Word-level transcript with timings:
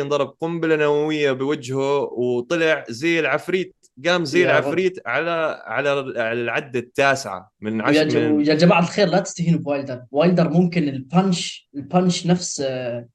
انضرب 0.00 0.34
قنبلة 0.40 0.76
نووية 0.76 1.32
بوجهه 1.32 1.98
وطلع 2.02 2.84
زي 2.88 3.20
العفريت 3.20 3.76
قام 4.06 4.24
زي 4.24 4.40
يا. 4.40 4.44
العفريت 4.46 4.98
على 5.06 5.30
على 5.66 5.88
على 6.16 6.32
العده 6.32 6.78
التاسعة 6.80 7.50
من 7.60 7.80
عشر 7.80 8.04
من 8.20 8.32
ويا 8.32 8.54
جماعة 8.54 8.80
الخير 8.80 9.08
لا 9.08 9.18
تستهينوا 9.20 9.60
بوايلدر. 9.60 10.02
وايلدر 10.10 10.48
ممكن 10.50 10.88
ال 10.88 11.01
punch 11.01 11.68
ال 11.76 11.84
punch 11.84 12.26
نفس 12.26 12.64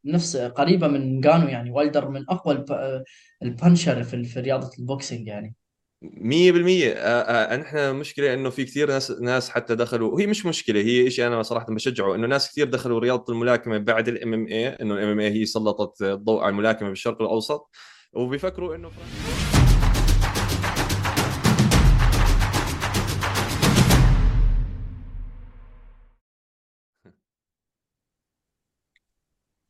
نفس 0.06 0.38
قريبة 0.38 0.88
من 0.88 1.22
نجانو 1.22 1.48
يعني. 1.48 1.72
وايلدر 1.72 2.10
من 2.10 2.26
أقوى 2.30 2.54
الب- 2.56 3.04
ال 3.44 3.51
puncher 3.51 4.04
في 4.04 4.24
في 4.24 4.40
رياضة 4.40 4.70
ال 4.80 4.87
boxing 4.87 5.28
يعني. 5.28 5.56
100% 6.02 6.94
آه، 6.94 7.54
آه، 7.54 7.58
نحن 7.58 7.96
مشكلة 7.96 8.34
إنه 8.34 8.50
في 8.50 8.66
كثير 8.66 8.88
ناس 8.88 9.12
ناس 9.12 9.50
حتى 9.50 9.76
دخلوا 9.76 10.12
وهي 10.14 10.28
مش 10.28 10.46
مشكلة 10.46 10.82
هي 10.82 11.10
شيء 11.10 11.28
أنا 11.28 11.44
صراحة 11.44 11.66
بشجعه 11.70 12.16
إنه 12.16 12.28
ناس 12.28 12.52
كثير 12.52 12.68
دخلوا 12.68 13.00
رياضة 13.00 13.34
الملاكمة 13.34 13.78
بعد 13.78 14.08
ال 14.08 14.34
MMA 14.34 14.68
إنه 14.68 14.94
ال 14.94 15.08
MMA 15.10 15.30
هي 15.30 15.46
سلطت 15.46 16.02
الضوء 16.02 16.42
على 16.42 16.50
الملاكمة 16.50 16.90
بالشرق 16.90 17.22
الأوسط 17.22 17.70
وبيفكروا 18.14 18.76
إنه 18.76 18.90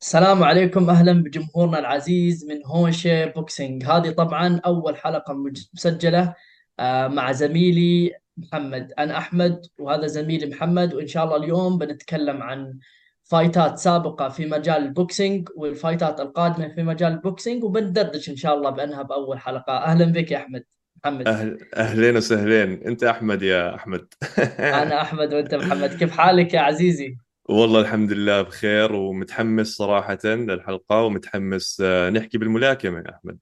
السلام 0.08 0.44
عليكم 0.44 0.90
أهلا 0.90 1.12
بجمهورنا 1.24 1.80
العزيز 1.80 2.46
من 2.46 2.66
هوشة 2.66 3.26
boxing. 3.26 3.86
هذه 3.86 4.10
طبعا 4.10 4.60
أول 4.66 4.98
حلقة 4.98 5.34
مج- 5.34 5.68
مسجلة 5.74 6.34
آه، 6.80 7.08
مع 7.08 7.32
زميلي 7.32 8.12
محمد. 8.38 8.94
أنا 9.00 9.18
أحمد 9.18 9.66
وهذا 9.80 10.08
زميلي 10.08 10.46
محمد 10.46 10.94
وإن 10.94 11.08
شاء 11.08 11.24
الله 11.26 11.36
اليوم 11.36 11.78
بنتكلم 11.78 12.42
عن 12.44 12.80
fight 13.24 13.69
ات 13.69 13.78
سابقة 13.78 14.30
في 14.30 14.46
مجال 14.46 14.78
ال 14.84 14.93
boxing 14.93 15.50
وال 15.56 15.72
fight 15.72 16.12
ات 16.12 16.20
القادمة 16.20 16.68
في 16.68 16.84
مجال 16.84 17.12
ال 17.12 17.19
boxing 17.19 17.64
وبندردش 17.64 18.30
إن 18.30 18.36
شاء 18.36 18.56
الله 18.58 18.70
بأنها 18.70 19.02
بأول 19.02 19.40
حلقة. 19.40 19.78
أهلا 19.78 20.06
بك 20.06 20.32
يا 20.32 20.38
أحمد. 20.38 20.64
محمد. 21.06 21.28
أهل 21.28 21.58
أهلين 21.76 22.18
وسهلين. 22.18 22.84
أنت 22.84 23.04
أحمد 23.04 23.42
يا 23.42 23.76
أحمد. 23.76 24.08
أنا 24.84 25.02
أحمد 25.02 25.34
وأنت 25.34 25.56
محمد. 25.56 25.94
كيف 25.94 26.12
حالك 26.12 26.54
يا 26.54 26.60
عزيزي؟ 26.60 27.18
والله 27.50 27.82
الحمد 27.82 28.12
لله 28.12 28.42
بخير 28.42 28.94
ومتحمس 28.94 29.68
صراحة 29.68 30.18
للحلقة 30.26 31.02
ومتحمس 31.02 31.82
آه، 31.86 32.10
نحكي 32.10 32.38
بالملاكمة 32.38 32.98
يا 33.00 33.16
أحمد. 33.16 33.38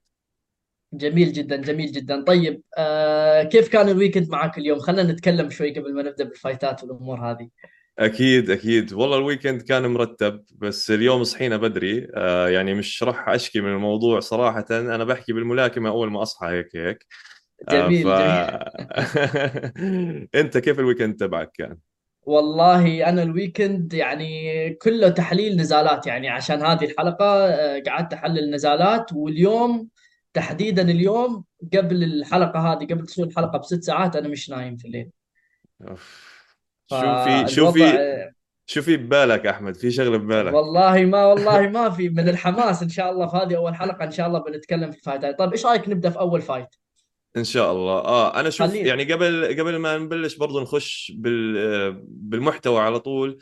جميل 0.93 1.33
جدا 1.33 1.55
جميل 1.55 1.91
جدا. 1.91 2.23
طيب 2.23 2.61
آه 2.77 3.43
كيف 3.43 3.67
كان 3.67 3.89
ال 3.89 3.94
weekend 3.94 4.29
معك 4.29 4.57
اليوم؟ 4.57 4.79
خلينا 4.79 5.11
نتكلم 5.11 5.49
شوي 5.49 5.79
قبل 5.79 5.93
ما 5.93 6.03
نبدأ 6.03 6.23
بال 6.23 6.38
fight 6.38 6.76
ات 6.76 6.83
والأمور 6.83 7.19
هذه. 7.19 7.49
أكيد 7.99 8.49
أكيد. 8.49 8.93
والله 8.93 9.17
ال 9.17 9.23
weekend 9.23 9.61
كان 9.61 9.87
مرتب 9.87 10.43
بس 10.55 10.91
اليوم 10.91 11.23
صحينا 11.23 11.57
بدري 11.57 12.07
آه 12.15 12.49
يعني 12.49 12.73
مش 12.73 13.03
راح 13.03 13.29
أشكي 13.29 13.61
من 13.61 13.69
الموضوع 13.73 14.19
صراحة. 14.19 14.65
أنا 14.71 15.03
بحكي 15.03 15.33
بالملاكمة 15.33 15.89
أول 15.89 16.11
ما 16.11 16.21
أصحى 16.21 16.47
هيك 16.47 16.75
هيك. 16.75 17.05
آه 17.69 17.71
ف 17.71 17.73
جميل 17.73 18.03
جميل. 18.03 18.49
أنت 20.41 20.57
كيف 20.57 20.79
ال 20.79 20.84
weekend 20.84 21.15
تبعك 21.15 21.51
كان؟ 21.53 21.77
والله 22.25 23.09
أنا 23.09 23.23
ال 23.23 23.32
weekend 23.32 23.93
يعني 23.93 24.69
كله 24.73 25.09
تحليل 25.09 25.55
نزالات 25.57 26.07
يعني 26.07 26.29
عشان 26.29 26.61
هذه 26.61 26.85
الحلقة 26.85 27.25
آه 27.25 27.83
قعدت 27.87 28.13
أحلل 28.13 28.51
نزالات 28.51 29.13
واليوم 29.13 29.89
تحديدا 30.33 30.81
اليوم 30.81 31.43
قبل 31.73 32.03
الحلقة 32.03 32.59
هذه 32.59 32.85
قبل 32.85 33.05
تصوير 33.05 33.27
الحلقة 33.27 33.57
بست 33.57 33.83
ساعات 33.83 34.15
أنا 34.15 34.27
مش 34.27 34.49
نايم 34.49 34.77
في 34.77 34.85
الليل. 34.85 35.09
أوف. 35.87 36.35
شو 36.89 36.97
في 36.97 37.47
شو 37.47 37.71
فالوضع 37.71 37.91
في 37.91 37.97
آه، 37.97 38.31
شو 38.65 38.81
في 38.81 38.97
ببالك 38.97 39.45
أحمد؟ 39.45 39.75
في 39.75 39.91
شغله 39.91 40.17
ببالك؟ 40.17 40.53
والله 40.53 41.05
ما 41.05 41.25
والله 41.29 41.67
ما 41.67 41.89
في 41.89 42.09
من 42.09 42.29
الحماس 42.29 42.83
إن 42.83 42.89
شاء 42.89 43.11
الله 43.11 43.27
في 43.27 43.37
هذه 43.37 43.57
أول 43.57 43.75
حلقة 43.75 44.05
إن 44.05 44.11
شاء 44.11 44.27
الله 44.27 44.39
بنتكلم 44.39 44.91
في 44.91 44.97
ال 44.97 45.03
fight 45.03 45.33
ات 45.33 45.39
طيب 45.39 45.51
إيش 45.51 45.65
رأيك 45.65 45.89
نبدأ 45.89 46.09
في 46.09 46.19
أول 46.19 46.41
fight 46.41 46.75
إن 47.37 47.43
شاء 47.43 47.71
الله. 47.71 47.93
آه 47.93 48.39
أنا 48.39 48.49
شوف 48.49 48.67
خلينا. 48.67 48.87
يعني 48.87 49.13
قبل 49.13 49.59
قبل 49.59 49.75
ما 49.75 49.97
نبلش 49.97 50.35
برضو 50.35 50.59
نخش 50.61 51.11
بال 51.15 51.93
بالمحتوى 52.07 52.79
على 52.79 52.99
طول 52.99 53.37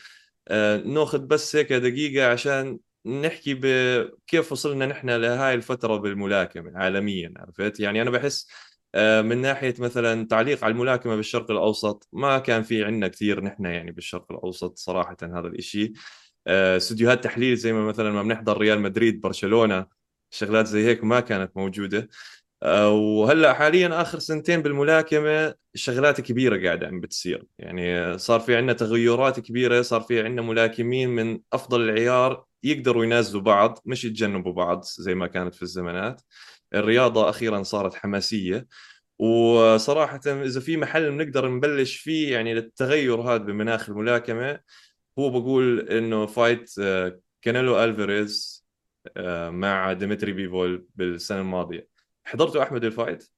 آه، 0.47 0.78
ناخذ 0.78 1.19
بس 1.19 1.56
هيك 1.56 1.73
دقيقة 1.73 2.31
عشان 2.31 2.79
نحكي 3.06 3.53
بكيف 3.53 4.51
وصلنا 4.51 4.85
نحن 4.85 5.09
لهاي 5.09 5.53
الفترة 5.53 5.97
بالملاكمة 5.97 6.72
عالميا 6.75 7.34
عرفت؟ 7.38 7.79
يعني 7.79 8.01
أنا 8.01 8.09
بحس 8.09 8.47
آه، 8.95 9.22
من 9.22 9.38
ناحية 9.41 9.73
مثلا 9.79 10.28
تعليق 10.28 10.63
على 10.63 10.72
الملاكمة 10.72 11.16
بالشرق 11.16 11.51
الأوسط 11.51 12.07
ما 12.13 12.40
كان 12.40 12.63
في 12.63 12.84
عندنا 12.84 13.07
كثير 13.07 13.44
نحن 13.44 13.66
يعني 13.66 13.91
بالشرق 13.91 14.31
الأوسط 14.31 14.78
صراحة 14.78 15.17
هذا 15.23 15.47
الإشي. 15.47 15.94
آه، 16.47 16.78
استديوهات 16.78 17.23
تحليل 17.23 17.56
زي 17.56 17.73
ما 17.73 17.85
مثلا 17.85 18.12
ما 18.12 18.23
بنحضر 18.23 18.57
ريال 18.57 18.81
مدريد 18.81 19.22
برشلونة 19.22 19.85
شغلات 20.29 20.67
زي 20.67 20.85
هيك 20.85 21.03
ما 21.03 21.19
كانت 21.19 21.51
موجودة. 21.57 22.00
آه، 22.00 22.07
وهلا 22.63 23.53
حاليا 23.53 24.01
آخر 24.01 24.19
سنتين 24.19 24.62
بالملاكمة 24.62 25.53
شغلات 25.75 26.22
كبيرة 26.22 26.66
قاعدة 26.68 26.88
عم 26.88 27.00
بتصير. 27.00 27.46
يعني 27.59 28.18
صار 28.18 28.40
في 28.40 28.56
عندنا 28.56 28.74
تغيرات 28.74 29.40
كبيرة 29.40 29.81
صار 29.81 30.01
في 30.01 30.22
عندنا 30.22 30.41
ملاكمين 30.41 31.09
من 31.09 31.40
أفضل 31.53 31.81
العيار 31.81 32.46
يقدروا 32.63 33.03
ينازلوا 33.06 33.41
بعض 33.41 33.79
مش 33.85 34.06
يتجنبوا 34.06 34.53
بعض 34.53 34.84
زي 34.84 35.16
ما 35.16 35.28
كانت 35.28 35.56
في 35.56 35.62
الزمانات. 35.63 36.22
الرياضة 36.73 37.29
أخيرا 37.29 37.63
صارت 37.63 37.96
حماسية. 37.96 38.68
وصراحه 39.19 40.19
إذا 40.28 40.59
في 40.59 40.78
محل 40.78 41.12
بنقدر 41.12 41.50
نبلش 41.50 41.96
فيه 41.97 42.34
يعني 42.34 42.53
للتغير 42.53 43.22
هذا 43.22 43.38
بمناخ 43.38 43.90
الملاكمة 43.90 44.59
هو 45.19 45.29
بقول 45.29 45.79
إنه 45.90 46.25
فايت 46.25 46.72
كانيلو 47.41 47.84
الفاريز 47.84 48.63
آه، 49.18 49.50
مع 49.50 49.94
ديمتري 49.94 50.31
بيفول 50.34 50.88
بالسنة 50.96 51.40
الماضية. 51.41 51.92
حضرته 52.25 52.63
أحمد 52.63 52.84
ال 52.84 52.90
fight؟ 52.90 53.29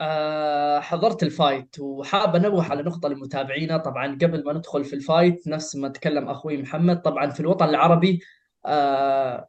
آه 0.00 0.80
حضرت 0.80 1.22
ال 1.22 1.31
fight 1.31 1.76
وحاب 1.80 2.36
أنوه 2.36 2.64
على 2.70 2.82
نقطة 2.82 3.08
لمتابعينا. 3.08 3.76
طبعا 3.76 4.06
قبل 4.22 4.44
ما 4.44 4.52
ندخل 4.52 4.84
في 4.84 4.92
ال 4.92 5.01
fight 5.01 5.48
نفس 5.48 5.76
ما 5.76 5.88
تكلم 5.88 6.28
أخوي 6.28 6.62
محمد 6.62 7.02
طبعا 7.02 7.30
في 7.30 7.40
الوطن 7.40 7.68
العربي 7.68 8.20
آه 8.66 9.48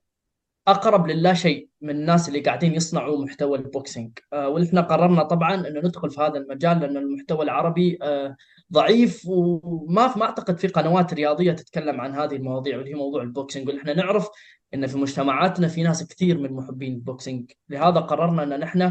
أقرب 0.67 1.07
للا 1.07 1.33
شيء 1.33 1.69
من 1.81 1.89
الناس 1.89 2.27
اللي 2.27 2.39
قاعدين 2.39 2.73
يصنعوا 2.73 3.25
محتوى 3.25 3.57
ال 3.57 3.65
boxing. 3.65 4.19
وإحنا 4.33 4.81
قررنا 4.81 5.23
طبعا 5.23 5.55
إنه 5.55 5.79
ندخل 5.79 6.09
في 6.09 6.21
هذا 6.21 6.37
المجال 6.37 6.79
لأن 6.79 6.97
المحتوى 6.97 7.43
العربي 7.45 7.99
آه 8.01 8.35
ضعيف 8.73 9.21
وما 9.27 10.17
ما 10.17 10.23
أعتقد 10.25 10.59
في 10.59 10.67
قنوات 10.67 11.13
رياضية 11.13 11.51
تتكلم 11.51 12.01
عن 12.01 12.15
هذه 12.15 12.35
المواضيع 12.35 12.77
واللي 12.77 12.91
هي 12.91 12.95
موضوع 12.95 13.21
ال 13.21 13.27
boxing. 13.27 13.69
إحنا 13.69 13.93
نعرف 13.93 14.29
إن 14.73 14.87
في 14.87 14.97
مجتمعاتنا 14.97 15.67
في 15.67 15.83
ناس 15.83 16.07
كثير 16.07 16.37
من 16.37 16.53
محبين 16.53 16.93
ال 16.93 17.00
boxing. 17.01 17.51
لهذا 17.69 17.99
قررنا 17.99 18.43
إن 18.43 18.59
نحن 18.59 18.81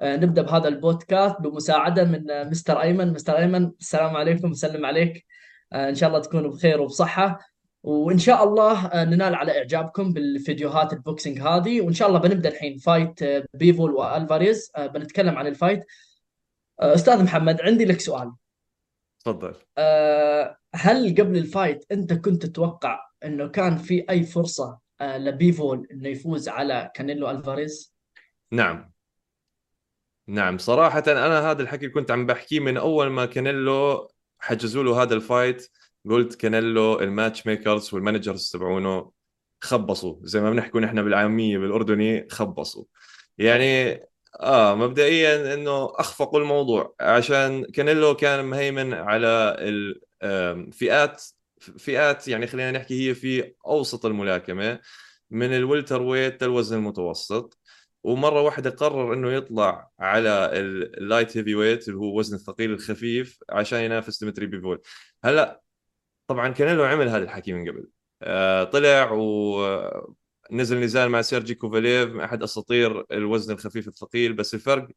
آه 0.00 0.16
نبدأ 0.16 0.42
بهذا 0.42 0.68
البودكاست 0.68 1.40
بمساعدة 1.40 2.04
من 2.04 2.30
آه 2.30 2.44
مستر 2.44 2.80
أيمن. 2.80 3.12
مستر 3.12 3.38
أيمن 3.38 3.70
السلام 3.80 4.16
عليكم 4.16 4.50
وسلم 4.50 4.86
عليك. 4.86 5.26
آه 5.72 5.88
إن 5.88 5.94
شاء 5.94 6.08
الله 6.08 6.20
تكونوا 6.20 6.50
بخير 6.50 6.80
وبصحة. 6.80 7.38
وإن 7.82 8.18
شاء 8.18 8.44
الله 8.44 9.04
ننال 9.04 9.34
على 9.34 9.58
إعجابكم 9.58 10.12
بالفيديوهات 10.12 10.92
ال 10.92 10.99
boxing 10.99 11.40
هذه. 11.40 11.80
وإن 11.80 11.92
شاء 11.92 12.08
الله 12.08 12.18
بنبدأ 12.18 12.48
الحين 12.48 12.78
fight 12.78 13.44
بيفول 13.54 13.90
وألفاريز. 13.90 14.72
بنتكلم 14.78 15.38
عن 15.38 15.46
ال 15.46 15.52
fight 15.52 15.84
أستاذ 16.80 17.24
محمد 17.24 17.60
عندي 17.60 17.84
لك 17.84 18.00
سؤال. 18.00 18.32
تفضل. 19.24 19.54
هل 20.74 21.14
قبل 21.18 21.36
ال 21.36 21.44
fight 21.44 21.84
أنت 21.92 22.12
كنت 22.12 22.46
تتوقع 22.46 23.00
إنه 23.24 23.48
كان 23.48 23.76
في 23.76 24.04
أي 24.10 24.22
فرصة 24.22 24.78
لبيفول 25.02 25.88
إنه 25.90 26.08
يفوز 26.08 26.48
على 26.48 26.90
كانيلو 26.94 27.30
ألفاريز؟ 27.30 27.94
نعم. 28.52 28.92
نعم 30.26 30.58
صراحة 30.58 31.02
أنا 31.06 31.50
هذا 31.50 31.62
الحكي 31.62 31.88
كنت 31.88 32.10
عم 32.10 32.26
بحكيه 32.26 32.60
من 32.60 32.76
أول 32.76 33.06
ما 33.06 33.26
كانيلو 33.26 34.08
حجزوا 34.38 34.84
له 34.84 35.02
هذا 35.02 35.14
ال 35.14 35.23
fight 35.23 35.70
قلت 36.10 36.34
كانيلو 36.34 37.00
ال 37.00 37.46
matchmakers 37.46 37.94
وال 37.94 38.05
managers 38.05 38.50
تبعونه 38.50 39.12
خبصوا. 39.60 40.16
زي 40.22 40.40
ما 40.40 40.50
بنحكوا 40.50 40.80
نحن 40.80 41.02
بالعامية 41.02 41.58
بالأردني 41.58 42.28
خبصوا. 42.30 42.84
يعني 43.38 44.00
آه 44.40 44.74
مبدئيا 44.74 45.54
إنه 45.54 45.84
أخفقوا 45.84 46.40
الموضوع 46.40 46.94
عشان 47.00 47.64
كانيلو 47.64 48.14
كان 48.14 48.44
مهيمن 48.44 48.94
على 48.94 49.56
الفئات 50.22 51.24
فئات 51.60 52.28
يعني 52.28 52.46
خلينا 52.46 52.70
نحكي 52.70 53.08
هي 53.08 53.14
في 53.14 53.54
أوسط 53.66 54.06
الملاكمة 54.06 54.80
من 55.30 55.56
ال 55.56 56.02
welterweight 56.02 56.44
للوزن 56.44 56.76
المتوسط. 56.76 57.58
ومرة 58.04 58.42
واحدة 58.42 58.70
قرر 58.70 59.14
إنه 59.14 59.32
يطلع 59.32 59.90
على 60.00 60.50
ال 60.52 61.36
light 61.36 61.54
heavyweight 61.54 61.88
اللي 61.88 61.98
هو 61.98 62.18
وزن 62.18 62.34
الثقيل 62.36 62.72
الخفيف 62.72 63.38
عشان 63.50 63.80
ينافس 63.80 64.24
ديمتري 64.24 64.46
بيفول. 64.46 64.80
هلأ 65.24 65.62
طبعا 66.28 66.48
كانيلو 66.48 66.84
عمل 66.84 67.08
هذا 67.08 67.24
الحكي 67.24 67.52
من 67.52 67.68
قبل. 67.70 67.88
آه 68.22 68.64
طلع 68.64 69.10
ونزل 69.12 70.80
نزال 70.80 71.08
مع 71.08 71.22
سيرجي 71.22 71.54
كوفاليف 71.54 72.16
احد 72.16 72.42
أساطير 72.42 73.04
الوزن 73.12 73.54
الخفيف 73.54 73.88
الثقيل 73.88 74.32
بس 74.32 74.54
الفرق 74.54 74.88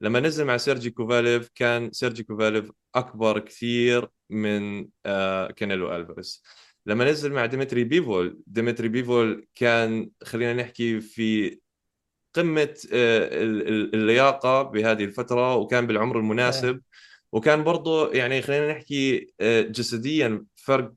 لما 0.00 0.20
نزل 0.20 0.44
مع 0.44 0.56
سيرجي 0.56 0.90
كوفاليف 0.90 1.50
كان 1.54 1.92
سيرجي 1.92 2.22
كوفاليف 2.22 2.70
أكبر 2.94 3.38
كثير 3.38 4.08
من 4.30 4.88
آه 5.06 5.50
كانيلو 5.50 5.96
ألفاريز. 5.96 6.42
لما 6.86 7.04
نزل 7.10 7.32
مع 7.32 7.46
ديمتري 7.46 7.84
بيفول 7.84 8.40
ديمتري 8.46 8.88
بيفول 8.88 9.46
كان 9.54 10.10
خلينا 10.24 10.54
نحكي 10.62 11.00
في 11.00 11.60
قمة 12.34 12.74
آه، 12.92 13.28
اللياقة 13.94 14.62
بهذه 14.62 15.04
الفترة 15.04 15.54
وكان 15.56 15.86
بالعمر 15.86 16.18
المناسب. 16.18 16.80
وكان 17.32 17.64
برضه 17.64 18.12
يعني 18.12 18.42
خلينا 18.42 18.72
نحكي 18.72 19.32
آه، 19.40 19.62
جسديا 19.62 20.44
فرق 20.54 20.94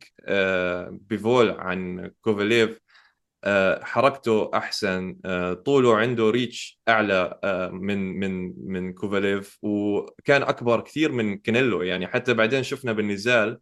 بيفول 0.92 1.50
عن 1.52 2.12
كوفاليف. 2.22 2.80
حركته 3.82 4.52
أحسن. 4.54 5.16
طوله 5.66 5.98
عنده 5.98 6.30
reach 6.30 6.80
أعلى 6.90 7.40
من 7.74 8.20
من 8.20 8.54
من 8.72 8.94
كوفاليف 8.94 9.58
وكان 9.62 10.44
أكبر 10.44 10.82
كثير 10.82 11.12
من 11.12 11.38
كانيلو. 11.38 11.82
يعني 11.82 12.08
حتى 12.08 12.34
بعدين 12.34 12.64
شفنا 12.64 12.92
بالنزال 12.92 13.60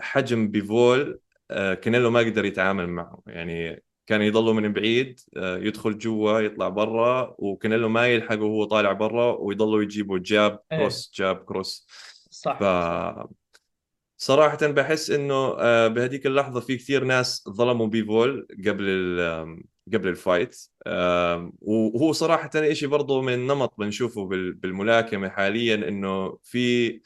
حجم 0.00 0.48
بيفول 0.48 1.20
كانيلو 1.50 2.10
ما 2.10 2.20
قدر 2.20 2.44
يتعامل 2.44 2.88
معه. 2.88 3.22
يعني 3.26 3.82
كان 4.08 4.22
يضلوا 4.22 4.52
من 4.52 4.72
بعيد 4.72 5.20
آه، 5.36 5.58
يدخل 5.58 5.98
جوا 5.98 6.40
يطلع 6.40 6.68
برا 6.68 7.34
وكانيلو 7.38 7.88
ما 7.88 8.06
يلحقه 8.06 8.42
وهو 8.42 8.64
طالع 8.64 8.92
برا 8.92 9.32
ويضلوا 9.32 9.82
يجيبوا 9.82 10.18
jab 10.18 10.60
إيه. 10.72 10.78
cross 10.78 11.12
jab 11.14 11.36
cross. 11.36 11.86
صح, 12.30 12.58
ف... 12.58 12.62
صراحة 14.18 14.66
بحس 14.66 15.10
إنه 15.10 15.54
آه، 15.58 15.88
بهذيك 15.88 16.26
اللحظة 16.26 16.60
في 16.60 16.76
كثير 16.76 17.04
ناس 17.04 17.44
ظلموا 17.48 17.86
بيفول 17.86 18.48
قبل. 18.66 19.18
قبل 19.94 20.08
ال 20.08 20.16
fight 20.16 20.56
وهو 21.60 22.12
صراحة 22.12 22.72
شيء 22.72 22.88
برضه 22.88 23.22
من 23.22 23.46
نمط 23.46 23.74
بنشوفه 23.78 24.26
بالملاكمة 24.28 25.28
حاليا 25.28 25.74
إنه 25.74 26.38
في 26.42 27.00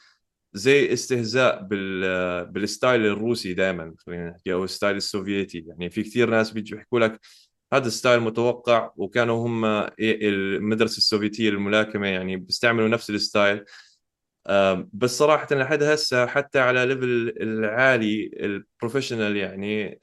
زي 0.53 0.93
استهزاء 0.93 1.63
بال 1.63 2.45
بال 2.45 2.62
style 2.62 3.05
الروسي 3.05 3.53
دائما 3.53 3.95
خلينا 3.97 4.29
نحكي 4.29 4.53
أو 4.53 4.63
ال 4.63 4.68
style 4.68 4.95
السوفيتي 4.95 5.65
يعني 5.67 5.89
في 5.89 6.03
كثير 6.03 6.29
ناس 6.29 6.51
بيجوا 6.51 6.79
يحكوا 6.79 6.99
لك 6.99 7.19
هذا 7.73 7.89
style 7.89 8.19
متوقع 8.19 8.91
وكانوا 8.95 9.47
هم 9.47 9.65
المدرسة 9.99 10.97
السوفيتية 10.97 11.49
للملاكمه 11.49 12.07
يعني 12.07 12.37
بيستعملوا 12.37 12.87
نفس 12.87 13.09
ال 13.09 13.18
style 13.18 13.65
بس 14.93 15.17
صراحة 15.17 15.55
لحد 15.55 15.83
هسه 15.83 16.25
حتى 16.25 16.59
على 16.59 16.85
level 16.85 17.33
العالي 17.41 18.31
ال 18.33 18.41
professional 18.41 19.37
يعني 19.37 19.99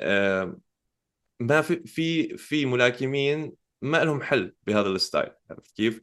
ما 1.40 1.60
في 1.60 1.87
في 1.87 2.37
في 2.37 2.66
ملاكمين 2.66 3.52
ما 3.82 4.04
لهم 4.04 4.22
حل 4.22 4.54
بهذا 4.66 4.88
ال 4.88 4.95
style 4.95 5.31
عرفت 5.50 5.76
كيف؟ 5.76 6.00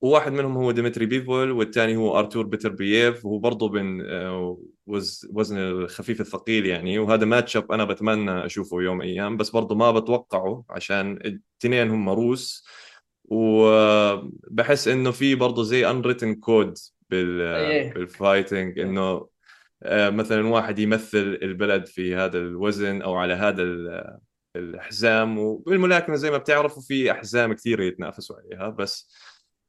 وواحد 0.00 0.32
منهم 0.32 0.56
هو 0.56 0.70
ديمتري 0.70 1.06
بيفول 1.06 1.50
والثاني 1.50 1.96
هو 1.96 2.18
أرتور 2.18 2.46
بيتربييف 2.46 3.24
وهو 3.24 3.38
برضه 3.38 3.68
بين 3.68 4.00
آه، 4.00 4.58
وزن 4.86 5.58
الخفيف 5.58 6.20
الثقيل 6.20 6.66
يعني 6.66 6.98
وهذا 6.98 7.24
match 7.24 7.56
up 7.56 7.72
أنا 7.72 7.84
بتمنى 7.84 8.46
أشوفه 8.46 8.82
يوم 8.82 9.02
أيام 9.02 9.36
بس 9.36 9.50
برضه 9.50 9.74
ما 9.74 9.90
بتوقعه 9.90 10.64
عشان 10.70 11.12
الاثنين 11.12 11.90
هم 11.90 12.08
روس 12.08 12.66
وبحس 13.24 14.88
إنه 14.88 15.10
في 15.10 15.34
برضه 15.34 15.62
زي 15.62 15.90
unwritten 15.90 16.34
code 16.34 16.78
بال 17.10 17.40
إيه. 17.40 17.92
بال 17.94 18.11
fighting 18.11 18.78
إنه 18.78 19.28
آه، 19.82 20.10
مثلا 20.10 20.48
واحد 20.48 20.78
يمثل 20.78 21.38
البلد 21.42 21.86
في 21.86 22.16
هذا 22.16 22.38
الوزن 22.38 23.02
أو 23.02 23.16
على 23.16 23.34
هذا 23.34 23.62
الحزام 24.56 25.38
وبالملاكمة 25.38 26.16
زي 26.16 26.30
ما 26.30 26.38
بتعرفوا 26.38 26.82
في 26.82 27.12
أحزام 27.12 27.52
كثيرة 27.52 27.84
يتنافسوا 27.84 28.36
عليها 28.36 28.68
بس 28.68 29.12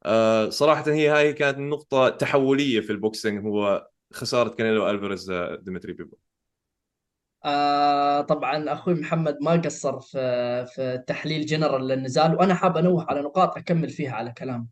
آه، 0.04 0.48
صراحة 0.48 0.84
هي 0.86 1.08
هاي 1.08 1.32
كانت 1.32 1.58
نقطة 1.58 2.08
تحولية 2.08 2.80
في 2.80 2.90
ال 2.90 2.98
boxing 2.98 3.46
هو 3.46 3.88
خسارة 4.12 4.48
كانيلو 4.48 4.90
ألفاريز 4.90 5.30
آه، 5.30 5.58
ديمتري 5.62 5.92
بيفول. 5.92 6.16
آه 7.44 8.20
طبعا 8.20 8.72
أخوي 8.72 8.94
محمد 8.94 9.38
ما 9.40 9.52
قصر 9.52 10.00
في 10.00 10.66
في 10.74 11.04
تحليل 11.06 11.46
جنرال 11.46 11.88
للنزال 11.88 12.34
وأنا 12.34 12.54
حاب 12.54 12.76
أنوه 12.76 13.04
على 13.10 13.20
نقاط 13.20 13.56
أكمل 13.56 13.90
فيها 13.90 14.12
على 14.12 14.32
كلام. 14.32 14.68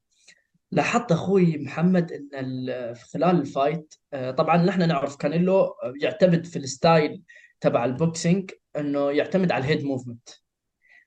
لاحظت 0.70 1.12
أخوي 1.12 1.58
محمد 1.58 2.12
إن 2.12 2.66
في 2.94 3.04
خلال 3.04 3.40
ال 3.40 3.49
fight 3.49 3.94
آه 4.12 4.30
طبعا 4.30 4.56
نحن 4.56 4.88
نعرف 4.88 5.16
كانيلو 5.16 5.74
يعتمد 6.02 6.46
في 6.46 6.56
ال 6.56 6.67
style 6.67 7.22
تبع 7.60 7.84
ال 7.84 7.94
boxing 7.94 8.50
إنه 8.76 9.10
يعتمد 9.10 9.52
على 9.52 9.64
ال 9.64 9.68
head 9.68 9.84
movement 9.84 10.28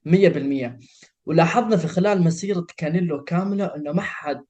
100% 0.08 0.80
ولاحظنا 1.26 1.78
في 1.78 1.88
خلال 1.88 2.22
مسيرة 2.22 2.66
كانيلو 2.78 3.24
كاملة 3.24 3.66
إنه 3.76 3.92
ما 3.92 4.02
حد 4.02 4.46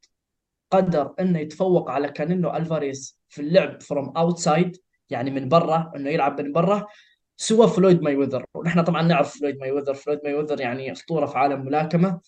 قدر 0.71 1.13
إنه 1.19 1.39
يتفوق 1.39 1.91
على 1.91 2.09
كانيلو 2.09 2.55
ألفاريز 2.55 3.19
في 3.29 3.41
اللعب 3.41 3.81
from 3.81 4.17
outside 4.17 4.77
يعني 5.09 5.31
من 5.31 5.49
برا 5.49 5.91
إنه 5.95 6.09
يلعب 6.09 6.41
من 6.41 6.51
برا 6.51 6.87
سوى 7.37 7.67
فلويد 7.67 8.01
ماي 8.01 8.15
ويذر 8.15 8.45
ونحن 8.53 8.81
طبعا 8.81 9.01
نعرف 9.01 9.37
فلويد 9.37 9.57
ماي 9.59 9.71
ويذر 9.71 9.93
فلويد 9.93 10.19
ماي 10.23 10.33
ويذر 10.33 10.61
يعني 10.61 10.91
أسطورة 10.91 11.25
في 11.25 11.37
عالم 11.37 11.61
الملاكمه 11.61 12.19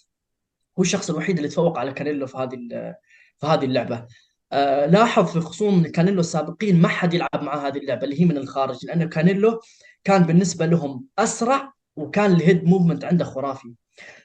هو 0.79 0.81
الشخص 0.83 1.09
الوحيد 1.09 1.37
اللي 1.37 1.49
تفوق 1.49 1.79
على 1.79 1.93
كانيلو 1.93 2.27
في 2.27 2.37
هذه 2.37 2.57
في 3.37 3.47
هذه 3.47 3.65
اللعبة. 3.65 4.07
آه 4.51 4.85
لاحظ 4.85 5.31
في 5.31 5.39
خصوم 5.39 5.83
كانيلو 5.83 6.19
السابقين 6.19 6.81
ما 6.81 6.87
حد 6.87 7.13
يلعب 7.13 7.43
مع 7.43 7.67
هذه 7.67 7.77
اللعبة 7.77 8.03
اللي 8.03 8.21
هي 8.21 8.25
من 8.25 8.37
الخارج 8.37 8.85
لأنه 8.85 9.05
كانيلو 9.05 9.61
كان 10.03 10.23
بالنسبة 10.23 10.65
لهم 10.65 11.05
أسرع 11.19 11.73
وكان 11.95 12.31
ال 12.31 12.38
head 12.38 12.63
movement 12.63 13.05
عنده 13.05 13.25
خرافي. 13.25 13.73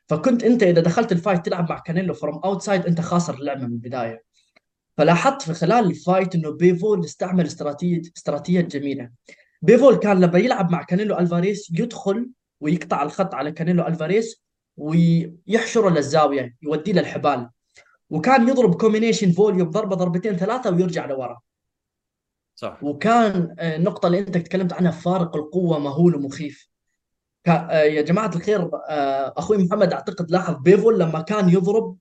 فكنت 0.08 0.44
أنت 0.44 0.62
إذا 0.62 0.80
دخلت 0.80 1.12
ال 1.12 1.18
fight 1.18 1.46
تلعب 1.46 1.70
مع 1.70 1.78
كانيلو 1.78 2.14
from 2.14 2.40
outside 2.44 2.86
أنت 2.86 3.00
خاسر 3.00 3.34
اللعبة 3.34 3.66
من 3.66 3.72
البداية. 3.72 4.22
فلاحظت 4.98 5.42
في 5.42 5.54
خلال 5.54 5.84
ال 5.86 5.94
fight 5.94 6.34
إنه 6.34 6.50
بيفول 6.50 7.04
استعمل 7.04 7.46
استراتيجيه 7.46 8.10
استراتيجية 8.16 8.60
جميلة. 8.60 9.10
بيفول 9.62 9.96
كان 9.96 10.20
لما 10.20 10.38
يلعب 10.38 10.70
مع 10.70 10.82
كانيلو 10.82 11.18
الفاريس 11.18 11.70
يدخل 11.70 12.30
ويقطع 12.60 13.02
الخط 13.02 13.34
على 13.34 13.52
كانيلو 13.52 13.86
الفاريس 13.86 14.42
ويحشره 14.78 15.88
للزاويه 15.88 16.56
يوديه 16.62 16.92
للحبال 16.92 17.50
وكان 18.10 18.48
يضرب 18.48 18.74
combination 18.74 19.32
volume 19.32 19.70
ضربة 19.70 19.96
ضربتين 19.96 20.36
ثلاثة 20.36 20.70
ويرجع 20.70 21.06
لورا. 21.06 21.40
صح. 22.54 22.78
وكان 22.82 23.54
آه، 23.58 23.76
النقطة 23.76 24.06
اللي 24.06 24.18
أنت 24.18 24.38
تكلمت 24.38 24.72
عنها 24.72 24.90
فارق 24.90 25.36
القوة 25.36 25.78
مهول 25.78 26.14
ومخيف. 26.14 26.68
آه، 27.46 27.82
يا 27.82 28.02
جماعة 28.02 28.30
الخير 28.36 28.70
آه، 28.88 29.34
أخوي 29.36 29.58
محمد 29.58 29.92
أعتقد 29.92 30.30
لاحظ 30.30 30.56
بيفول 30.60 31.00
لما 31.00 31.20
كان 31.20 31.48
يضرب 31.48 31.96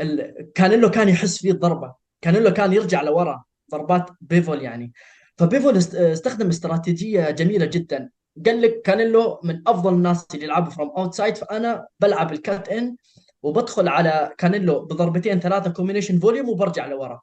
ال... 0.00 0.52
كانيلو 0.54 0.90
كان 0.90 1.08
يحس 1.08 1.38
فيه 1.38 1.50
الضربة. 1.50 1.94
كانيلو 2.20 2.52
كان 2.52 2.72
يرجع 2.72 3.02
لورا 3.02 3.44
ضربات 3.70 4.10
بيفول 4.20 4.62
يعني. 4.62 4.92
فبيفول 5.38 5.76
استخدم 5.76 6.48
استراتيجية 6.48 7.30
جميلة 7.30 7.66
جدا. 7.66 8.10
قال 8.46 8.62
لك 8.62 8.82
كانيلو 8.82 9.40
من 9.44 9.62
أفضل 9.66 9.94
الناس 9.94 10.26
اللي 10.34 10.44
يلعبوا 10.44 10.70
from 10.70 10.90
outside 10.90 11.36
فأنا 11.36 11.86
بلعب 12.00 12.32
ال 12.32 12.41
cut 12.41 12.68
in 12.68 12.96
وبدخل 13.42 13.88
على 13.88 14.34
كانيلو 14.38 14.80
بضربتين 14.80 15.40
ثلاثة 15.40 15.70
combination 15.70 16.18
volume 16.18 16.48
وبرجع 16.48 16.86
لورا. 16.86 17.20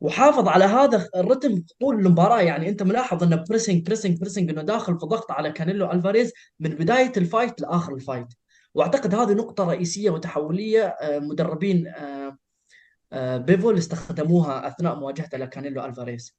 وحافظ 0.00 0.48
على 0.48 0.64
هذا 0.64 1.08
الرتم 1.16 1.62
طول 1.80 1.94
المباراة. 1.94 2.40
يعني 2.40 2.68
أنت 2.68 2.82
ملاحظ 2.82 3.22
إنه 3.22 3.44
pressing 3.48 3.86
pressing 3.86 4.20
pressing 4.20 4.50
إنه 4.50 4.62
داخل 4.62 4.98
في 4.98 5.06
ضغط 5.06 5.30
على 5.30 5.52
كانيلو 5.52 5.92
ألفاريز 5.92 6.32
من 6.60 6.70
بداية 6.70 7.12
ال 7.16 7.23
fight 7.23 7.60
لآخر 7.60 7.94
ال 7.94 7.99
fight 7.99 8.26
وأعتقد 8.74 9.14
هذه 9.14 9.32
نقطة 9.32 9.64
رئيسية 9.64 10.10
وتحولية 10.10 10.84
آه، 10.84 11.18
مدربين 11.18 11.86
آه، 11.86 12.38
آه، 13.12 13.36
بيفول 13.36 13.78
استخدموها 13.78 14.68
أثناء 14.68 14.94
مواجهته 14.94 15.38
لكانيلو 15.38 15.84
ألفاريز. 15.84 16.36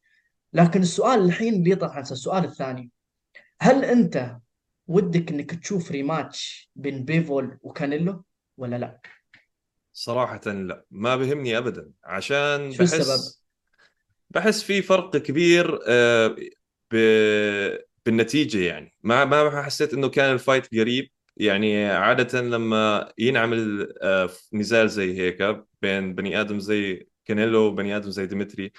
لكن 0.54 0.82
السؤال 0.82 1.20
الحين 1.26 1.54
اللي 1.54 1.72
يطرح 1.72 1.98
نفسه 1.98 2.14
السؤال 2.14 2.46
الثاني. 2.46 2.92
هل 3.62 3.86
أنت 3.86 4.38
ودك 4.88 5.32
إنك 5.32 5.52
تشوف 5.56 5.92
rematch 5.92 6.72
بين 6.76 7.06
بيفول 7.06 7.58
وكانيلو 7.62 8.24
ولا 8.58 8.76
لا؟ 8.76 9.02
صراحة 9.94 10.42
لا 10.46 10.86
ما 10.92 11.16
بهمني 11.16 11.58
ابدا 11.58 11.92
عشان 12.04 12.72
شو 12.72 12.84
بحس 12.84 13.00
السبب؟ 13.00 13.34
بحس 14.30 14.64
في 14.64 14.82
فرق 14.82 15.18
كبير 15.18 15.80
آه، 15.88 16.36
بالنتيجة 18.06 18.58
يعني 18.58 18.94
ما 19.04 19.26
ما 19.26 19.62
حسيت 19.62 19.94
إنه 19.94 20.10
كان 20.10 20.34
ال 20.34 20.41
fight 20.41 20.76
قريب 20.76 21.10
يعني 21.38 21.86
عادة 21.86 22.42
لما 22.42 23.12
ينعمل 23.18 23.94
آه، 24.02 24.30
نزال 24.54 24.90
زي 24.90 25.18
هيك 25.18 25.66
بين 25.82 26.16
بني 26.16 26.42
آدم 26.42 26.60
زي 26.60 27.08
كانيلو 27.26 27.60
وبني 27.60 27.98
آدم 27.98 28.10
زي 28.10 28.26
ديمتري 28.26 28.72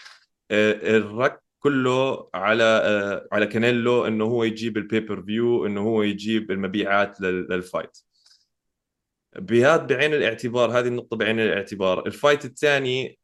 آه، 0.50 0.96
الرك 0.96 1.41
كله 1.62 2.28
على 2.34 2.64
على 3.32 3.46
كانيلو 3.46 4.06
إنه 4.06 4.24
هو 4.24 4.44
يجيب 4.44 4.76
ال 4.76 5.22
pay-per-view 5.22 5.66
إنه 5.66 5.80
هو 5.80 6.02
يجيب 6.02 6.50
المبيعات 6.50 7.20
لل 7.20 7.43
fight 7.43 7.98
بهذا 9.36 9.76
بعين 9.76 10.14
الاعتبار 10.14 10.78
هذه 10.78 10.86
النقطة 10.86 11.16
بعين 11.16 11.40
الاعتبار 11.40 12.06
ال 12.06 12.13
fight 12.13 12.44
الثاني 12.44 13.18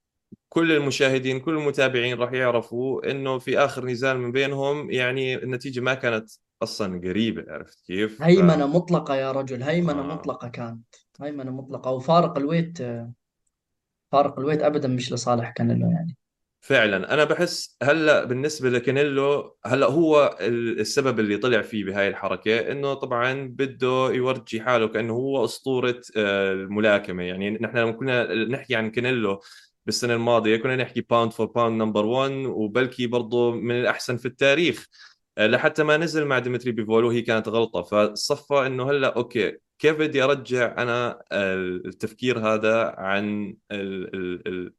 كل 0.49 0.73
المشاهدين 0.73 1.41
كل 1.41 1.55
المتابعين 1.57 2.19
راح 2.19 2.33
يعرفوا 2.33 3.11
إنه 3.11 3.39
في 3.39 3.59
آخر 3.59 3.85
نزال 3.85 4.19
من 4.19 4.33
بينهم 4.33 4.91
يعني 4.91 5.35
النتيجة 5.35 5.81
ما 5.81 5.95
كانت 5.95 6.31
أصلا 6.63 7.01
قريبة 7.09 7.53
عرفت 7.53 7.87
كيف؟ 7.87 8.23
هيمنة 8.23 8.67
ف... 8.67 8.77
مطلقة 8.77 9.15
يا 9.15 9.33
رجل 9.33 9.63
هيمنة 9.63 10.01
آه. 10.01 10.15
مطلقة 10.15 10.49
كانت 10.49 10.87
هيمنة 11.21 11.51
مطلقة 11.51 11.91
وفارق 11.91 12.39
ال 12.39 12.45
weight 12.45 12.79
فارق 14.13 14.39
ال 14.39 14.42
weight 14.42 14.63
ابدا 14.63 14.89
مش 14.89 15.13
لصالح 15.13 15.51
كانيلو 15.51 15.91
يعني 15.91 16.17
فعلا. 16.61 17.15
أنا 17.15 17.25
بحس 17.25 17.77
هلأ 17.83 18.25
بالنسبة 18.25 18.71
لكانيلو 18.71 19.57
هلأ 19.67 19.87
هو 19.87 20.39
السبب 20.41 21.21
اللي 21.21 21.37
طلع 21.37 21.63
فيه 21.63 21.85
بهاي 21.85 22.09
الحركة 22.09 22.59
إنه 22.73 22.95
طبعا 22.95 23.49
بده 23.49 24.11
يورجي 24.13 24.61
حاله 24.61 24.89
كأنه 24.89 25.13
هو 25.13 25.45
أسطورة 25.45 26.01
آه، 26.17 26.53
الملاكمة. 26.53 27.23
يعني 27.23 27.51
نحن 27.51 27.79
لما 27.79 27.93
كنا 27.93 28.35
نحكي 28.35 28.75
عن 28.77 28.91
كانيلو 28.91 29.41
بالسنة 29.87 30.15
الماضية 30.15 30.57
كنا 30.57 30.77
نحكي 30.77 31.01
pound 31.01 31.33
for 31.33 31.47
pound 31.47 31.83
number 31.83 32.07
1 32.07 32.33
وبلكي 32.33 33.07
برضه 33.07 33.53
من 33.53 33.81
الأحسن 33.81 34.17
في 34.17 34.27
التاريخ 34.27 34.87
آه، 35.39 35.47
لحتى 35.47 35.83
ما 35.85 35.97
نزل 35.97 36.25
مع 36.25 36.39
ديمتري 36.39 36.73
بيفول 36.73 37.05
وهي 37.05 37.23
كانت 37.23 37.49
غلطة. 37.49 37.83
فصفى 37.83 38.67
إنه 38.67 38.91
هلأ 38.91 39.17
okay 39.17 39.59
كيف 39.79 39.97
بدي 39.99 40.23
ارجع 40.25 40.75
أنا 40.79 41.23
التفكير 41.33 42.39
هذا 42.39 42.95
عن 42.99 43.57
ال 43.73 44.15
ال 44.15 44.49
ال 44.49 44.73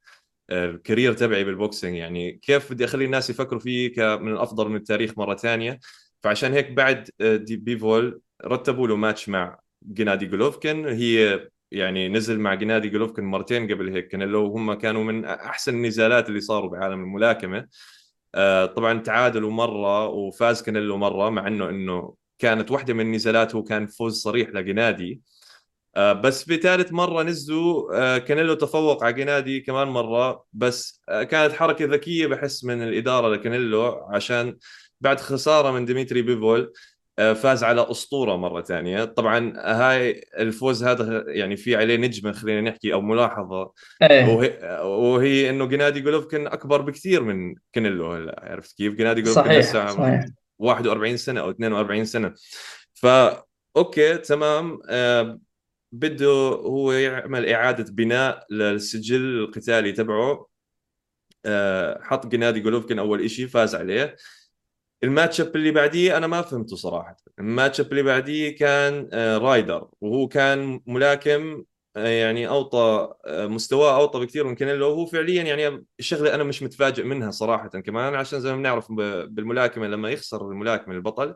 ال 0.51 0.60
career 0.60 1.13
تبعي 1.13 1.43
بال 1.43 1.56
boxing 1.56 1.95
يعني 1.97 2.31
كيف 2.31 2.73
بدي 2.73 2.85
أخلي 2.85 3.05
الناس 3.05 3.29
يفكروا 3.29 3.59
فيه 3.59 3.93
من 3.97 4.31
الأفضل 4.31 4.69
من 4.69 4.75
التاريخ 4.75 5.17
مرة 5.17 5.35
ثانية. 5.35 5.79
فعشان 6.23 6.53
هيك 6.53 6.71
بعد 6.71 7.09
آه، 7.21 7.35
دي 7.35 7.57
بيفول 7.57 8.21
رتبوا 8.45 8.87
له 8.87 8.95
ماتش 8.95 9.29
مع 9.29 9.59
جنادي 9.83 10.25
جولوفكن. 10.25 10.87
هي 10.87 11.47
يعني 11.71 12.09
نزل 12.09 12.39
مع 12.39 12.53
جنادي 12.53 12.89
جولوفكن 12.89 13.23
مرتين 13.23 13.71
قبل 13.73 13.89
هيك. 13.93 14.07
كانيلو 14.07 14.45
وهم 14.45 14.73
كانوا 14.73 15.03
من 15.03 15.25
أحسن 15.25 15.75
النزالات 15.75 16.29
اللي 16.29 16.41
صاروا 16.41 16.69
بعالم 16.69 17.03
الملاكمة. 17.03 17.67
آه، 18.35 18.65
طبعا 18.65 18.99
تعادلوا 18.99 19.51
مرة 19.51 20.07
وفاز 20.07 20.61
كانيلو 20.61 20.97
مرة 20.97 21.29
مع 21.29 21.47
إنه 21.47 21.69
إنه 21.69 22.15
كانت 22.39 22.71
واحدة 22.71 22.93
من 22.93 23.01
النزالات 23.01 23.55
هو 23.55 23.63
كان 23.63 23.87
فوز 23.87 24.21
صريح 24.21 24.49
لجنادي. 24.49 25.21
بس 25.97 26.43
في 26.43 26.57
ثالث 26.57 26.91
مرة 26.91 27.23
نزلوا 27.23 27.95
آه، 27.95 28.17
كانيلو 28.17 28.53
تفوق 28.53 29.03
على 29.03 29.13
جنادي 29.13 29.59
كمان 29.59 29.87
مرة 29.87 30.43
بس 30.53 31.01
كانت 31.07 31.53
حركة 31.53 31.85
ذكية 31.85 32.27
بحس 32.27 32.63
من 32.63 32.83
الإدارة 32.83 33.29
لكانيلو 33.29 33.85
عشان 34.09 34.57
بعد 35.01 35.19
خسارة 35.19 35.71
من 35.71 35.85
ديمتري 35.85 36.21
بيفول 36.21 36.73
فاز 37.19 37.63
على 37.63 37.91
أسطورة 37.91 38.35
مرة 38.35 38.61
ثانية. 38.61 39.05
طبعا 39.05 39.53
هاي 39.57 40.23
الفوز 40.39 40.83
هذا 40.83 41.23
يعني 41.27 41.57
في 41.57 41.75
عليه 41.75 41.97
نجمه 41.97 42.31
خلينا 42.31 42.69
نحكي 42.69 42.93
أو 42.93 43.01
ملاحظة. 43.01 43.71
إيه. 44.01 44.35
وهي, 44.35 44.79
وهي 44.83 45.49
إنه 45.49 45.65
جنادي 45.65 46.01
جولوفكن 46.01 46.47
أكبر 46.47 46.81
بكثير 46.81 47.23
من 47.23 47.55
كانيلو 47.73 48.11
هلأ 48.11 48.43
عرفت 48.43 48.77
كيف؟ 48.77 48.93
جنادي 48.93 49.21
جولوفكن 49.21 49.43
صحيح 49.43 49.57
لسه 49.57 49.87
صحيح. 49.87 50.25
41 50.59 51.17
سنة 51.17 51.41
أو 51.41 51.49
42 51.49 52.05
سنة. 52.05 52.33
فا 52.93 53.43
okay 53.77 54.17
تمام. 54.17 54.79
آه 54.89 55.39
بده 55.91 56.27
هو 56.65 56.91
يعمل 56.91 57.49
إعادة 57.49 57.91
بناء 57.93 58.45
للسجل 58.51 59.21
القتالي 59.21 59.91
تبعه. 59.91 60.47
آه 61.45 62.01
حط 62.03 62.27
جنادي 62.27 62.59
جولوفكن 62.59 62.99
أول 62.99 63.29
شيء 63.29 63.47
فاز 63.47 63.75
عليه. 63.75 64.15
ال 65.03 65.41
matchup 65.41 65.55
اللي 65.55 65.71
بعديه 65.71 66.17
أنا 66.17 66.27
ما 66.27 66.41
فهمته 66.41 66.75
صراحة. 66.75 67.17
ال 67.39 67.79
matchup 67.79 67.91
اللي 67.91 68.03
بعديه 68.03 68.55
كان 68.57 69.09
آه، 69.13 69.37
رايدر 69.37 69.87
وهو 70.01 70.27
كان 70.27 70.81
ملاكم 70.87 71.63
آه، 71.95 72.07
يعني 72.07 72.47
أوطى 72.47 73.13
مستواه 73.27 73.95
أوطى 74.01 74.19
بكثير 74.19 74.47
من 74.47 74.55
كانيلو 74.55 74.89
وهو 74.89 75.05
فعليا 75.05 75.43
يعني 75.43 75.85
الشغلة 75.99 76.35
أنا 76.35 76.43
مش 76.43 76.63
متفاجئ 76.63 77.03
منها 77.03 77.31
صراحة 77.31 77.67
كمان 77.67 78.15
عشان 78.15 78.39
زي 78.39 78.51
ما 78.51 78.57
بنعرف 78.57 78.91
بالملاكمة 78.91 79.87
لما 79.87 80.09
يخسر 80.09 80.51
الملاكم 80.51 80.91
البطل 80.91 81.35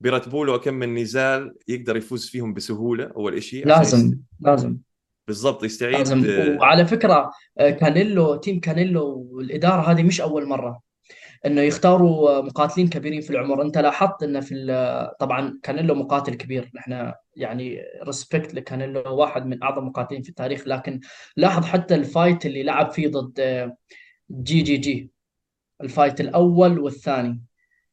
بيرتبوا 0.00 0.46
له 0.46 0.56
كم 0.56 0.74
من 0.74 0.94
نزال 0.94 1.54
يقدر 1.68 1.96
يفوز 1.96 2.28
فيهم 2.28 2.54
بسهولة 2.54 3.04
أول 3.16 3.42
شيء 3.42 3.66
لازم 3.66 3.98
يست... 3.98 4.18
لازم. 4.40 4.76
بالضبط 5.26 5.64
يستعيد 5.64 5.96
لازم. 5.96 6.56
وعلى 6.58 6.86
فكرة 6.86 7.32
كانيلو 7.56 8.36
team 8.36 8.60
كانيلو 8.60 9.28
والإدارة 9.30 9.90
هذه 9.90 10.02
مش 10.02 10.20
أول 10.20 10.46
مرة 10.46 10.80
إنه 11.46 11.60
يختاروا 11.60 12.42
مقاتلين 12.42 12.88
كبيرين 12.88 13.20
في 13.20 13.30
العمر. 13.30 13.62
أنت 13.62 13.78
لاحظت 13.78 14.22
إنه 14.22 14.40
في 14.40 14.54
طبعا 15.20 15.58
كانيلو 15.62 15.94
مقاتل 15.94 16.34
كبير. 16.34 16.70
نحن 16.74 17.12
يعني 17.36 17.82
respect 18.02 18.54
لكانيلو 18.54 19.02
واحد 19.16 19.46
من 19.46 19.62
أعظم 19.62 19.78
المقاتلين 19.78 20.22
في 20.22 20.28
التاريخ. 20.28 20.62
لكن 20.66 21.00
لاحظ 21.36 21.64
حتى 21.64 21.94
ال 21.94 22.03
fight 22.03 22.46
اللي 22.46 22.62
لعب 22.62 22.90
فيه 22.90 23.08
ضد 23.08 23.40
GGG. 24.30 25.10
ال 25.82 25.88
fight 25.88 26.20
الأول 26.20 26.78
والثاني. 26.78 27.42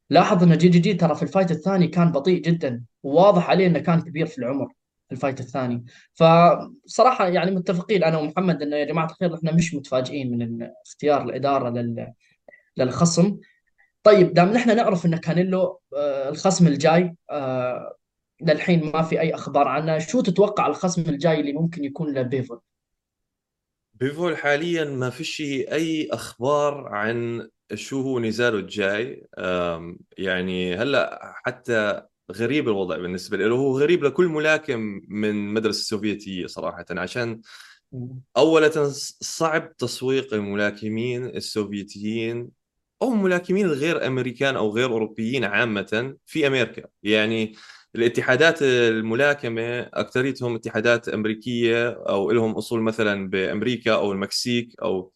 لاحظ 0.09 0.43
ان 0.43 0.57
GGG 0.57 0.93
ترى 0.93 1.15
في 1.15 1.23
ال 1.23 1.28
fight 1.28 1.51
الثاني 1.51 1.87
كان 1.87 2.11
بطيء 2.11 2.41
جدا 2.41 2.83
وواضح 3.03 3.49
عليه 3.49 3.67
إنه 3.67 3.79
كان 3.79 4.01
كبير 4.01 4.25
في 4.25 4.37
العمر 4.37 4.67
في 5.07 5.11
ال 5.11 5.16
fight 5.16 5.39
الثاني. 5.39 5.85
فصراحة 6.13 7.27
يعني 7.27 7.51
متفقين 7.51 8.03
أنا 8.03 8.17
ومحمد 8.17 8.61
إنه 8.61 8.75
يا 8.75 8.85
جماعة 8.85 9.05
الخير 9.05 9.35
إحنا 9.35 9.51
مش 9.51 9.73
متفاجئين 9.73 10.37
من 10.37 10.69
اختيار 10.85 11.23
الإدارة 11.23 11.69
لل 11.69 12.13
للخصم. 12.77 13.37
طيب 14.03 14.33
دام 14.33 14.53
نحن 14.53 14.75
نعرف 14.75 15.05
إن 15.05 15.15
كانيلو 15.17 15.79
آه، 15.95 16.29
الخصم 16.29 16.67
الجاي 16.67 17.15
آه، 17.29 17.95
للحين 18.41 18.91
ما 18.91 19.01
في 19.01 19.19
أي 19.19 19.35
أخبار 19.35 19.67
عنه 19.67 19.99
شو 19.99 20.21
تتوقع 20.21 20.67
الخصم 20.67 21.01
الجاي 21.01 21.39
اللي 21.39 21.53
ممكن 21.53 21.83
يكون 21.83 22.13
لبيفول؟ 22.13 22.61
بيفول 23.93 24.37
حاليا 24.37 24.85
ما 24.85 25.09
فيش 25.09 25.41
أي 25.41 26.09
أخبار 26.11 26.87
عن 26.87 27.47
شو 27.73 28.01
هو 28.01 28.19
نزاله 28.19 28.57
الجاي؟ 28.57 29.27
يعني 30.17 30.75
هلا 30.75 31.33
حتى 31.45 32.01
غريب 32.31 32.67
الوضع 32.67 32.97
بالنسبة 32.97 33.37
له. 33.37 33.55
هو 33.55 33.79
غريب 33.79 34.03
لكل 34.03 34.27
ملاكم 34.27 35.01
من 35.07 35.29
المدرسة 35.29 35.79
السوفيتية 35.79 36.45
صراحة 36.45 36.85
عشان 36.89 37.41
اولا 38.37 38.71
صعب 39.21 39.77
تسويق 39.77 40.33
الملاكمين 40.33 41.25
السوفيتيين 41.25 42.49
أو 43.01 43.13
الملاكمين 43.13 43.65
الغير 43.65 44.07
أمريكان 44.07 44.55
أو 44.55 44.69
غير 44.69 44.91
أوروبيين 44.91 45.43
عامة 45.43 46.15
في 46.25 46.47
أمريكا. 46.47 46.83
يعني 47.03 47.55
الاتحادات 47.95 48.61
الملاكمة 48.61 49.79
أكثريتهم 49.79 50.55
اتحادات 50.55 51.09
أمريكية 51.09 51.89
أو 51.89 52.31
لهم 52.31 52.51
أصول 52.51 52.81
مثلا 52.81 53.29
بأمريكا 53.29 53.93
أو 53.93 54.11
المكسيك 54.11 54.81
أو 54.81 55.11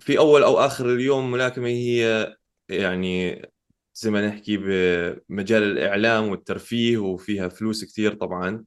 وفي 0.00 0.18
أول 0.18 0.42
أو 0.42 0.58
آخر 0.58 0.94
اليوم 0.94 1.30
ملاكمة 1.30 1.68
هي 1.68 2.34
يعني 2.68 3.42
زي 3.94 4.10
ما 4.10 4.28
نحكي 4.28 4.56
بمجال 4.56 5.62
الإعلام 5.62 6.28
والترفيه 6.28 6.98
وفيها 6.98 7.48
فلوس 7.48 7.84
كثير 7.84 8.14
طبعا. 8.14 8.64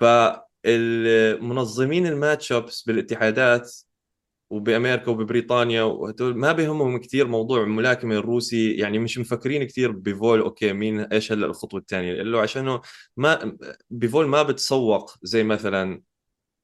فالمنظمين 0.00 2.06
ال 2.06 2.52
matchups 2.52 2.82
بالاتحادات 2.82 3.76
وبأمريكا 4.50 5.10
وببريطانيا 5.10 5.82
وهدول 5.82 6.36
ما 6.36 6.52
بهمهم 6.52 7.00
كثير 7.00 7.28
موضوع 7.28 7.62
الملاكمة 7.62 8.14
الروسي 8.14 8.72
يعني 8.72 8.98
مش 8.98 9.18
مفكرين 9.18 9.64
كثير 9.64 9.92
بفول 9.92 10.40
okay 10.40 10.72
مين 10.72 11.00
إيش 11.00 11.32
هلأ 11.32 11.46
الخطوة 11.46 11.80
الثانية 11.80 12.12
له 12.12 12.40
عشانه 12.40 12.80
ما 13.16 13.56
بفول 13.90 14.26
ما 14.26 14.42
بتسوق 14.42 15.14
زي 15.22 15.44
مثلا 15.44 16.02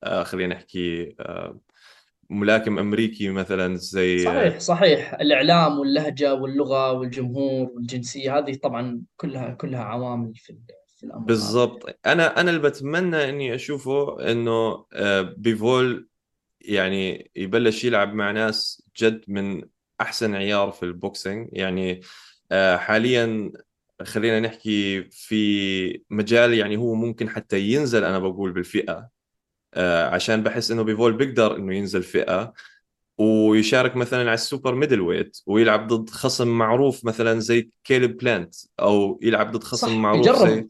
آه 0.04 0.23
خلينا 0.23 0.54
نحكي 0.54 1.14
آه 1.21 1.61
ملاكم 2.34 2.78
أمريكي 2.78 3.28
مثلا 3.28 3.76
زي 3.76 4.18
صحيح 4.18 4.58
صحيح. 4.58 5.14
الإعلام 5.14 5.78
واللهجة 5.78 6.34
واللغة 6.34 6.92
والجمهور 6.92 7.70
والجنسية 7.70 8.38
هذه 8.38 8.54
طبعا 8.54 9.02
كلها 9.16 9.54
كلها 9.54 9.80
عوامل 9.84 10.34
في 10.34 10.56
في 10.96 11.06
الأمر. 11.06 11.24
بالضبط. 11.24 11.98
أنا 12.06 12.40
أنا 12.40 12.50
اللي 12.50 12.62
بتمنى 12.62 13.28
إني 13.28 13.54
أشوفه 13.54 14.30
إنه 14.30 14.86
آه، 14.92 15.34
بيفول 15.36 16.08
يعني 16.60 17.30
يبلش 17.36 17.84
يلعب 17.84 18.14
مع 18.14 18.30
ناس 18.30 18.82
جد 19.00 19.24
من 19.28 19.62
أحسن 20.00 20.34
عيار 20.34 20.70
في 20.70 20.82
البوكسينج. 20.82 21.48
يعني 21.52 22.00
آه، 22.52 22.76
حاليا 22.76 23.52
خلينا 24.02 24.40
نحكي 24.40 25.02
في 25.10 26.02
مجال 26.10 26.54
يعني 26.54 26.76
هو 26.76 26.94
ممكن 26.94 27.28
حتى 27.28 27.60
ينزل 27.60 28.04
أنا 28.04 28.18
بقول 28.18 28.52
بالفئة. 28.52 29.13
عشان 30.12 30.43
بحس 30.43 30.71
إنه 30.71 30.83
بيفول 30.83 31.12
بيقدر 31.12 31.57
إنه 31.57 31.75
ينزل 31.75 32.02
فئة 32.02 32.52
ويشارك 33.19 33.97
مثلا 33.97 34.21
على 34.21 34.35
ال 34.34 34.75
super 34.75 35.00
middleweight 35.00 35.40
ويلعب 35.47 35.87
ضد 35.87 36.11
خصم 36.11 36.49
معروف 36.49 37.04
مثلا 37.04 37.40
زي 37.40 37.71
كيلب 37.85 38.16
بلانت 38.16 38.54
أو 38.81 39.21
يلعب 39.23 39.50
ضد 39.50 39.64
خصم 39.64 39.88
صح 39.88 39.95
معروف 39.95 40.26
يجرب. 40.26 40.49
زي 40.49 40.69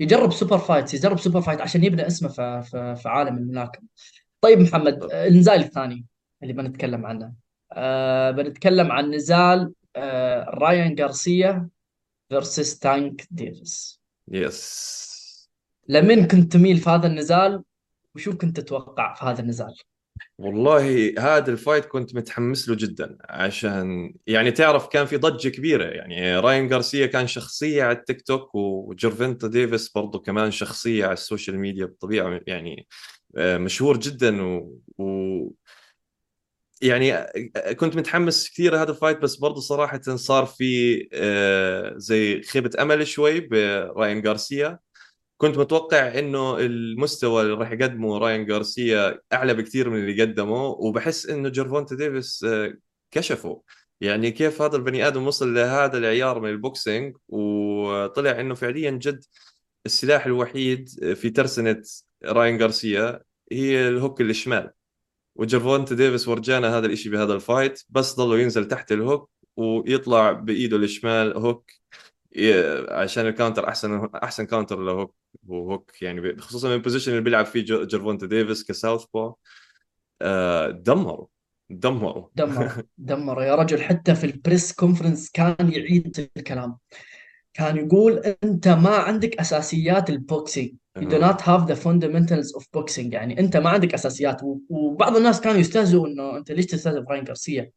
يجرب 0.00 0.32
super 0.32 0.58
fight 0.58 0.94
يجرب 0.94 1.18
super 1.18 1.40
fight 1.40 1.60
عشان 1.60 1.84
يبني 1.84 2.06
اسمه 2.06 2.28
في, 2.28 2.62
في, 2.62 2.96
في 3.02 3.08
عالم 3.08 3.36
الملاكمة. 3.36 3.86
طيب 4.40 4.58
محمد 4.58 5.08
النزال 5.12 5.60
الثاني 5.60 6.06
اللي 6.42 6.52
بنتكلم 6.52 7.06
عنه. 7.06 7.32
آه 7.72 8.30
بنتكلم 8.30 8.92
عن 8.92 9.10
نزال 9.10 9.72
آه 9.96 10.44
رايان 10.44 10.96
غارسيا 11.00 11.68
versus 12.28 12.78
تانك 12.78 13.26
ديفيس 13.30 14.00
yes 14.28 15.50
لمن 15.88 16.26
كنت 16.26 16.52
تميل 16.52 16.78
في 16.78 16.90
هذا 16.90 17.06
النزال؟ 17.06 17.62
وشو 18.18 18.36
كنت 18.36 18.60
تتوقع 18.60 19.14
في 19.14 19.24
هذا 19.24 19.40
النزال؟ 19.40 19.74
والله 20.38 21.14
هذا 21.18 21.50
ال 21.50 21.56
fight 21.56 21.84
كنت 21.84 22.14
متحمس 22.14 22.68
له 22.68 22.74
جدا 22.74 23.18
عشان 23.28 24.14
يعني 24.26 24.50
تعرف 24.50 24.88
كان 24.88 25.06
في 25.06 25.16
ضجة 25.16 25.48
كبيرة. 25.48 25.84
يعني 25.84 26.38
راين 26.38 26.72
غارسيا 26.72 27.06
كان 27.06 27.26
شخصية 27.26 27.84
على 27.84 27.98
التيك 27.98 28.22
توك 28.22 28.54
وجيرفينتا 28.54 29.48
ديفيس 29.48 29.88
برضه 29.88 30.18
كمان 30.18 30.50
شخصية 30.50 31.04
على 31.04 31.12
ال 31.12 31.19
social 31.19 31.58
media 31.58 31.86
بالطبيعة 31.86 32.40
يعني 32.46 32.86
آه، 33.36 33.58
مشهور 33.58 33.96
جدا. 33.96 34.42
و, 34.42 34.78
و... 34.98 35.52
يعني 36.82 37.12
كنت 37.76 37.96
متحمس 37.96 38.50
كثير 38.50 38.72
لهذا 38.72 38.90
ال 38.90 38.95
fight 38.95 39.18
بس 39.18 39.36
برضه 39.36 39.60
صراحة 39.60 40.00
صار 40.00 40.46
في 40.46 41.08
آه، 41.12 41.94
زي 41.96 42.42
خيبة 42.42 42.70
أمل 42.82 43.06
شوي 43.06 43.40
براين 43.40 44.26
غارسيا. 44.26 44.78
كنت 45.38 45.58
متوقع 45.58 46.18
إنه 46.18 46.58
المستوى 46.58 47.42
اللي 47.42 47.54
راح 47.54 47.72
يقدمه 47.72 48.18
راين 48.18 48.52
غارسيا 48.52 49.20
أعلى 49.32 49.54
بكثير 49.54 49.90
من 49.90 49.98
اللي 49.98 50.22
قدمه 50.22 50.64
وبحس 50.66 51.26
إنه 51.26 51.48
جيرفونتا 51.48 51.94
ديفيس 51.96 52.44
آه، 52.44 52.74
كشفه. 53.10 53.62
يعني 54.00 54.30
كيف 54.30 54.62
هذا 54.62 54.76
البني 54.76 55.06
آدم 55.08 55.26
وصل 55.26 55.54
لهذا 55.54 55.98
العيار 55.98 56.40
من 56.40 56.48
ال 56.50 56.59
boxing 56.59 57.16
وطلع 57.28 58.40
إنه 58.40 58.54
فعليا 58.54 58.90
جد 58.90 59.24
السلاح 59.86 60.26
الوحيد 60.26 60.88
في 61.14 61.30
ترسنة 61.30 61.82
راين 62.24 62.62
غارسيا 62.62 63.22
هي 63.52 63.88
ال 63.88 63.94
hook 63.94 64.20
الشمال. 64.20 64.70
وجيرفونتا 65.36 65.94
ديفيس 65.94 66.28
ورجانا 66.28 66.78
هذا 66.78 66.86
الإشي 66.86 67.10
بهذا 67.10 67.34
ال 67.34 67.42
fight 67.42 67.82
بس 67.88 68.14
ضلوا 68.14 68.38
ينزل 68.38 68.68
تحت 68.68 68.92
ال 68.92 69.00
hook 69.00 69.30
ويطلع 69.56 70.32
بإيده 70.32 70.76
الشمال 70.76 71.36
hook 71.36 71.70
عشان 72.88 73.26
ال 73.26 73.31
counter 73.31 73.68
أحسن 73.68 74.08
أحسن 74.14 74.46
counter 74.46 74.80
ل 74.80 74.87
hook 74.87 75.14
و 75.46 75.57
hook 75.57 76.02
يعني 76.02 76.36
خصوصا 76.38 76.74
ال 76.74 76.78
position 76.78 77.10
اللي 77.10 77.22
بيلعب 77.22 77.46
فيه 77.46 77.64
جيرفونتا 77.64 78.26
ديفيس 78.26 78.64
ك 78.64 79.04
southpaw 79.14 79.34
آه 80.22 80.70
دمروا 80.70 81.26
دمروا. 81.70 82.28
دمر 82.34 82.82
دمر 82.98 83.42
يا 83.42 83.54
رجل 83.54 83.82
حتى 83.82 84.14
في 84.14 84.24
ال 84.24 84.32
press 84.32 84.72
conference 84.72 85.30
كان 85.30 85.72
يعيد 85.72 86.30
الكلام. 86.36 86.76
كان 87.54 87.76
يقول 87.76 88.18
أنت 88.44 88.68
ما 88.68 88.96
عندك 88.96 89.40
أساسيات 89.40 90.10
ال 90.10 90.19
boxing 90.19 90.74
you 90.98 91.06
do 91.06 91.18
not 91.18 91.40
have 91.40 91.66
the 91.66 91.76
fundamentals 91.76 92.52
of 92.56 92.64
boxing. 92.76 93.12
يعني 93.12 93.40
أنت 93.40 93.56
ما 93.56 93.70
عندك 93.70 93.94
أساسيات. 93.94 94.40
وبعض 94.68 95.16
الناس 95.16 95.40
كانوا 95.40 95.60
يستهزئوا 95.60 96.06
إنه 96.06 96.36
أنت 96.36 96.52
ليش 96.52 96.66
تستهزئ 96.66 97.00
براين 97.00 97.24
غارسيا؟ 97.24 97.70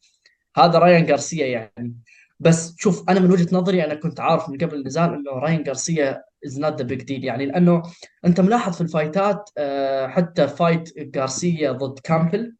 هذا 0.57 0.79
راين 0.79 1.05
غارسيا 1.05 1.47
يعني. 1.47 1.95
بس 2.41 2.75
شوف 2.77 3.09
أنا 3.09 3.19
من 3.19 3.31
وجهة 3.31 3.47
نظري 3.55 3.85
أنا 3.85 3.95
كنت 3.95 4.19
عارف 4.19 4.49
من 4.49 4.57
قبل 4.57 4.75
النزال 4.75 5.13
إنه 5.13 5.31
راين 5.31 5.63
غارسيا 5.67 6.23
is 6.45 6.59
not 6.59 6.77
the 6.77 6.83
big 6.83 7.01
deal 7.01 7.23
يعني 7.23 7.45
لأنه 7.45 7.83
أنت 8.25 8.39
ملاحظ 8.41 8.75
في 8.75 8.81
ال 8.81 8.91
fightات 8.91 9.49
آه، 9.57 10.07
حتى 10.07 10.47
fight 10.47 11.17
غارسيا 11.17 11.71
ضد 11.71 11.99
كامبل 11.99 12.55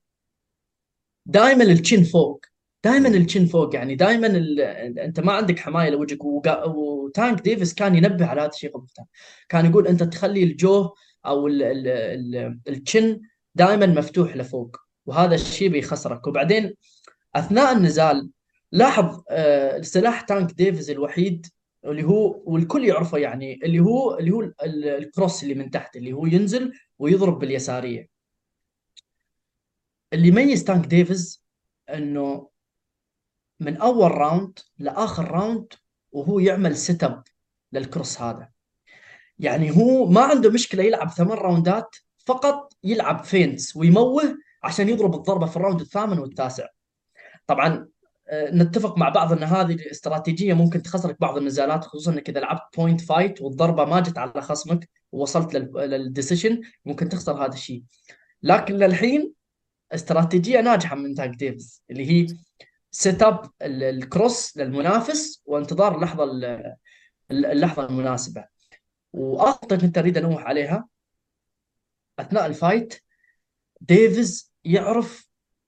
دائما 1.26 1.64
ال 1.64 1.72
chin 1.72 2.04
فوق 2.04 2.46
دائما 2.84 3.10
ال 3.10 3.17
chin 3.17 3.46
فوق. 3.46 3.76
يعني 3.76 3.96
دائما 3.96 4.28
ال... 4.28 4.62
أنت 5.00 5.20
ما 5.20 5.34
عندك 5.34 5.60
حماية 5.60 5.90
لوجهك. 5.90 6.26
وقا... 6.26 6.66
وتانك 6.66 7.42
ديفيس 7.42 7.74
كان 7.74 7.96
ينبه 7.96 8.26
على 8.26 8.42
هذا 8.42 8.50
الشيء 8.50 8.72
قبل 8.72 8.88
كان 9.50 9.66
يقول 9.66 9.88
أنت 9.88 10.04
تخلي 10.04 10.44
ال 10.44 10.55
jaw 10.55 10.90
أو 11.26 11.48
ال... 11.48 11.64
ال... 11.64 11.88
ال... 11.88 12.60
ال 12.68 12.78
chin 12.78 13.22
دائما 13.56 13.86
مفتوح 13.86 14.38
لفوق 14.38 14.78
وهذا 15.06 15.36
الشيء 15.36 15.70
بيخسرك. 15.70 16.28
وبعدين 16.28 16.74
أثناء 17.36 17.72
النزال 17.78 18.30
لاحظ 18.72 19.24
آه، 19.30 19.82
سلاح 19.82 20.22
تانك 20.22 20.52
ديفيز 20.52 20.90
الوحيد 20.90 21.48
اللي 21.86 22.04
هو 22.04 22.42
والكل 22.46 22.86
يعرفه 22.86 23.18
يعني 23.18 23.60
اللي 23.64 23.80
هو 23.80 24.18
اللي 24.18 24.32
هو 24.32 24.52
ال 24.64 24.77
cross 24.77 25.44
اللي 25.44 25.54
من 25.56 25.72
تحت 25.72 25.96
اللي 25.96 26.14
هو 26.14 26.26
ينزل 26.26 26.74
ويضرب 27.00 27.40
باليسارية. 27.40 28.10
اللي 30.14 30.28
يميز 30.28 30.64
تانك 30.64 30.86
ديفيز 30.86 31.46
إنه 31.90 32.50
من 33.60 33.78
أول 33.78 34.12
round 34.12 34.60
لآخر 34.80 35.32
round 35.32 35.74
وهو 36.12 36.40
يعمل 36.40 36.76
setup 36.76 37.04
لل 37.04 37.24
cross 37.72 38.22
هذا. 38.22 38.50
يعني 39.40 39.72
هو 39.78 40.06
ما 40.06 40.22
عنده 40.22 40.52
مشكلة 40.52 40.84
يلعب 40.84 41.10
ثمان 41.10 41.38
round 41.38 41.86
ات 41.86 41.96
فقط 42.26 42.74
يلعب 42.84 43.24
defense 43.24 43.76
ويموه 43.76 44.38
عشان 44.64 44.90
يضرب 44.90 45.16
الضربة 45.16 45.46
في 45.46 45.56
ال 45.58 45.62
round 45.62 45.82
الثامن 45.82 46.20
والتاسع. 46.20 46.68
طبعا 47.48 47.68
آه، 47.68 47.91
نتفق 48.34 48.98
مع 48.98 49.10
بعض 49.10 49.34
إن 49.34 49.44
هذه 49.44 49.74
الاستراتيجية 49.74 50.54
ممكن 50.54 50.82
تخسرك 50.82 51.18
بعض 51.20 51.38
النزالات 51.38 51.86
خصوصا 51.86 52.12
انك 52.12 52.30
إذا 52.30 52.40
لعبت 52.40 52.78
point 52.78 53.02
fight 53.02 53.42
والضربة 53.42 53.86
ما 53.86 54.00
جت 54.00 54.18
على 54.18 54.42
خصمك 54.42 54.90
ووصلت 55.12 55.56
لل 55.56 55.77
decision 55.77 56.62
ممكن 56.86 57.10
تخسر 57.10 57.46
هذا 57.46 57.54
الشيء. 57.54 57.84
لكن 58.44 58.76
للحين 58.76 59.34
استراتيجية 59.92 60.62
ناجحة 60.62 60.96
من 60.96 61.16
تانك 61.16 61.30
ديفيز 61.30 61.84
اللي 61.90 62.12
هي 62.12 62.36
set 62.92 63.24
up 63.24 63.50
ال 63.62 63.78
cross 63.78 64.58
للمنافس 64.58 65.42
وانتظار 65.46 65.96
اللحظة 65.96 66.24
اللحظة 67.32 67.86
المناسبة. 67.86 68.46
واخر 69.14 69.78
كنت 69.78 69.98
أريد 69.98 70.18
أنوه 70.18 70.42
عليها 70.42 70.88
أثناء 72.20 72.46
ال 72.46 72.55
fight 72.55 73.04
ديفيز 73.82 74.54
يعرف 74.64 75.28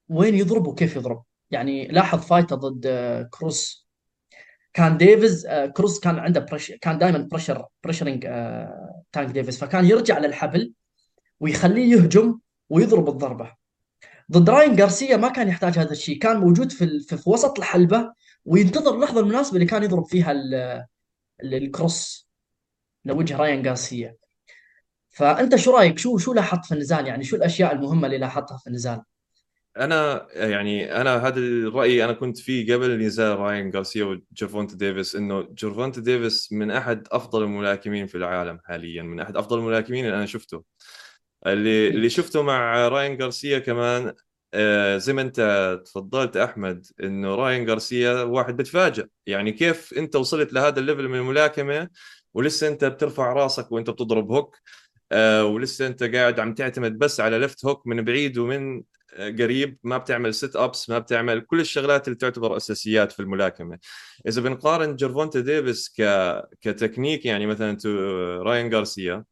وين 0.09 0.35
يضرب 0.35 0.67
وكيف 0.67 0.95
يضرب. 0.95 1.23
يعني 1.53 1.87
لاحظ 1.87 2.19
fight 2.19 2.49
ه 2.49 2.55
ضد 2.55 2.87
كروس. 3.31 3.87
كان 4.73 4.97
ديفيز 4.97 5.47
كروس 5.73 5.99
كان 5.99 6.19
عنده 6.19 6.39
pressure 6.39 6.77
كان 6.81 6.97
دائما 6.97 7.17
pressure 7.31 7.65
pressuring 7.83 8.23
تانك 9.11 9.31
ديفيز. 9.31 9.57
فكان 9.57 9.85
يرجع 9.85 10.19
للحبل 10.19 10.73
ويخليه 11.39 11.95
يهجم 11.95 12.39
ويضرب 12.69 13.09
الضربة. 13.09 13.53
ضد 14.31 14.49
راين 14.49 14.79
غارسيا 14.81 15.17
ما 15.17 15.29
كان 15.29 15.47
يحتاج 15.47 15.79
هذا 15.79 15.91
الشيء. 15.91 16.19
كان 16.19 16.37
موجود 16.37 16.71
في, 16.71 16.99
في, 16.99 17.29
وسط 17.29 17.59
الحلبة 17.59 18.13
وينتظر 18.45 18.95
اللحظه 18.95 19.19
المناسبه 19.19 19.55
اللي 19.55 19.65
كان 19.65 19.83
يضرب 19.83 20.05
فيها 20.05 20.33
ال 21.43 21.58
cross 21.58 22.29
لوجه 23.05 23.37
راين 23.37 23.67
غارسيا. 23.67 24.15
فأنت 25.09 25.55
شو 25.55 25.71
رأيك؟ 25.71 25.99
شو 25.99 26.17
شو 26.17 26.33
لاحظت 26.33 26.65
في 26.65 26.73
النزال؟ 26.73 27.07
يعني 27.07 27.23
شو 27.23 27.35
الأشياء 27.35 27.73
المهمة 27.73 28.05
اللي 28.05 28.17
لاحظتها 28.17 28.57
في 28.57 28.67
النزال؟ 28.67 29.01
أنا 29.77 30.27
يعني 30.33 31.01
أنا 31.01 31.27
هذا 31.27 31.39
الرأي 31.39 32.05
أنا 32.05 32.13
كنت 32.13 32.37
فيه 32.37 32.73
قبل 32.73 32.99
نزال 33.05 33.39
راين 33.39 33.71
غارسيا 33.75 34.05
وجيرفونتا 34.05 34.75
ديفيس 34.75 35.15
إنه 35.15 35.41
جيرفونتا 35.53 36.01
ديفيس 36.01 36.51
من 36.53 36.71
أحد 36.71 37.07
أفضل 37.11 37.43
الملاكمين 37.43 38.07
في 38.07 38.15
العالم 38.17 38.59
حاليا 38.65 39.03
من 39.03 39.19
أحد 39.19 39.37
أفضل 39.37 39.57
الملاكمين 39.59 40.05
اللي 40.05 40.17
أنا 40.17 40.25
شفته. 40.25 40.63
اللي 41.47 41.87
اللي 41.87 42.09
شفته 42.09 42.41
مع 42.43 42.87
راين 42.87 43.21
غارسيا 43.21 43.59
كمان 43.59 44.13
آه، 44.53 44.97
زي 44.97 45.13
ما 45.13 45.21
أنت 45.21 45.81
تفضلت 45.85 46.37
أحمد 46.37 46.85
إنه 47.03 47.35
راين 47.35 47.69
غارسيا 47.69 48.23
واحد 48.23 48.57
بتفاجئ. 48.57 49.05
يعني 49.27 49.51
كيف 49.51 49.93
أنت 49.97 50.15
وصلت 50.15 50.53
لهذا 50.53 50.79
ال 50.79 50.84
level 50.84 51.07
من 51.07 51.19
الملاكمة 51.19 51.89
ولسه 52.33 52.67
أنت 52.67 52.85
بترفع 52.85 53.33
راسك 53.33 53.71
وأنت 53.71 53.89
بتضرب 53.89 54.31
hook 54.31 54.57
آه، 55.11 55.45
ولسه 55.45 55.87
أنت 55.87 56.03
قاعد 56.03 56.39
عم 56.39 56.53
تعتمد 56.53 56.97
بس 56.99 57.19
على 57.19 57.39
left 57.39 57.65
hook 57.65 57.87
من 57.87 58.01
بعيد 58.01 58.37
ومن 58.37 58.83
قريب 59.17 59.77
ما 59.83 59.97
بتعمل 59.97 60.33
set 60.33 60.55
ups 60.55 60.89
ما 60.89 60.99
بتعمل 60.99 61.41
كل 61.41 61.59
الشغلات 61.59 62.07
اللي 62.07 62.17
تعتبر 62.17 62.57
أساسيات 62.57 63.11
في 63.11 63.19
الملاكمة. 63.19 63.79
إذا 64.27 64.41
بنقارن 64.41 64.95
جيرفونتا 64.95 65.39
ديفيس 65.39 65.93
ك 65.99 66.03
كتكنيك 66.61 67.25
يعني 67.25 67.45
مثلا 67.45 67.77
راين 68.43 68.75
غارسيا 68.75 69.23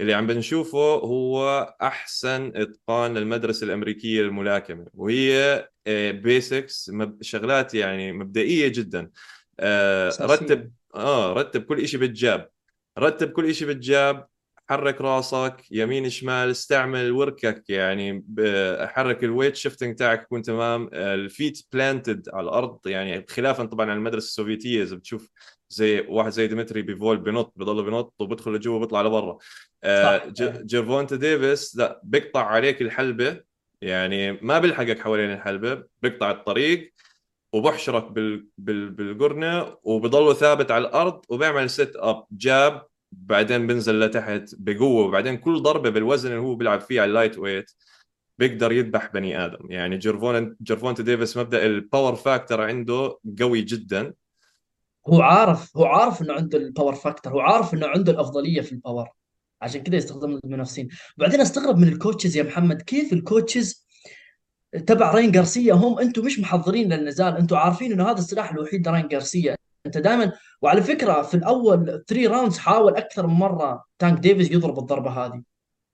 اللي 0.00 0.14
عم 0.14 0.26
بنشوفه 0.26 0.94
هو 0.94 1.74
أحسن 1.82 2.52
إتقان 2.54 3.18
للمدرسة 3.18 3.64
الأمريكية 3.64 4.22
للملاكمة. 4.22 4.86
وهي 4.94 5.68
basics 6.12 6.90
آه، 6.90 7.16
شغلات 7.20 7.74
يعني 7.74 8.12
مبدئية 8.12 8.68
جدا. 8.68 9.10
آه، 9.60 10.12
رتب 10.20 10.72
آه 10.94 11.32
رتب 11.32 11.62
كل 11.62 11.88
شيء 11.88 12.00
بال 12.00 12.16
jab. 12.16 12.48
رتب 12.98 13.30
كل 13.30 13.54
شيء 13.54 13.68
بال 13.68 13.91
jab 13.91 14.26
حرك 14.70 15.00
راسك 15.00 15.56
يمين 15.70 16.10
شمال 16.10 16.50
استعمل 16.50 17.12
وركك 17.12 17.64
يعني 17.68 18.24
حرك 18.80 19.24
ال 19.24 19.29
weight 19.29 19.56
shifting 19.56 19.96
تاعك 19.96 20.22
يكون 20.22 20.42
تمام. 20.42 20.90
ال 20.92 21.06
feet 21.06 21.62
planted 21.72 22.28
على 22.32 22.44
الأرض 22.44 22.78
يعني 22.86 23.26
خلافا 23.28 23.64
طبعا 23.64 23.90
عن 23.90 23.96
المدرسة 23.96 24.26
السوفيتية 24.26 24.82
إذا 24.82 24.96
بتشوف 24.96 25.30
زي 25.68 26.00
واحد 26.08 26.30
زي 26.30 26.46
ديمتري 26.46 26.82
بيفول 26.82 27.16
بنط 27.16 27.52
بضل 27.56 27.84
بنط 27.84 28.14
وبدخل 28.18 28.52
لجوا 28.54 28.76
وبيطلع 28.76 29.02
لبرا. 29.02 29.38
آه 29.84 30.22
جيرفونتا 30.64 31.16
ديفيس 31.16 31.76
لا 31.76 32.00
بيقطع 32.04 32.44
عليك 32.46 32.82
الحلبة 32.82 33.40
يعني 33.80 34.32
ما 34.32 34.58
بيلحقك 34.58 35.00
حوالين 35.00 35.32
الحلبة 35.32 35.82
بيقطع 36.02 36.30
الطريق 36.30 36.92
وبحشرك 37.52 38.04
بال... 38.04 38.46
بال... 38.58 38.90
بالقرنة 38.90 39.76
وبضله 39.82 40.34
ثابت 40.34 40.70
على 40.70 40.88
الأرض 40.88 41.22
وبيعمل 41.28 41.70
set 41.70 41.96
up 41.96 42.24
jab 42.32 42.86
بعدين 43.12 43.66
بنزل 43.66 44.00
لتحت 44.00 44.54
بقوة 44.58 45.06
وبعدين 45.06 45.36
كل 45.36 45.62
ضربة 45.62 45.90
بالوزن 45.90 46.28
اللي 46.30 46.40
هو 46.40 46.54
بيلعب 46.54 46.80
فيه 46.80 47.00
على 47.00 47.08
ال 47.08 47.38
lightweight 47.38 47.70
بيقدر 48.38 48.72
يذبح 48.72 49.12
بني 49.12 49.44
آدم. 49.44 49.70
يعني 49.70 49.96
جيرفون 49.96 50.56
جيرفونتا 50.62 51.02
ديفيس 51.02 51.36
مبدأ 51.36 51.66
ال 51.66 51.74
power 51.74 52.14
factor 52.14 52.60
عنده 52.60 53.18
قوي 53.40 53.62
جدا. 53.62 54.14
هو 55.08 55.22
عارف 55.22 55.76
هو 55.76 55.84
عارف 55.84 56.22
إنه 56.22 56.32
عنده 56.32 56.58
ال 56.58 56.64
power 56.64 56.94
factor 56.94 57.32
هو 57.32 57.40
عارف 57.40 57.74
إنه 57.74 57.86
عنده 57.86 58.12
الأفضلية 58.12 58.60
في 58.60 58.72
ال 58.72 58.78
power 58.78 59.08
عشان 59.62 59.82
كذا 59.82 59.96
يستخدم 59.96 60.40
المنافسين. 60.44 60.88
بعدين 61.16 61.40
استغرب 61.40 61.78
من 61.78 61.88
ال 61.88 61.94
coaches 61.94 62.36
يا 62.36 62.42
محمد 62.42 62.82
كيف 62.82 63.12
ال 63.12 63.21
coaches 63.21 63.86
تبع 64.86 65.10
راين 65.10 65.36
غارسيا 65.36 65.74
هم؟ 65.74 65.98
أنتم 65.98 66.24
مش 66.24 66.38
محضرين 66.40 66.92
للنزال 66.92 67.36
أنتم 67.36 67.56
عارفين 67.56 67.92
إنه 67.92 68.10
هذا 68.10 68.18
السلاح 68.18 68.52
الوحيد 68.52 68.88
لراين 68.88 69.08
غارسيا 69.12 69.56
انت 69.86 69.98
دائما 69.98 70.32
وعلى 70.62 70.82
فكرة 70.82 71.22
في 71.22 71.34
الأول 71.34 72.04
3 72.08 72.28
rounds 72.28 72.58
حاول 72.58 72.96
أكثر 72.96 73.26
من 73.26 73.34
مرة 73.34 73.84
تانك 73.98 74.18
ديفيز 74.18 74.52
يضرب 74.52 74.78
الضربة 74.78 75.10
هذه. 75.10 75.42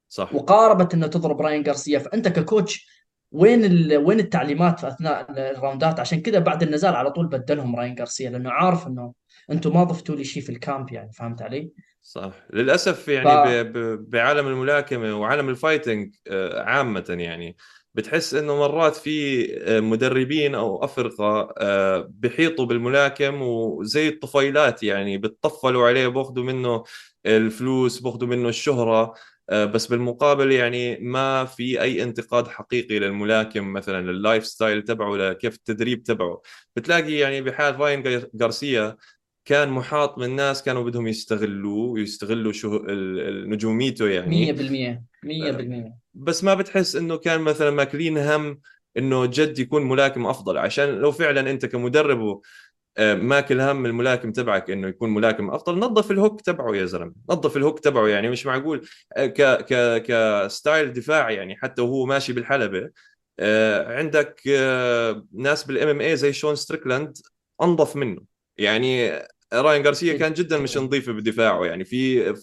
صح. 0.09 0.35
وقاربت 0.35 0.94
إنه 0.94 1.07
تضرب 1.07 1.40
راين 1.40 1.66
غارسيا 1.66 1.98
فأنت 1.98 2.29
ك 2.29 2.38
coach 2.38 2.87
وين 3.33 3.64
ال... 3.64 3.96
وين 3.96 4.20
التعليمات 4.20 4.81
في 4.81 4.88
أثناء 4.88 5.27
ال 5.31 5.39
round 5.39 5.83
ات؟ 5.83 6.01
عشان 6.01 6.20
كذا 6.20 6.38
بعد 6.38 6.62
النزال 6.62 6.94
على 6.94 7.11
طول 7.11 7.27
بدلهم 7.27 7.77
راين 7.77 7.94
جارسيا 7.94 8.31
لأنه 8.31 8.51
عارف 8.51 8.87
إنه 8.87 9.12
أنتم 9.51 9.74
ما 9.74 9.85
ضفتوا 9.85 10.16
لي 10.16 10.24
شيء 10.24 10.42
في 10.42 10.51
ال 10.51 10.59
camp 10.59 10.92
يعني 10.92 11.12
فهمت 11.12 11.42
علي؟ 11.42 11.72
صح. 12.03 12.33
للأسف 12.53 13.03
ف 13.03 13.09
يعني 13.09 13.64
ب... 13.64 13.72
ب... 13.79 14.11
بعالم 14.11 14.46
الملاكمة 14.46 15.20
وعالم 15.20 15.48
ال 15.49 15.56
fighting 15.56 16.14
آه، 16.29 16.62
عامة 16.62 17.05
يعني 17.09 17.57
بتحس 17.94 18.35
إنه 18.35 18.57
مرات 18.57 18.96
في 18.96 19.46
آه، 19.62 19.81
مدربين 19.81 20.55
أو 20.55 20.85
أفرقة 20.85 21.55
آه، 21.59 22.09
بحيطوا 22.11 22.66
بالملاكم 22.66 23.42
وزي 23.42 24.09
الطفيلات 24.09 24.83
يعني 24.83 25.18
بتطفلوا 25.18 25.88
عليه 25.88 26.09
بأخذوا 26.09 26.44
منه 26.44 26.85
الفلوس 27.27 28.01
بأخذوا 28.01 28.29
منه 28.29 28.48
الشهرة 28.48 29.14
آه، 29.51 29.64
بس 29.64 29.87
بالمقابل 29.87 30.53
يعني 30.53 30.98
ما 30.98 31.44
في 31.44 31.81
أي 31.81 32.03
انتقاد 32.03 32.48
حقيقي 32.48 32.98
للملاكم 32.98 33.72
مثلا 33.72 34.11
لل 34.12 34.47
lifestyle 34.47 34.83
تبعه 34.83 35.16
لكيف 35.16 35.55
التدريب 35.55 36.03
تبعه. 36.03 36.42
بتلاقي 36.77 37.12
يعني 37.12 37.42
بحال 37.42 37.81
راين 37.81 38.22
غارسيا 38.42 38.96
كان 39.44 39.68
محاط 39.68 40.18
من 40.18 40.37
ناس 40.37 40.62
كانوا 40.62 40.85
بدهم 40.85 41.07
يستغلوه 41.07 41.90
ويستغلوا 41.90 42.53
شو 42.53 42.85
نجوميته 43.46 44.09
يعني. 44.09 44.53
100% 44.53 45.03
100% 45.24 45.92
بس 46.18 46.44
ما 46.44 46.54
بتحس 46.54 46.96
إنه 46.96 47.16
كان 47.16 47.40
مثلا 47.40 47.70
ماكلين 47.70 48.18
هم 48.18 48.61
إنه 48.96 49.26
جد 49.26 49.59
يكون 49.59 49.83
ملاكم 49.88 50.26
أفضل؟ 50.26 50.59
عشان 50.59 50.88
لو 50.88 51.12
فعلا 51.12 51.50
أنت 51.50 51.66
كمدرب 51.66 52.40
آه، 52.96 53.14
ماكل 53.14 53.61
هم 53.61 53.87
الملاكم 53.87 54.33
تبعك 54.33 54.70
إنه 54.70 54.88
يكون 54.88 55.11
ملاكم 55.14 55.50
أفضل 55.50 55.78
نظف 55.78 56.11
ال 56.11 56.16
hook 56.16 56.40
تبعه 56.40 56.74
يا 56.76 56.85
زلمة. 56.87 57.12
نظف 57.31 57.57
ال 57.57 57.61
hook 57.61 57.79
تبعه 57.81 58.07
يعني 58.09 58.28
مش 58.28 58.46
معقول. 58.46 58.88
آه، 59.16 59.26
ك 59.26 59.42
ك 59.42 60.02
ك 60.03 60.17
style 60.17 60.92
دفاع 60.92 61.31
يعني 61.31 61.57
حتى 61.57 61.83
وهو 61.83 62.07
ماشي 62.07 62.33
بالحلبة. 62.33 62.90
آه، 63.40 63.96
عندك 63.98 64.40
ناس 65.33 65.64
بال 65.64 65.88
MMA 65.88 66.16
زي 66.16 66.33
شون 66.33 66.54
ستريكلاند 66.57 67.16
أنظف 67.62 67.96
منه. 67.96 68.20
يعني 68.57 69.18
راين 69.54 69.85
غارسيا 69.85 70.12
جدا 70.12 70.18
كان 70.24 70.33
جدا 70.35 70.59
مش 70.59 70.72
جدا 70.72 70.81
نظيف 70.81 71.11
بدفاعه 71.11 71.64
يعني. 71.64 71.85
في- 71.85 72.35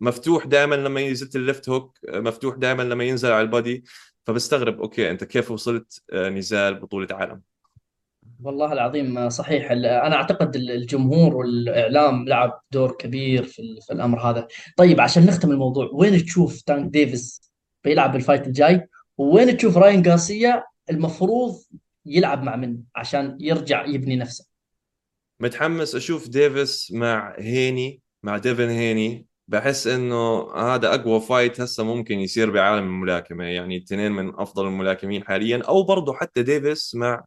مفتوح 0.00 0.46
دائما 0.46 0.74
لما 0.74 1.00
يزت 1.00 1.36
ال 1.36 1.42
left 1.42 1.68
hook 1.68 1.98
آه، 2.08 2.20
مفتوح 2.20 2.56
دائما 2.56 2.82
لما 2.82 3.04
ينزل 3.04 3.32
على 3.32 3.42
ال 3.42 3.49
body. 3.49 3.84
فبستغرب 4.26 4.80
okay 4.80 5.10
أنت 5.10 5.24
كيف 5.24 5.50
وصلت 5.50 6.02
آه، 6.12 6.28
نزال 6.28 6.74
بطولة 6.80 7.08
عالم؟ 7.10 7.42
والله 8.42 8.72
العظيم 8.72 9.28
صحيح. 9.30 9.70
ال- 9.70 9.86
أنا 9.86 10.14
أعتقد 10.16 10.56
ال- 10.56 10.70
الجمهور 10.70 11.36
والإعلام 11.36 12.28
لعب 12.28 12.60
دور 12.70 12.92
كبير 12.92 13.44
في 13.44 13.58
ال- 13.62 13.82
في 13.82 13.92
الأمر 13.92 14.20
هذا. 14.20 14.48
طيب 14.76 15.00
عشان 15.00 15.26
نختم 15.26 15.50
الموضوع 15.50 15.90
وين 15.92 16.24
تشوف 16.24 16.62
تانك 16.62 16.90
ديفيس 16.92 17.52
بيلعب 17.84 18.16
ال 18.16 18.21
fight 18.21 18.46
الجاي؟ 18.46 18.88
وين 19.18 19.56
تشوف 19.56 19.76
راين 19.76 20.06
غارسيا 20.06 20.64
المفروض 20.90 21.56
يلعب 22.06 22.42
مع 22.42 22.56
من 22.56 22.78
عشان 22.96 23.38
يرجع 23.40 23.86
يبني 23.86 24.16
نفسه؟ 24.16 24.46
متحمس 25.40 25.94
أشوف 25.94 26.28
ديفيس 26.28 26.92
مع 26.92 27.34
هيني 27.38 28.00
مع 28.22 28.38
ديفن 28.38 28.68
هيني. 28.68 29.26
بحس 29.48 29.86
إنه 29.86 30.52
هذا 30.56 30.94
أقوى 30.94 31.20
fight 31.20 31.60
هسه 31.60 31.84
ممكن 31.84 32.18
يصير 32.20 32.50
بعالم 32.50 32.84
الملاكمة. 32.84 33.44
يعني 33.44 33.76
اثنين 33.76 34.12
من 34.12 34.34
أفضل 34.40 34.66
الملاكمين 34.66 35.24
حاليا 35.24 35.62
أو 35.68 35.82
برضه 35.82 36.14
حتى 36.14 36.42
ديفيس 36.42 36.94
مع 36.94 37.24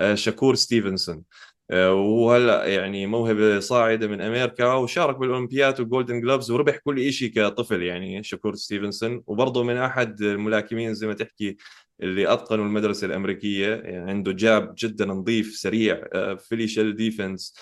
آه، 0.00 0.14
شاكور 0.14 0.54
ستيفنسون. 0.54 1.22
آه، 1.70 1.92
وهلا 1.94 2.66
يعني 2.66 3.06
موهبة 3.06 3.60
صاعدة 3.60 4.06
من 4.06 4.20
أمريكا 4.20 4.72
وشارك 4.74 5.16
بالأولمبياد 5.18 5.80
وال 5.80 5.90
Golden 5.90 6.20
Gloves 6.20 6.50
وربح 6.50 6.76
كل 6.76 7.12
شيء 7.12 7.30
كطفل 7.32 7.82
يعني 7.82 8.22
شاكور 8.22 8.54
ستيفنسون. 8.54 9.22
وبرضه 9.26 9.62
من 9.62 9.76
أحد 9.76 10.22
الملاكمين 10.22 10.94
زي 10.94 11.06
ما 11.06 11.14
تحكي 11.14 11.56
اللي 12.02 12.32
اتقنوا 12.32 12.64
المدرسة 12.64 13.06
الأمريكية 13.06 13.74
يعني 13.74 14.10
عنده 14.10 14.32
جاب 14.32 14.74
جدا 14.78 15.04
نظيف 15.06 15.46
سريع 15.56 16.02
فيليشل 16.36 16.96
ديفنس 16.96 17.54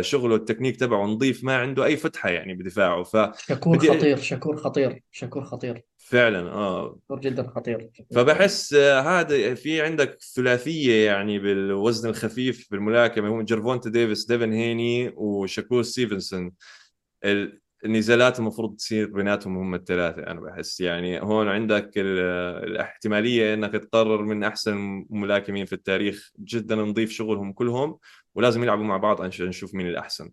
شغله 0.00 0.34
التكنيك 0.34 0.76
تبعه 0.76 1.04
نظيف 1.06 1.44
ما 1.44 1.56
عنده 1.56 1.84
أي 1.84 1.96
فتحة 1.96 2.30
يعني 2.30 2.54
بدفاعه 2.54 3.02
شكور 3.48 3.78
فبدي 3.78 3.88
خطير 3.98 4.16
شكور 4.16 4.56
خطير 4.56 5.02
شكور 5.12 5.44
خطير. 5.44 5.82
فعلا 5.98 6.50
آه. 6.52 6.98
شكور 7.04 7.20
جدا 7.20 7.42
خطير. 7.48 7.78
شكور 7.80 8.06
خطير 8.10 8.24
فبحس 8.24 8.74
آه، 8.74 9.00
هذا 9.00 9.54
في 9.54 9.80
عندك 9.82 10.18
ثلاثية 10.36 11.06
يعني 11.06 11.38
بالوزن 11.38 12.08
الخفيف 12.08 12.68
بالملاكمة 12.70 13.28
هم 13.28 13.42
جيرفونتا 13.42 13.90
ديفيس 13.90 14.26
ديفن 14.26 14.52
هيني 14.52 15.12
وشاكور 15.16 15.82
ستيفنسون. 15.82 16.52
ال- 17.24 17.61
النزالات 17.84 18.38
المفروض 18.38 18.76
تصير 18.76 19.06
بيناتهم 19.06 19.56
هم 19.56 19.74
الثلاثة 19.74 20.22
أنا 20.22 20.40
بحس. 20.40 20.80
يعني 20.80 21.20
هون 21.22 21.48
عندك 21.48 21.90
ال- 21.96 22.18
الاحتمالية 22.70 23.54
أنك 23.54 23.72
تقرر 23.72 24.22
من 24.22 24.44
أحسن 24.44 25.06
الملاكمين 25.10 25.66
في 25.66 25.72
التاريخ 25.72 26.30
جدا 26.38 26.74
نضيف 26.74 27.10
شغلهم 27.10 27.52
كلهم 27.52 27.98
ولازم 28.34 28.62
يلعبوا 28.62 28.84
مع 28.84 28.96
بعض 28.96 29.22
عشان 29.22 29.46
نشوف 29.46 29.74
مين 29.74 29.86
الأحسن. 29.86 30.30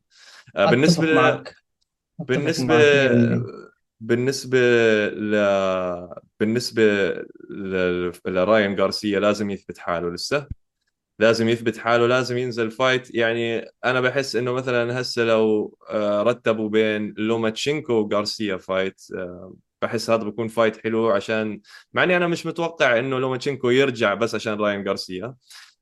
آه، 0.55 0.65
بالنسبة 0.71 1.03
أتفق 1.29 1.53
ل... 2.29 2.35
100% 3.37 3.43
بالنسبة 3.99 4.59
ل... 5.07 5.35
بالنسبة 6.39 7.09
ل... 7.49 8.11
لراين 8.27 8.79
غارسيا 8.79 9.19
لازم 9.19 9.49
يثبت 9.49 9.77
حاله 9.77 10.09
لسه. 10.09 10.47
لازم 11.19 11.49
يثبت 11.49 11.77
حاله 11.77 12.07
لازم 12.07 12.37
ينزل 12.37 12.71
fight 12.71 13.15
يعني 13.15 13.65
أنا 13.85 14.01
بحس 14.01 14.35
إنه 14.35 14.53
مثلا 14.53 15.01
هسه 15.01 15.23
لو 15.23 15.77
آه، 15.89 16.23
رتبوا 16.23 16.69
بين 16.69 17.13
لوماتشينكو 17.17 17.93
وغارسيا 17.93 18.57
fight 18.57 19.01
آه، 19.15 19.53
بحس 19.81 20.09
هذا 20.09 20.23
بيكون 20.23 20.47
fight 20.47 20.77
حلو 20.83 21.09
عشان 21.09 21.61
مع 21.93 22.03
إني 22.03 22.17
أنا 22.17 22.27
مش 22.27 22.45
متوقع 22.45 22.99
إنه 22.99 23.19
لوماتشينكو 23.19 23.69
يرجع 23.69 24.13
بس 24.13 24.35
عشان 24.35 24.53
راين 24.53 24.87
غارسيا. 24.87 25.35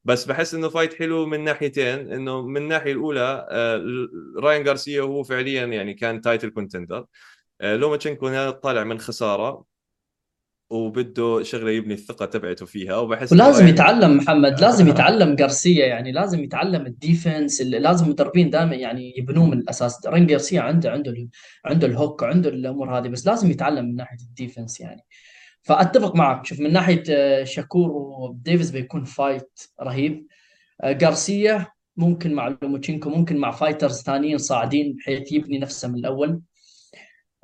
بس 0.03 0.25
بحس 0.25 0.53
إنه 0.53 0.69
fight 0.69 0.93
حلو 0.93 1.25
من 1.25 1.43
ناحيتين 1.43 2.13
إنه 2.13 2.41
من 2.41 2.57
الناحية 2.61 2.91
الأولى 2.91 3.47
آه، 3.51 3.83
راين 4.39 4.67
غارسيا 4.67 5.01
هو 5.01 5.23
فعليا 5.23 5.65
يعني 5.65 5.93
كان 5.93 6.21
title 6.21 6.49
contender 6.49 7.05
لوماتشينكو 7.61 8.49
طالع 8.51 8.83
من 8.83 8.99
خسارة. 8.99 9.76
وبده 10.69 11.43
شغلة 11.43 11.71
يبني 11.71 11.93
الثقة 11.93 12.25
تبعته 12.25 12.65
فيها 12.65 12.97
وبحس 12.97 13.33
ولازم 13.33 13.59
راين 13.63 13.73
يتعلم 13.73 14.17
محمد 14.17 14.59
لازم 14.61 14.87
يتعلم 14.87 15.35
جارسيا 15.35 15.85
يعني 15.85 16.11
لازم 16.11 16.43
يتعلم 16.43 16.85
ال 16.85 16.95
defense 16.95 17.61
لازم 17.61 18.05
المدربين 18.05 18.49
دائما 18.49 18.75
يعني 18.75 19.13
يبنوه 19.17 19.45
من 19.45 19.57
الأساس. 19.57 20.07
رين 20.07 20.27
جارسيا 20.27 20.61
عنده 20.61 20.91
عنده 20.91 21.11
ال- 21.11 21.29
عنده 21.65 21.87
ال 21.87 21.95
hook 21.95 22.23
عنده 22.23 22.49
الأمور 22.49 22.97
هذه 22.97 23.07
بس 23.07 23.27
لازم 23.27 23.51
يتعلم 23.51 23.85
من 23.85 23.95
ناحية 23.95 24.17
ال 24.29 24.36
defense 24.36 24.79
يعني. 24.79 25.01
فأتفق 25.61 26.15
معك 26.15 26.45
شوف 26.45 26.59
من 26.59 26.73
ناحية 26.73 27.03
آه، 27.09 27.43
شاكور 27.43 27.89
وديفيز 27.91 28.71
بيكون 28.71 29.03
fight 29.03 29.59
رهيب. 29.81 30.27
آه، 30.81 30.91
جارسيا 30.91 31.67
ممكن 31.97 32.33
مع 32.33 32.55
لوموتشينكو 32.61 33.09
ممكن 33.09 33.37
مع 33.37 33.51
fighters 33.51 34.01
ثانيين 34.01 34.37
صاعدين 34.37 34.95
بحيث 34.95 35.31
يبني 35.31 35.59
نفسه 35.59 35.87
من 35.87 35.95
الأول. 35.95 36.41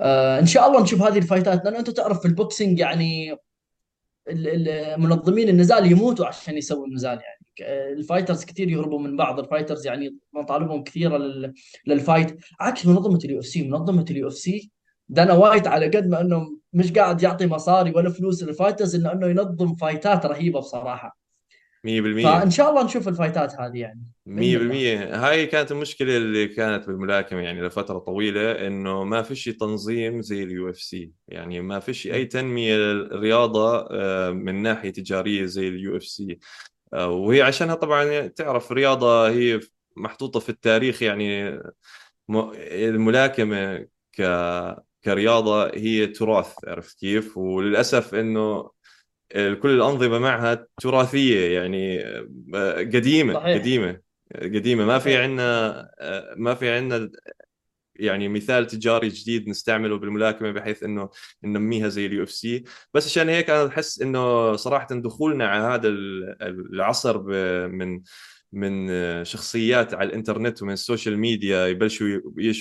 آه، 0.03 0.39
إن 0.39 0.45
شاء 0.45 0.67
الله 0.67 0.81
نشوف 0.81 1.01
هذه 1.01 1.17
ال 1.17 1.24
fightات 1.24 1.65
لأن 1.65 1.75
أنت 1.75 1.89
تعرف 1.89 2.19
في 2.19 2.27
ال 2.27 2.35
boxing 2.35 2.79
يعني 2.79 3.35
منظمين 4.97 5.49
النزال 5.49 5.91
يموتوا 5.91 6.25
عشان 6.25 6.57
يسووا 6.57 6.87
النزال 6.87 7.19
يعني. 7.21 7.43
ال 7.93 7.99
fighters 7.99 8.45
كثير 8.45 8.69
يهربوا 8.69 8.99
من 8.99 9.17
بعض 9.17 9.39
ال 9.39 9.44
fighters 9.44 9.87
يعني 9.87 10.17
مطالبهم 10.33 10.83
كثيرة 10.83 11.17
لل- 11.17 11.53
لل 11.87 12.00
fight. 12.00 12.37
عكس 12.59 12.85
منظمة 12.85 13.19
ال 13.25 13.39
UFC 13.39 13.67
منظمة 13.67 14.05
ال 14.09 14.27
UFC 14.27 14.71
دانا 15.09 15.33
وايت 15.33 15.67
على 15.67 15.85
قد 15.85 16.07
ما 16.07 16.21
إنه 16.21 16.57
مش 16.73 16.91
قاعد 16.93 17.23
يعطي 17.23 17.45
مصاري 17.47 17.91
ولا 17.91 18.09
فلوس 18.09 18.43
لل 18.43 18.53
fighters 18.53 18.95
انه 18.95 19.11
إنه 19.11 19.27
ينظم 19.27 19.75
fightات 19.75 20.25
رهيبة 20.25 20.59
بصراحة. 20.59 21.17
100% 21.83 22.23
فإن 22.23 22.49
شاء 22.49 22.69
الله 22.69 22.83
نشوف 22.83 23.07
ال 23.07 23.14
fightات 23.14 23.55
هذه 23.59 23.77
يعني. 23.77 24.03
باذن 24.25 24.61
الله 24.61 25.13
100% 25.13 25.15
هاي 25.15 25.45
كانت 25.45 25.71
المشكلة 25.71 26.17
اللي 26.17 26.47
كانت 26.47 26.87
بالملاكمة 26.87 27.39
يعني 27.39 27.61
لفترة 27.61 27.99
طويلة 27.99 28.67
إنه 28.67 29.03
ما 29.03 29.21
فيش 29.21 29.45
تنظيم 29.45 30.21
زي 30.21 30.43
ال 30.43 30.69
UFC. 30.69 31.11
يعني 31.27 31.61
ما 31.61 31.79
فيش 31.79 32.07
أي 32.07 32.25
تنمية 32.25 32.75
للرياضة 32.75 33.87
آه، 33.91 34.31
من 34.31 34.61
ناحية 34.61 34.89
تجارية 34.89 35.45
زي 35.45 35.67
ال 35.67 35.97
UFC. 35.97 36.39
وهي 36.93 37.41
عشانها 37.41 37.75
طبعا 37.75 38.27
تعرف 38.27 38.71
رياضة 38.71 39.29
هي 39.29 39.59
محطوطة 39.97 40.39
في 40.39 40.49
التاريخ 40.49 41.03
يعني 41.03 41.59
الملاكمة 42.29 43.87
ك 44.17 44.21
كرياضة 45.03 45.67
هي 45.67 46.07
تراث 46.07 46.53
عرفت 46.67 46.99
كيف؟ 46.99 47.37
وللأسف 47.37 48.15
إنه 48.15 48.69
كل 49.33 49.69
الأنظمة 49.69 50.19
معها 50.19 50.67
تراثية 50.81 51.53
يعني 51.59 51.99
آه، 52.55 52.77
قديمة 52.79 53.33
صحيح. 53.33 53.61
قديمة 53.61 53.99
قديمة. 54.41 54.85
ما 54.85 54.99
في 54.99 55.17
عندنا 55.17 55.89
ما 56.37 56.53
في 56.55 56.69
عندنا 56.69 57.09
يعني 57.95 58.27
مثال 58.29 58.67
تجاري 58.67 59.07
جديد 59.07 59.49
نستعمله 59.49 59.97
بالملاكمة 59.97 60.51
بحيث 60.51 60.83
إنه 60.83 61.09
ننميها 61.43 61.87
زي 61.87 62.05
ال 62.05 62.23
UFC. 62.23 62.63
بس 62.93 63.05
عشان 63.07 63.29
هيك 63.29 63.49
أنا 63.49 63.63
بحس 63.65 64.01
إنه 64.01 64.55
صراحة 64.55 64.87
دخولنا 64.91 65.47
على 65.47 65.63
هذا 65.63 65.87
ال- 65.87 66.35
العصر 66.73 67.23
من 67.67 68.01
من 68.53 68.87
شخصيات 69.23 69.93
على 69.93 70.09
الإنترنت 70.09 70.61
ومن 70.61 70.73
ال 70.73 70.80
social 70.80 71.19
media 71.19 71.67
يبلشوا 71.67 72.07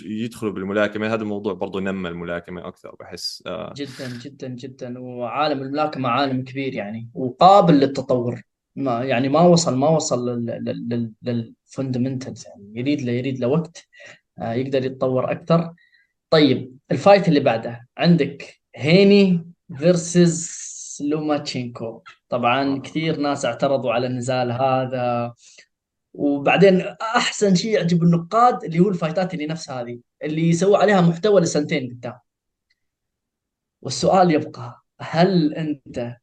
يدخلوا 0.05 0.53
بالملاكمة. 0.53 1.15
هذا 1.15 1.23
الموضوع 1.23 1.53
برضه 1.53 1.81
نمى 1.81 2.09
الملاكمة 2.09 2.69
أكثر 2.69 2.95
بحس 3.01 3.43
آه. 3.47 3.75
جدا 3.77 4.19
جدا 4.25 4.49
جدا. 4.49 4.99
وعالم 4.99 5.63
الملاكمة 5.63 6.09
عالم 6.09 6.45
كبير 6.45 6.75
يعني 6.75 7.11
وقابل 7.15 7.75
للتطور. 7.75 8.43
ما 8.77 9.05
يعني 9.05 9.29
ما 9.29 9.41
وصل 9.41 9.77
ما 9.77 9.89
وصل 9.89 10.47
لل 11.23 11.40
fundamentals 11.40 12.47
يعني. 12.47 12.73
يريد 12.75 13.03
له 13.03 13.13
يريد 13.13 13.39
له 13.39 13.47
وقت 13.47 13.89
آه، 14.39 14.53
يقدر 14.53 14.85
يتطور 14.85 15.31
أكثر. 15.31 15.75
طيب 16.31 16.77
ال 16.93 16.99
fight 16.99 17.29
اللي 17.29 17.41
بعده. 17.41 17.89
عندك 17.99 18.61
هيني 18.75 19.47
versus 19.77 20.63
لوماتشينكو. 21.01 22.03
طبعا 22.29 22.79
كثير 22.79 23.17
ناس 23.17 23.45
اعترضوا 23.45 23.93
على 23.93 24.07
النزال 24.07 24.53
هذا. 24.53 25.35
وبعدين 26.15 26.81
أحسن 27.01 27.55
شيء 27.55 27.71
يعجب 27.71 28.03
النقاد 28.03 28.65
اللي 28.65 28.79
هو 28.79 28.89
ال 28.89 28.95
fightات 28.95 29.35
اللي 29.35 29.47
نفس 29.47 29.71
هذه 29.71 30.01
اللي 30.23 30.49
يسووا 30.49 30.79
عليها 30.79 31.01
محتوى 31.01 31.41
لسنتين 31.41 31.91
قدام. 31.91 32.19
والسؤال 33.83 34.31
يبقى 34.31 34.83
هل 35.01 35.55
أنت 35.55 36.17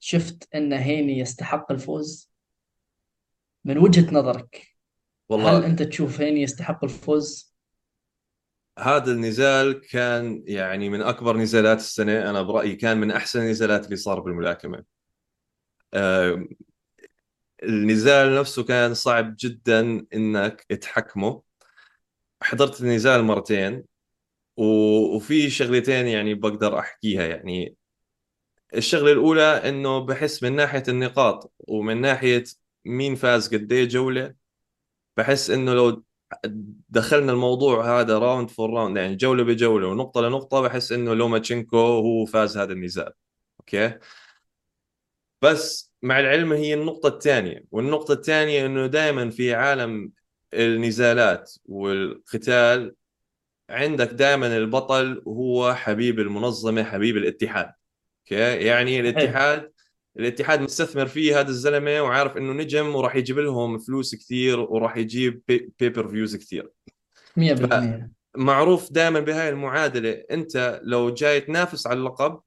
شفت 0.00 0.48
أن 0.54 0.72
هيني 0.72 1.18
يستحق 1.18 1.72
الفوز؟ 1.72 2.32
من 3.64 3.78
وجهة 3.78 4.14
نظرك 4.14 4.66
والله 5.28 5.58
هل 5.58 5.64
أنت 5.64 5.82
تشوف 5.82 6.20
هيني 6.20 6.42
يستحق 6.42 6.84
الفوز؟ 6.84 7.54
هذا 8.78 9.12
النزال 9.12 9.80
كان 9.80 10.42
يعني 10.46 10.88
من 10.88 11.02
أكبر 11.02 11.36
نزالات 11.36 11.78
السنة. 11.78 12.30
أنا 12.30 12.42
برأيي 12.42 12.76
كان 12.76 12.98
من 12.98 13.10
أحسن 13.10 13.40
النزالات 13.40 13.84
اللي 13.84 13.96
صار 13.96 14.20
بالملاكمة. 14.20 14.84
النزال 17.62 18.34
نفسه 18.40 18.64
كان 18.64 18.94
صعب 18.94 19.36
جدا 19.38 20.06
إنك 20.14 20.62
تحكمه. 20.62 21.42
حضرت 22.42 22.80
النزال 22.80 23.22
مرتين 23.22 23.84
وفي 24.56 25.50
شغلتين 25.50 26.06
يعني 26.06 26.34
بقدر 26.34 26.78
أحكيها. 26.78 27.26
يعني 27.26 27.76
الشغلة 28.74 29.12
الأولى 29.12 29.42
إنه 29.42 29.98
بحس 29.98 30.42
من 30.42 30.56
ناحية 30.56 30.82
النقاط 30.88 31.52
ومن 31.58 32.00
ناحية 32.00 32.44
مين 32.84 33.14
فاز 33.14 33.54
قد 33.54 33.72
إيه 33.72 33.84
جولة 33.88 34.34
بحس 35.16 35.50
إنه 35.50 35.74
لو 35.74 36.04
دخلنا 36.88 37.32
الموضوع 37.32 38.00
هذا 38.00 38.18
round 38.18 38.50
for 38.50 38.70
round 38.70 38.96
يعني 38.96 39.16
جولة 39.16 39.42
بجولة 39.44 39.88
ونقطة 39.88 40.20
لنقطة 40.20 40.60
بحس 40.60 40.92
إنه 40.92 41.14
لوماتشينكو 41.14 41.76
هو 41.78 42.24
فاز 42.26 42.58
هذا 42.58 42.72
النزال. 42.72 43.12
أوكي؟ 43.60 43.98
بس 45.42 45.87
مع 46.02 46.20
العلم 46.20 46.52
هي 46.52 46.74
النقطة 46.74 47.08
الثانية 47.08 47.64
والنقطة 47.70 48.12
الثانية 48.12 48.66
إنه 48.66 48.86
دائما 48.86 49.30
في 49.30 49.54
عالم 49.54 50.10
النزالات 50.54 51.52
والقتال 51.64 52.94
عندك 53.70 54.10
دائما 54.10 54.56
البطل 54.56 55.22
هو 55.28 55.74
حبيب 55.74 56.20
المنظمة 56.20 56.84
حبيب 56.84 57.16
الاتحاد 57.16 57.72
أوكي؟ 58.20 58.64
يعني 58.66 59.00
الاتحاد 59.00 59.72
الاتحاد 60.18 60.60
مستثمر 60.60 61.06
فيه 61.06 61.40
هذا 61.40 61.48
الزلمة 61.48 62.00
وعارف 62.00 62.36
إنه 62.36 62.52
نجم 62.52 62.94
وراح 62.94 63.16
يجيب 63.16 63.38
لهم 63.38 63.78
فلوس 63.78 64.14
كثير 64.14 64.60
وراح 64.60 64.96
يجيب 64.96 65.42
pay-per-views 65.48 66.36
كثير. 66.36 66.70
100% 67.40 68.18
معروف 68.36 68.92
دائما 68.92 69.20
بهاي 69.20 69.48
المعادلة 69.48 70.24
أنت 70.30 70.80
لو 70.82 71.14
جاي 71.14 71.40
تنافس 71.40 71.86
على 71.86 71.98
اللقب 71.98 72.40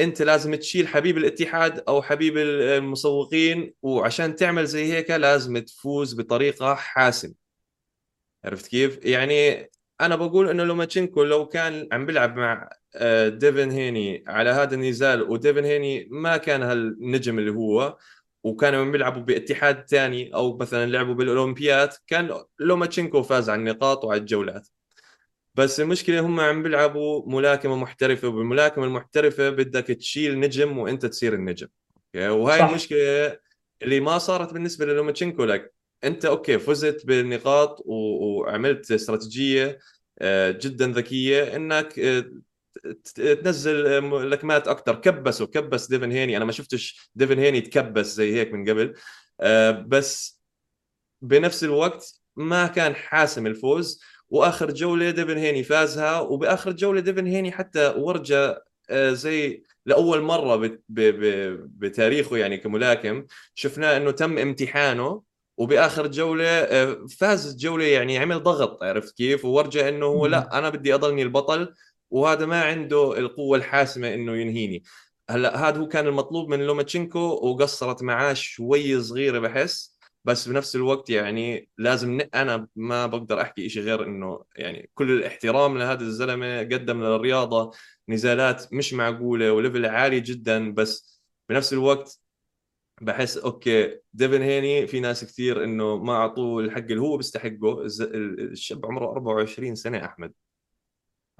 أنت 0.00 0.22
لازم 0.22 0.54
تشيل 0.54 0.88
حبيب 0.88 1.18
الاتحاد 1.18 1.84
أو 1.88 2.02
حبيب 2.02 2.38
المسوقين 2.38 3.74
وعشان 3.82 4.36
تعمل 4.36 4.66
زي 4.66 4.92
هيك 4.92 5.10
لازم 5.10 5.58
تفوز 5.58 6.14
بطريقة 6.14 6.74
حاسمة 6.74 7.34
عرفت 8.44 8.66
كيف؟ 8.66 9.04
يعني 9.04 9.70
أنا 10.00 10.16
بقول 10.16 10.48
إنه 10.48 10.64
لوماتشينكو 10.64 11.22
لو 11.24 11.46
كان 11.46 11.88
عم 11.92 12.06
بيلعب 12.06 12.36
مع 12.36 12.70
آه، 12.96 13.28
ديفن 13.28 13.70
هيني 13.70 14.24
على 14.26 14.50
هذا 14.50 14.74
النزال 14.74 15.22
وديفن 15.22 15.64
هيني 15.64 16.08
ما 16.10 16.36
كان 16.36 16.62
هالنجم 16.62 17.38
اللي 17.38 17.50
هو 17.50 17.98
وكانوا 18.44 18.84
بيلعبوا 18.84 19.22
باتحاد 19.22 19.88
ثاني 19.88 20.34
أو 20.34 20.56
مثلا 20.56 20.86
لعبوا 20.90 21.14
بالاولمبيات 21.14 21.96
كان 22.06 22.44
لوماتشينكو 22.58 23.22
فاز 23.22 23.50
على 23.50 23.58
النقاط 23.58 24.04
وعلى 24.04 24.20
الجولات 24.20 24.68
بس 25.54 25.80
المشكلة 25.80 26.20
هم 26.20 26.40
عم 26.40 26.62
بيلعبوا 26.62 27.22
ملاكمة 27.26 27.76
محترفة 27.76 28.28
وبالملاكمة 28.28 28.84
المحترفة 28.84 29.50
بدك 29.50 29.84
تشيل 29.84 30.40
نجم 30.40 30.78
وأنت 30.78 31.06
تصير 31.06 31.34
النجم. 31.34 31.68
وهي 32.16 32.58
صح. 32.58 32.68
المشكلة 32.68 33.38
اللي 33.82 34.00
ما 34.00 34.18
صارت 34.18 34.52
بالنسبة 34.52 34.86
للوماتشينكو 34.86 35.44
لك 35.44 35.74
أنت 36.04 36.24
أوكي 36.24 36.58
فزت 36.58 37.06
بالنقاط 37.06 37.82
وعملت 37.86 38.92
استراتيجية 38.92 39.78
آه، 40.18 40.50
جدا 40.50 40.86
ذكية 40.86 41.56
إنك 41.56 41.98
آه، 41.98 42.24
تنزل 43.14 44.30
لكمات 44.30 44.68
أكثر 44.68 44.94
كبسوا 44.94 45.46
كبس 45.46 45.86
ديفن 45.86 46.12
هيني. 46.12 46.36
أنا 46.36 46.44
ما 46.44 46.52
شفتش 46.52 47.10
ديفن 47.14 47.38
هيني 47.38 47.58
يتكبس 47.58 48.06
زي 48.06 48.34
هيك 48.34 48.52
من 48.52 48.70
قبل. 48.70 48.94
آه، 49.40 49.70
بس 49.70 50.40
بنفس 51.22 51.64
الوقت 51.64 52.20
ما 52.36 52.66
كان 52.66 52.94
حاسم 52.94 53.46
الفوز. 53.46 54.00
وآخر 54.30 54.70
جولة 54.70 55.10
ديفن 55.10 55.36
هيني 55.36 55.62
فازها 55.62 56.20
وبآخر 56.20 56.72
جولة 56.72 57.00
ديفن 57.00 57.26
هيني 57.26 57.52
حتى 57.52 57.94
ورجى 57.96 58.54
زي 58.92 59.62
لأول 59.86 60.20
مرة 60.22 60.78
بتاريخه 61.78 62.36
يعني 62.36 62.56
كملاكم. 62.56 63.26
شفناه 63.54 63.96
إنه 63.96 64.10
تم 64.10 64.38
امتحانه 64.38 65.22
وبآخر 65.56 66.06
جولة 66.06 66.44
آه، 66.44 67.06
فاز 67.18 67.50
الجوله 67.50 67.84
يعني 67.84 68.18
عمل 68.18 68.42
ضغط 68.42 68.82
عرفت 68.82 69.16
كيف؟ 69.16 69.44
وورجى 69.44 69.88
إنه 69.88 70.06
هو 70.06 70.26
لا 70.26 70.58
أنا 70.58 70.68
بدي 70.68 70.94
أضلني 70.94 71.22
البطل 71.22 71.74
وهذا 72.10 72.46
ما 72.46 72.62
عنده 72.62 73.18
القوة 73.18 73.58
الحاسمة 73.58 74.14
إنه 74.14 74.36
ينهيني. 74.36 74.82
هلأ 75.30 75.68
هذا 75.68 75.78
هو 75.78 75.88
كان 75.88 76.06
المطلوب 76.06 76.48
من 76.48 76.60
لوماتشينكو 76.60 77.18
وقصرت 77.18 78.02
معاه 78.02 78.32
شوي 78.32 79.02
صغيرة 79.02 79.38
بحس. 79.38 79.99
بس 80.24 80.48
بنفس 80.48 80.76
الوقت 80.76 81.10
يعني 81.10 81.68
لازم. 81.78 82.20
أنا 82.34 82.68
ما 82.76 83.06
بقدر 83.06 83.40
أحكي 83.40 83.68
شيء 83.68 83.82
غير 83.82 84.04
إنه 84.06 84.44
يعني 84.56 84.90
كل 84.94 85.10
الاحترام 85.10 85.78
لهذا 85.78 86.00
الزلمة 86.02 86.60
قدم 86.60 87.02
للرياضة 87.02 87.72
نزالات 88.08 88.72
مش 88.74 88.94
معقولة 88.94 89.52
و 89.52 89.58
level 89.58 89.86
عالي 89.86 90.20
جدا 90.20 90.72
بس 90.74 91.22
بنفس 91.48 91.72
الوقت 91.72 92.20
بحس 93.00 93.38
أوكي 93.38 94.00
ديفن 94.12 94.42
هيني 94.42 94.86
في 94.86 95.00
ناس 95.00 95.24
كثير 95.24 95.64
إنه 95.64 95.96
ما 95.96 96.12
أعطوه 96.12 96.62
الحق 96.62 96.78
اللي 96.78 97.00
هو 97.00 97.16
بيستحقه 97.16 97.86
الشاب 97.86 98.86
عمره 98.86 99.10
24 99.10 99.74
سنة 99.74 100.04
أحمد 100.04 100.32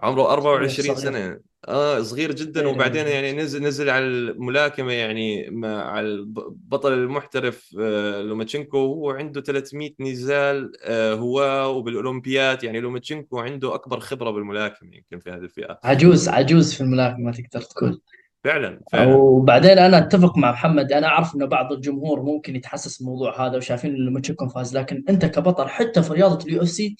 عمره 0.01 0.33
24 0.33 0.69
صغير. 0.69 0.97
سنة. 0.97 1.41
آه 1.69 2.01
صغير 2.01 2.33
جدا. 2.35 2.69
وبعدين. 2.69 3.07
يعني 3.07 3.33
نزل 3.33 3.63
نزل 3.63 3.91
على 3.91 4.05
الملاكمة 4.05 4.93
يعني 4.93 5.51
مع 5.51 6.01
البطل 6.01 6.93
المحترف 6.93 7.77
آه 7.81 8.23
لوماتشينكو. 8.23 8.79
هو 8.79 9.11
عنده 9.11 9.41
300 9.41 9.91
نزال 10.01 10.73
آه 10.85 11.15
هو 11.15 11.41
وبالاولمبيات 11.77 12.65
يعني 12.65 12.81
لوماتشينكو 12.81 13.39
عنده 13.39 13.75
أكبر 13.75 14.01
خبرة 14.01 14.31
بالملاكمة 14.31 14.91
يمكن 14.95 15.19
في 15.19 15.31
هذه 15.31 15.39
الفئة. 15.39 15.79
عجوز 15.85 16.29
عجوز 16.29 16.75
في 16.75 16.81
الملاكمة 16.81 17.33
تقدر 17.33 17.63
تقول. 17.65 18.01
فعلا 18.45 18.81
فعلا. 18.93 19.15
وبعدين 19.15 19.79
أنا 19.79 19.99
أتفق 19.99 20.39
مع 20.39 20.51
محمد 20.53 20.93
أنا 20.93 21.07
أعرف 21.07 21.35
إنه 21.35 21.47
بعض 21.47 21.73
الجمهور 21.73 22.23
ممكن 22.23 22.57
يتحسس 22.57 23.01
الموضوع 23.01 23.47
هذا 23.47 23.57
وشايفين 23.57 23.95
انه 23.95 24.11
ماتشيكو 24.11 24.49
فاز. 24.49 24.77
لكن 24.77 25.05
أنت 25.09 25.25
كبطل 25.27 25.69
حتى 25.69 26.03
في 26.03 26.13
رياضة 26.13 26.47
ال 26.47 26.63
UFC 26.63 26.97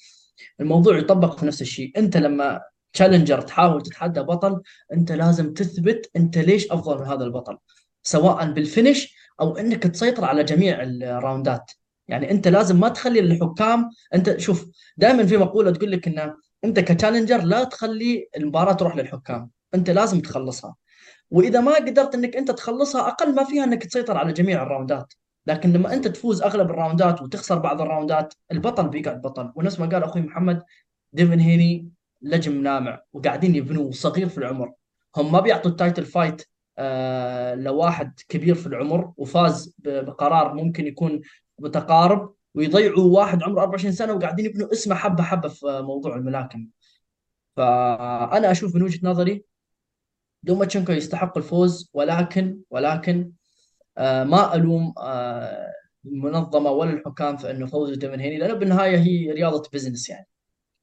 الموضوع 0.61 0.99
يطبق 0.99 1.39
في 1.39 1.47
نفس 1.47 1.63
الشيء. 1.63 1.93
أنت 1.97 2.17
لما 2.17 2.61
challenger 2.93 3.41
تحاول 3.41 3.83
تتحدى 3.83 4.21
بطل 4.21 4.63
انت 4.93 5.13
لازم 5.13 5.55
تثبت 5.55 6.11
انت 6.17 6.39
ليش 6.39 6.73
افضل 6.73 6.99
من 6.99 7.07
هذا 7.07 7.25
البطل 7.25 7.59
سواء 8.03 8.53
بال 8.53 8.68
finish 8.68 9.15
أو 9.41 9.57
انك 9.57 9.83
تسيطر 9.83 10.25
على 10.25 10.45
جميع 10.45 10.83
الراوندات. 10.83 11.71
يعني 12.09 12.31
انت 12.31 12.49
لازم 12.49 12.81
ما 12.81 12.89
تخلي 12.89 13.21
الحكام 13.21 13.91
انت 14.15 14.39
شوف 14.39 14.67
دائما 14.97 15.27
في 15.27 15.37
مقولة 15.37 15.71
تقول 15.71 15.93
لك 15.93 16.09
انه 16.09 16.35
انت 16.65 16.81
ك 16.81 16.86
challenger 16.86 17.43
لا 17.43 17.65
تخلي 17.65 18.29
المباراة 18.37 18.73
تروح 18.73 18.97
للحكام 18.97 19.51
انت 19.75 19.91
لازم 19.91 20.21
تخلصها. 20.21 20.77
وإذا 21.31 21.61
ما 21.61 21.75
قدرت 21.75 22.15
إنك 22.15 22.37
انت 22.37 22.51
تخلصها 22.51 23.09
أقل 23.09 23.35
ما 23.35 23.45
فيها 23.45 23.65
إنك 23.65 23.85
تسيطر 23.85 24.17
على 24.17 24.33
جميع 24.33 24.63
الراوندات. 24.63 25.15
لكن 25.47 25.73
لما 25.73 25.93
انت 25.93 26.09
تفوز 26.09 26.43
أغلب 26.43 26.71
الراوندات 26.71 27.23
وتخسر 27.23 27.59
بعض 27.59 27.81
الراوندات 27.81 28.35
البطل 28.53 28.89
بيقعد 28.89 29.21
بطل. 29.23 29.53
ونفس 29.57 29.81
ما 29.81 29.87
قال 29.87 30.03
أخوي 30.03 30.23
محمد 30.23 30.63
ديفن 31.13 31.41
هيني 31.41 31.89
نجم 32.23 32.63
لامع 32.63 33.03
وقاعدين 33.13 33.55
يبنوا 33.55 33.91
صغير 33.93 34.29
في 34.29 34.39
العمر. 34.39 34.73
هم 35.17 35.33
ما 35.33 35.41
بيعطوا 35.41 35.71
ال 35.71 35.76
title 35.76 36.05
fight 36.05 36.43
آه 36.79 37.55
لواحد 37.55 38.21
كبير 38.29 38.55
في 38.55 38.67
العمر 38.67 39.13
وفاز 39.17 39.75
بقرار 39.79 40.55
ممكن 40.55 40.87
يكون 40.87 41.21
متقارب 41.59 42.35
ويضيعوا 42.55 43.19
واحد 43.19 43.43
عمره 43.43 43.61
24 43.61 43.93
سنة 43.93 44.13
وقاعدين 44.13 44.47
يبنوا 44.47 44.73
اسمه 44.73 44.95
حبة 44.95 45.23
حبة 45.23 45.49
في 45.49 45.81
موضوع 45.83 46.17
الملاكمة. 46.17 46.67
فأنا 47.57 48.51
أشوف 48.51 48.75
من 48.75 48.83
وجهة 48.83 49.09
نظري 49.09 49.45
لوماتشنكو 50.45 50.93
يستحق 50.93 51.37
الفوز 51.39 51.91
ولكن 51.95 52.59
ولكن 52.71 53.33
آه 53.99 54.25
ما 54.25 54.55
ألوم 54.55 54.95
آه 54.99 55.73
المنظمة 56.07 56.71
ولا 56.71 56.91
الحكام 56.91 57.37
في 57.37 57.51
أنه 57.51 57.67
فوز 57.67 57.97
ديفن 57.99 58.21
هيني 58.21 58.39
لأنه 58.39 58.55
بالنهاية 58.55 58.99
هي 58.99 59.31
رياضة 59.33 59.71
business 59.73 60.09
يعني. 60.09 60.27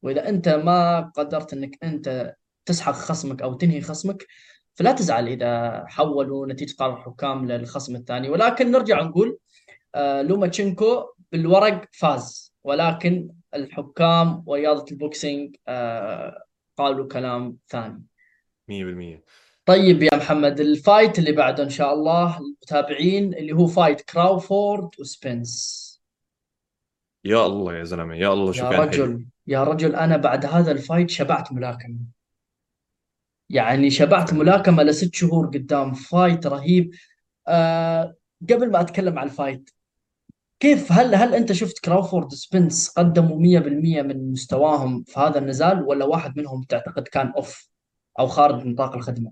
وإذا 0.03 0.29
أنت 0.29 0.49
ما 0.49 0.99
قدرت 1.15 1.53
إنك 1.53 1.77
أنت 1.83 2.35
تسحق 2.65 2.93
خصمك 2.93 3.41
أو 3.41 3.53
تنهي 3.53 3.81
خصمك 3.81 4.27
فلا 4.75 4.91
تزعل 4.91 5.27
إذا 5.27 5.83
حولوا 5.87 6.47
نتيجة 6.47 6.75
قرار 6.79 6.97
الحكام 6.97 7.51
للخصم 7.51 7.95
الثاني. 7.95 8.29
ولكن 8.29 8.71
نرجع 8.71 9.01
نقول 9.01 9.37
آه 9.95 10.21
لوماتشينكو 10.21 11.05
بالورق 11.31 11.85
فاز. 11.91 12.53
ولكن 12.63 13.29
الحكام 13.53 14.43
ورياضه 14.45 14.85
ال 14.91 15.00
boxing 15.00 15.55
آه 15.67 16.43
قالوا 16.77 17.07
كلام 17.07 17.57
ثاني. 17.69 18.03
100% 18.71 19.23
طيب 19.65 20.03
يا 20.03 20.15
محمد 20.15 20.59
ال 20.59 20.69
fight 20.69 21.19
اللي 21.19 21.31
بعده 21.31 21.63
إن 21.63 21.69
شاء 21.69 21.93
الله 21.93 22.37
المتابعين 22.37 23.33
اللي 23.33 23.53
هو 23.53 23.67
fight 23.67 24.01
كراوفورد 24.01 24.89
وسبنس. 24.99 25.86
يا 27.23 27.45
الله 27.45 27.77
يا 27.77 27.83
زلمة 27.83 28.15
يا 28.15 28.33
الله 28.33 28.51
شو 28.51 28.65
يا 28.65 28.69
كان 28.69 28.79
حلو. 28.79 29.03
رجل 29.03 29.25
يا 29.47 29.63
رجل 29.63 29.95
أنا 29.95 30.17
بعد 30.17 30.45
هذا 30.45 30.71
ال 30.71 30.77
fight 30.77 31.09
شبعت 31.09 31.53
ملاكمة. 31.53 31.99
يعني 33.49 33.89
شبعت 33.89 34.33
ملاكمة 34.33 34.83
لست 34.83 35.15
شهور 35.15 35.47
قدام 35.47 35.93
fight 35.93 36.47
رهيب. 36.47 36.91
آه 37.47 38.15
قبل 38.49 38.71
ما 38.71 38.81
أتكلم 38.81 39.19
عن 39.19 39.25
ال 39.25 39.32
fight 39.32 39.69
كيف 40.59 40.91
هل 40.91 41.15
هل 41.15 41.35
أنت 41.35 41.51
شفت 41.51 41.79
كراوفورد 41.79 42.33
سبنس 42.33 42.89
قدموا 42.89 43.37
100% 43.37 44.03
من 44.03 44.31
مستواهم 44.31 45.03
في 45.03 45.19
هذا 45.19 45.37
النزال 45.39 45.83
ولا 45.83 46.05
واحد 46.05 46.37
منهم 46.37 46.63
تعتقد 46.63 47.07
كان 47.07 47.27
off 47.27 47.69
أو 48.19 48.27
خارج 48.27 48.65
نطاق 48.65 48.95
الخدمة؟ 48.95 49.31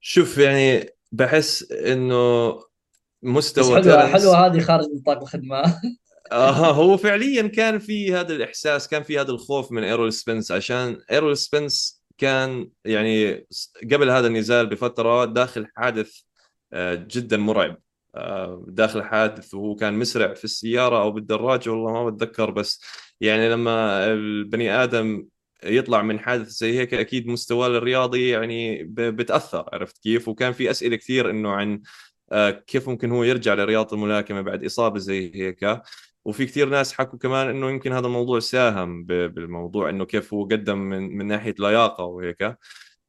شوف 0.00 0.38
يعني 0.38 0.88
بحس 1.12 1.72
إنه 1.72 2.52
بس 2.54 2.64
مستوى 3.22 3.82
حلوة 3.82 4.06
حلوة 4.06 4.46
هذه 4.46 4.60
خارج 4.60 4.84
نطاق 4.94 5.20
الخدمة. 5.22 5.62
آه 6.32 6.72
هو 6.72 6.96
فعليا 6.96 7.46
كان 7.46 7.78
في 7.78 8.14
هذا 8.14 8.34
الإحساس 8.34 8.88
كان 8.88 9.02
في 9.02 9.20
هذا 9.20 9.30
الخوف 9.30 9.72
من 9.72 9.84
إيرول 9.84 10.12
سبنس 10.12 10.52
عشان 10.52 11.00
إيرول 11.10 11.36
سبنس 11.36 12.04
كان 12.18 12.70
يعني 12.84 13.46
قبل 13.92 14.10
هذا 14.10 14.26
النزال 14.26 14.66
بفترة 14.66 15.24
داخل 15.24 15.66
حادث 15.76 16.20
آه، 16.72 16.94
جدا 16.94 17.36
مرعب. 17.36 17.76
آه، 18.14 18.64
داخل 18.68 19.02
حادث 19.02 19.54
وهو 19.54 19.74
كان 19.74 19.94
مسرع 19.94 20.34
في 20.34 20.44
السيارة 20.44 21.02
أو 21.02 21.10
بالدراجة 21.10 21.70
والله 21.70 21.92
ما 21.92 22.10
بتذكر 22.10 22.50
بس 22.50 22.82
يعني 23.20 23.48
لما 23.50 24.06
البني 24.12 24.70
آدم 24.70 25.26
يطلع 25.64 26.02
من 26.02 26.20
حادث 26.20 26.48
زي 26.48 26.78
هيك 26.78 26.94
أكيد 26.94 27.26
مستواه 27.26 27.66
الرياضي 27.66 28.28
يعني 28.28 28.84
بتأثر 28.84 29.68
عرفت 29.72 29.98
كيف؟ 29.98 30.28
وكان 30.28 30.52
في 30.52 30.70
أسئلة 30.70 30.96
كثير 30.96 31.30
إنه 31.30 31.50
عن 31.52 31.82
آه، 32.32 32.50
كيف 32.50 32.88
ممكن 32.88 33.10
هو 33.10 33.24
يرجع 33.24 33.54
لرياضه 33.54 33.96
الملاكمة 33.96 34.40
بعد 34.40 34.64
إصابة 34.64 34.98
زي 34.98 35.34
هيك. 35.34 35.80
وفي 36.24 36.46
كثير 36.46 36.68
ناس 36.68 36.92
حكوا 36.92 37.18
كمان 37.18 37.48
إنه 37.48 37.70
يمكن 37.70 37.92
هذا 37.92 38.06
الموضوع 38.06 38.38
ساهم 38.40 39.04
بالموضوع 39.04 39.90
إنه 39.90 40.04
كيف 40.04 40.34
هو 40.34 40.44
قدم 40.44 40.78
من, 40.78 41.16
من 41.16 41.26
ناحية 41.26 41.54
لياقة 41.58 42.04
وهيك 42.04 42.56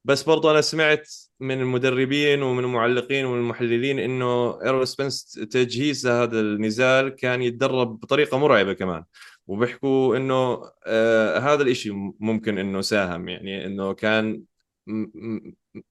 بس 0.05 0.23
برضو 0.23 0.51
أنا 0.51 0.61
سمعت 0.61 1.09
من 1.39 1.61
المدربين 1.61 2.41
ومن 2.43 2.63
المعلقين 2.63 3.25
ومن 3.25 3.39
المحللين 3.39 3.99
إنه 3.99 4.61
ايرول 4.63 4.87
سبنس 4.87 5.31
تجهيز 5.51 6.07
هذا 6.07 6.39
النزال 6.39 7.09
كان 7.09 7.41
يتدرب 7.41 7.99
بطريقة 7.99 8.37
مرعبة 8.37 8.73
كمان. 8.73 9.03
وبيحكوا 9.47 10.17
إنه 10.17 10.61
آه 10.85 11.39
هذا 11.39 11.63
الإشي 11.63 11.91
ممكن 12.19 12.57
إنه 12.57 12.81
ساهم. 12.81 13.29
يعني 13.29 13.65
إنه 13.65 13.93
كان 13.93 14.43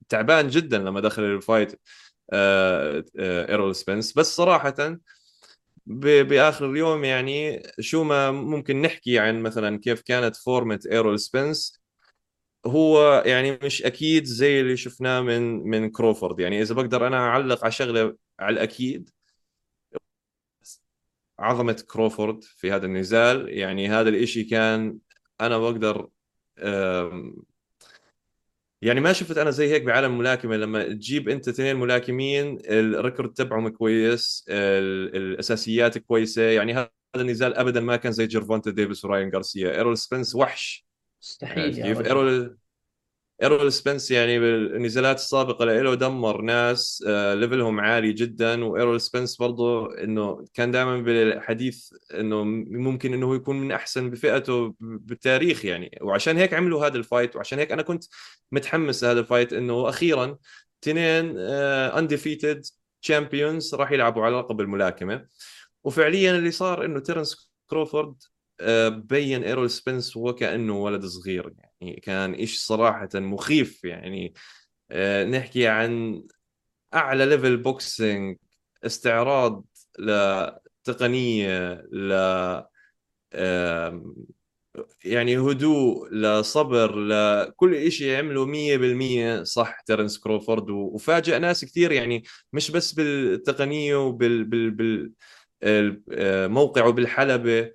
تعبان 0.09 0.49
جدا 0.49 0.79
لما 0.79 1.01
دخل 1.01 1.23
ال 1.23 1.32
fight 1.32 1.81
آه 2.33 3.05
آه 3.19 3.51
ايرول 3.51 3.75
سبنس 3.75 4.13
بس 4.19 4.37
صراحة 4.37 4.99
بآخر 5.87 6.71
اليوم 6.71 7.05
يعني 7.05 7.63
شو 7.81 8.05
ما 8.05 8.31
ممكن 8.31 8.83
نحكي 8.83 9.19
عن 9.19 9.43
مثلا 9.43 9.79
كيف 9.79 10.03
كانت 10.03 10.37
فورمة 10.37 10.81
ايرول 10.93 11.21
سبنس 11.21 11.81
هو 12.67 13.23
يعني 13.27 13.59
مش 13.63 13.83
أكيد 13.83 14.25
زي 14.25 14.61
اللي 14.61 14.77
شفناه 14.77 15.21
من 15.21 15.43
من 15.71 15.91
كروفورد 15.91 16.41
يعني 16.41 16.63
إذا 16.63 16.75
بقدر 16.75 17.07
أنا 17.07 17.17
أعلق 17.19 17.65
على 17.65 17.73
شغلة 17.73 18.17
على 18.41 18.55
الأكيد 18.55 19.11
عظمة 21.39 21.85
كروفورد 21.89 22.45
في 22.45 22.73
هذا 22.73 22.87
النزال. 22.87 23.49
يعني 23.59 23.89
هذا 23.89 24.09
الإشي 24.09 24.45
كان 24.45 24.99
أنا 25.41 25.59
بقدر 25.59 26.09
يعني 28.85 29.01
ما 29.01 29.13
شفت 29.13 29.39
أنا 29.39 29.51
زي 29.51 29.71
هيك 29.71 29.83
بعالم 29.83 30.13
الملاكمه 30.13 30.57
لما 30.57 30.85
تجيب 30.85 31.29
أنت 31.29 31.49
اثنين 31.49 31.77
ملاكمين 31.77 32.59
ال 32.69 32.78
record 32.78 33.33
تبعهم 33.33 33.69
كويس 33.69 34.45
ال- 34.49 35.17
الأساسيات 35.17 35.99
كويسة 35.99 36.43
يعني 36.43 36.75
هذا 36.75 36.91
النزال 37.17 37.55
ابدا 37.55 37.81
ما 37.81 37.97
كان 37.97 38.13
زي 38.13 38.27
جيرفونتا 38.27 38.71
ديفيس 38.71 39.05
وراين 39.05 39.31
غارسيا. 39.35 39.71
إيرول 39.77 39.99
سبنس 39.99 40.35
وحش. 40.35 40.87
مستحيل 41.23 41.79
يا 41.79 41.85
كيف 41.85 42.01
إيرول 42.07 42.59
إيرول 43.43 43.73
سبنس 43.73 44.11
يعني 44.11 44.39
بالنزالات 44.39 45.17
السابقة 45.17 45.65
له 45.65 45.95
دمر 45.95 46.41
ناس 46.43 47.05
آه، 47.07 47.35
level 47.35 47.68
هم 47.68 47.81
عالي 47.81 48.13
جدا. 48.13 48.65
وإيرول 48.65 49.01
سبنس 49.01 49.37
برضه 49.37 49.99
إنه 49.99 50.45
كان 50.55 50.71
دائما 50.71 50.97
بالحديث 50.99 51.93
إنه 52.15 52.45
ممكن 52.45 53.15
إنه 53.15 53.27
هو 53.27 53.35
يكون 53.35 53.61
من 53.61 53.73
أحسن 53.73 54.11
بفئته 54.11 54.75
بالتاريخ 54.81 55.65
يعني. 55.65 55.99
وعشان 56.03 56.37
هيك 56.37 56.55
عملوا 56.55 56.87
هذا 56.87 56.97
ال 56.97 57.02
fight. 57.02 57.37
وعشان 57.37 57.59
هيك 57.59 57.73
أنا 57.73 57.83
كنت 57.83 58.05
متحمس 58.53 59.05
لهذا 59.05 59.21
ال 59.21 59.26
fight 59.26 59.53
إنه 59.53 59.89
أخيرا 59.89 60.39
اثنين 60.83 61.39
undefeated 61.39 62.67
champions 63.03 63.75
راح 63.75 63.93
يلعبوا 63.93 64.25
على 64.25 64.37
لقب 64.37 64.61
الملاكمة. 64.61 65.27
وفعليا 65.85 66.37
اللي 66.37 66.51
صار 66.51 66.85
إنه 66.85 67.01
تيرنس 67.01 67.53
كروفورد 67.71 68.15
آه، 68.61 68.89
بين 68.89 69.45
إيرول 69.45 69.71
سبنس 69.71 70.17
وكأنه 70.17 70.83
ولد 70.83 71.07
صغير 71.07 71.53
يعني. 71.59 71.74
كان 71.93 72.33
إشي 72.35 72.59
صراحة 72.59 73.09
مخيف 73.15 73.85
يعني 73.85 74.35
آه، 74.91 75.25
نحكي 75.25 75.67
عن 75.69 76.23
أعلى 76.95 77.27
level 77.27 77.57
boxing 77.57 78.37
استعراض 78.85 79.65
لتقنيه 79.99 81.73
ل 81.93 82.13
يعني 85.05 85.39
هدوء 85.39 86.09
لصبر 86.15 86.97
لكل 86.97 87.93
شيء 87.93 88.17
عمله 88.19 88.47
100% 88.47 89.43
صح 89.43 89.81
تيرنس 89.81 90.19
كروفورد 90.19 90.71
و- 90.71 90.91
وفاجأ 90.95 91.39
ناس 91.39 91.65
كثير 91.65 91.93
يعني 91.93 92.23
مش 92.53 92.71
بس 92.71 92.93
بالتقنية 92.93 93.97
وبال 94.07 94.45
بال 94.45 94.71
بال 94.71 95.13
ال- 95.63 96.03
آه، 96.13 96.47
موقعه 96.47 96.91
بالحلبة 96.91 97.73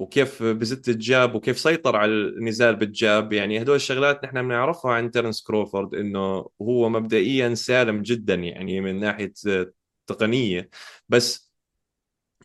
وكيف 0.00 0.42
بزت 0.42 0.88
ال 0.88 0.99
jab 0.99 1.34
وكيف 1.34 1.58
سيطر 1.58 1.96
على 1.96 2.12
النزال 2.12 2.76
بال 2.76 2.95
jab. 2.95 3.32
يعني 3.32 3.62
هدول 3.62 3.76
الشغلات 3.76 4.24
نحن 4.24 4.42
بنعرفها 4.42 4.92
عن 4.92 5.10
تيرنس 5.10 5.42
كروفورد 5.42 5.94
إنه 5.94 6.46
هو 6.62 6.88
مبدئيا 6.88 7.54
سالم 7.54 8.02
جدا 8.02 8.34
يعني 8.34 8.80
من 8.80 9.00
ناحية 9.00 9.32
آه، 9.48 9.72
تقنية. 10.06 10.70
بس 11.08 11.52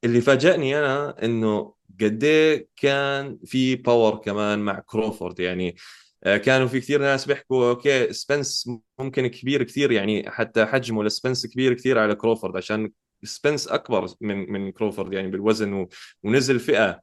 اللي 0.04 0.22
فاجأني 0.22 0.80
أنا 0.80 1.26
إنه 1.26 1.74
قد 2.02 2.24
إيه 2.24 2.68
كان 2.76 3.39
في 3.46 3.76
power 3.76 4.15
كمان 4.15 4.60
مع 4.60 4.80
كروفورد 4.80 5.39
يعني 5.39 5.76
آه، 6.24 6.38
كانوا 6.38 6.68
في 6.68 6.80
كثير 6.80 7.02
ناس 7.02 7.26
بيحكوا 7.26 7.70
okay 7.69 8.13
سبنس 8.13 8.70
ممكن 9.00 9.28
كبير 9.28 9.63
كثير 9.63 9.91
يعني 9.91 10.30
حتى 10.32 10.65
حجمه 10.65 11.04
لسبنس 11.04 11.46
كبير 11.48 11.74
كثير 11.74 12.00
على 12.00 12.15
كروفورد 12.15 12.58
عشان 12.58 12.91
سبنس 13.24 13.68
أكبر 13.68 14.08
من 14.22 14.52
من 14.52 14.72
كروفورد 14.72 15.13
يعني 15.13 15.28
بالوزن 15.28 15.88
ونزل 16.24 16.76
آه، 16.76 17.02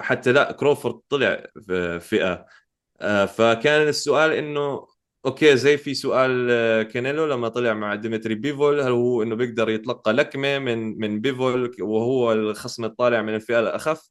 حتى 0.00 0.32
لا 0.32 0.52
كروفورد 0.52 1.00
طلع 1.08 1.46
فئة. 1.98 2.46
آه، 3.02 3.26
فكان 3.26 3.88
السؤال 3.88 4.32
إنه 4.32 4.86
okay 5.26 5.56
زي 5.56 5.76
في 5.76 5.94
سؤال 5.94 6.48
آه، 6.50 6.82
كانيلو 6.82 7.26
لما 7.26 7.48
طلع 7.48 7.74
مع 7.74 7.94
ديمتري 7.94 8.34
بيفول 8.34 8.80
هل 8.80 8.92
هو 8.92 9.22
إنه 9.22 9.34
بيقدر 9.34 9.70
يتلقى 9.70 10.12
لكمة 10.12 10.58
من 10.58 10.98
من 10.98 11.20
بيفول 11.20 11.76
وهو 11.80 12.32
الخصم 12.32 12.84
الطالع 12.84 13.22
من 13.22 13.34
الفئة 13.34 13.60
الأخف؟ 13.60 14.10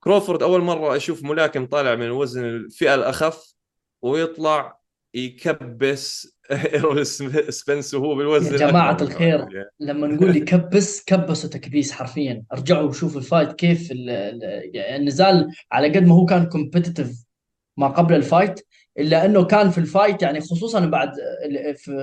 كروفورد 0.00 0.42
أول 0.42 0.60
مرة 0.60 0.96
أشوف 0.96 1.22
ملاكم 1.24 1.66
طالع 1.66 1.94
من 1.94 2.10
وزن 2.10 2.44
الفئة 2.44 2.94
الأخف 2.94 3.54
ويطلع 4.02 4.80
يكبس 5.14 6.31
ايرول 6.50 7.06
سبنس 7.06 7.94
وهو 7.94 8.10
يا 8.12 8.16
بالوزن 8.16 8.56
جماعة 8.56 8.96
الاكبر 8.96 9.04
منه 9.04 9.12
الخير 9.12 9.64
لما 9.80 10.06
نقول 10.06 10.36
يكبس 10.36 11.04
كبسوا 11.04 11.50
تكبيس 11.50 11.92
حرفيا. 11.92 12.44
ارجعوا 12.52 12.88
وشوفوا 12.88 13.20
ال 13.20 13.25
fight 13.25 13.52
كيف 13.52 13.90
يعني 13.90 14.96
النزال 14.96 15.48
على 15.72 15.88
قد 15.88 16.06
ما 16.06 16.14
هو 16.14 16.26
كان 16.26 16.46
competitive 16.46 17.24
ما 17.76 17.88
قبل 17.88 18.14
ال 18.14 18.22
fight 18.22 18.60
إلا 18.98 19.24
إنه 19.24 19.44
كان 19.44 19.70
في 19.70 19.78
ال 19.78 19.85
fight 19.85 20.22
يعني 20.22 20.40
خصوصا 20.40 20.86
بعد 20.86 21.12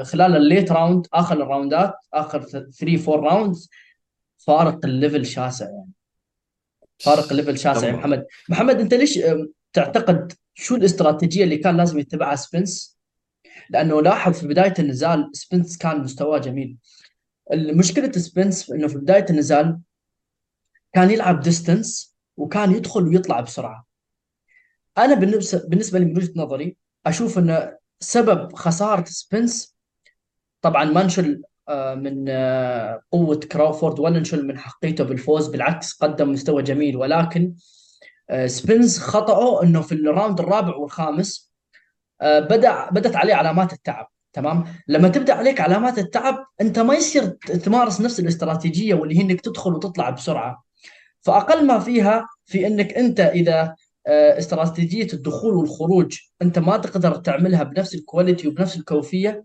خلال 0.04 0.36
ال 0.36 0.43
late 0.43 0.72
round 0.72 1.08
آخر 1.14 1.44
الراوندات 1.44 1.94
آخر 2.14 2.42
3 2.42 3.14
4 3.14 3.30
rounds 3.30 3.70
فارق 4.38 4.86
ال 4.86 4.92
level 4.92 5.26
شاسع 5.26 5.66
يعني. 5.66 5.92
فارق 7.00 7.32
ال 7.32 7.36
level 7.36 7.58
شاسع 7.60 7.88
يا 7.88 7.92
محمد. 7.92 8.26
محمد 8.50 8.80
أنت 8.80 8.94
ليش 8.94 9.20
تعتقد 9.74 10.34
شو 10.54 10.76
الاستراتيجية 10.76 11.44
اللي 11.44 11.58
كان 11.58 11.78
لازم 11.78 12.00
يتبعها 12.00 12.36
سبنس؟ 12.36 12.99
لأنه 13.70 14.02
لاحظ 14.02 14.34
في 14.34 14.48
بداية 14.48 14.74
النزال 14.80 15.30
سبنس 15.34 15.78
كان 15.78 16.02
مستواه 16.02 16.38
جميل. 16.38 16.78
مشكله 17.54 18.12
سبنس 18.12 18.72
إنه 18.72 18.88
في 18.88 18.98
بداية 18.98 19.26
النزال 19.30 19.80
كان 20.94 21.12
يلعب 21.12 21.40
distance 21.40 22.18
وكان 22.38 22.72
يدخل 22.72 23.08
ويطلع 23.08 23.40
بسرعة. 23.40 23.86
أنا 24.98 25.14
بالنسبة 25.68 26.00
لي 26.00 26.06
من 26.06 26.18
وجهة 26.18 26.32
نظري 26.36 26.78
أشوف 27.06 27.38
ان 27.38 27.78
سبب 28.00 28.56
خسارة 28.56 29.06
سبنس 29.08 29.76
طبعا 30.62 30.84
ما 30.86 31.04
نشل 31.04 31.42
آه، 31.70 31.96
من 31.96 32.26
آه، 32.30 33.02
قوة 33.12 33.36
كراوفورد 33.36 34.00
ولا 34.00 34.20
نشل 34.20 34.48
من 34.48 34.58
أحقيته 34.58 35.04
بالفوز 35.04 35.48
بالعكس 35.48 35.94
قدم 35.94 36.32
مستوى 36.32 36.64
جميل. 36.64 36.98
ولكن 36.98 37.54
آه، 38.30 38.48
سبنس 38.48 39.00
خطأه 39.00 39.64
إنه 39.64 39.82
في 39.82 39.92
ال 39.92 40.00
round 40.00 40.40
الرابع 40.40 40.76
والخامس 40.76 41.49
بدا 42.22 42.90
بدت 42.90 43.16
عليه 43.16 43.34
علامات 43.34 43.74
التعب 43.74 44.08
تمام؟ 44.34 44.66
لما 44.88 45.08
تبدأ 45.10 45.34
عليك 45.34 45.62
علامات 45.62 46.00
التعب 46.00 46.46
أنت 46.62 46.80
ما 46.80 46.94
يصير 46.94 47.26
تمارس 47.66 48.02
نفس 48.02 48.20
الاستراتيجية 48.20 48.94
واللي 48.94 49.18
هي 49.18 49.22
إنك 49.22 49.42
تدخل 49.42 49.74
وتطلع 49.74 50.10
بسرعة. 50.10 50.64
فأقل 51.22 51.66
ما 51.66 51.80
فيها 51.80 52.28
في 52.46 52.68
إنك 52.68 52.94
أنت 52.94 53.20
إذا 53.20 53.76
آه، 54.08 54.38
استراتيجية 54.38 55.08
الدخول 55.14 55.54
والخروج 55.54 56.18
أنت 56.42 56.60
ما 56.60 56.78
تقدر 56.78 57.16
تعملها 57.16 57.64
بنفس 57.64 57.96
ال 57.96 58.02
quality 58.02 58.48
وبنفس 58.48 58.78
الكيفية 58.78 59.44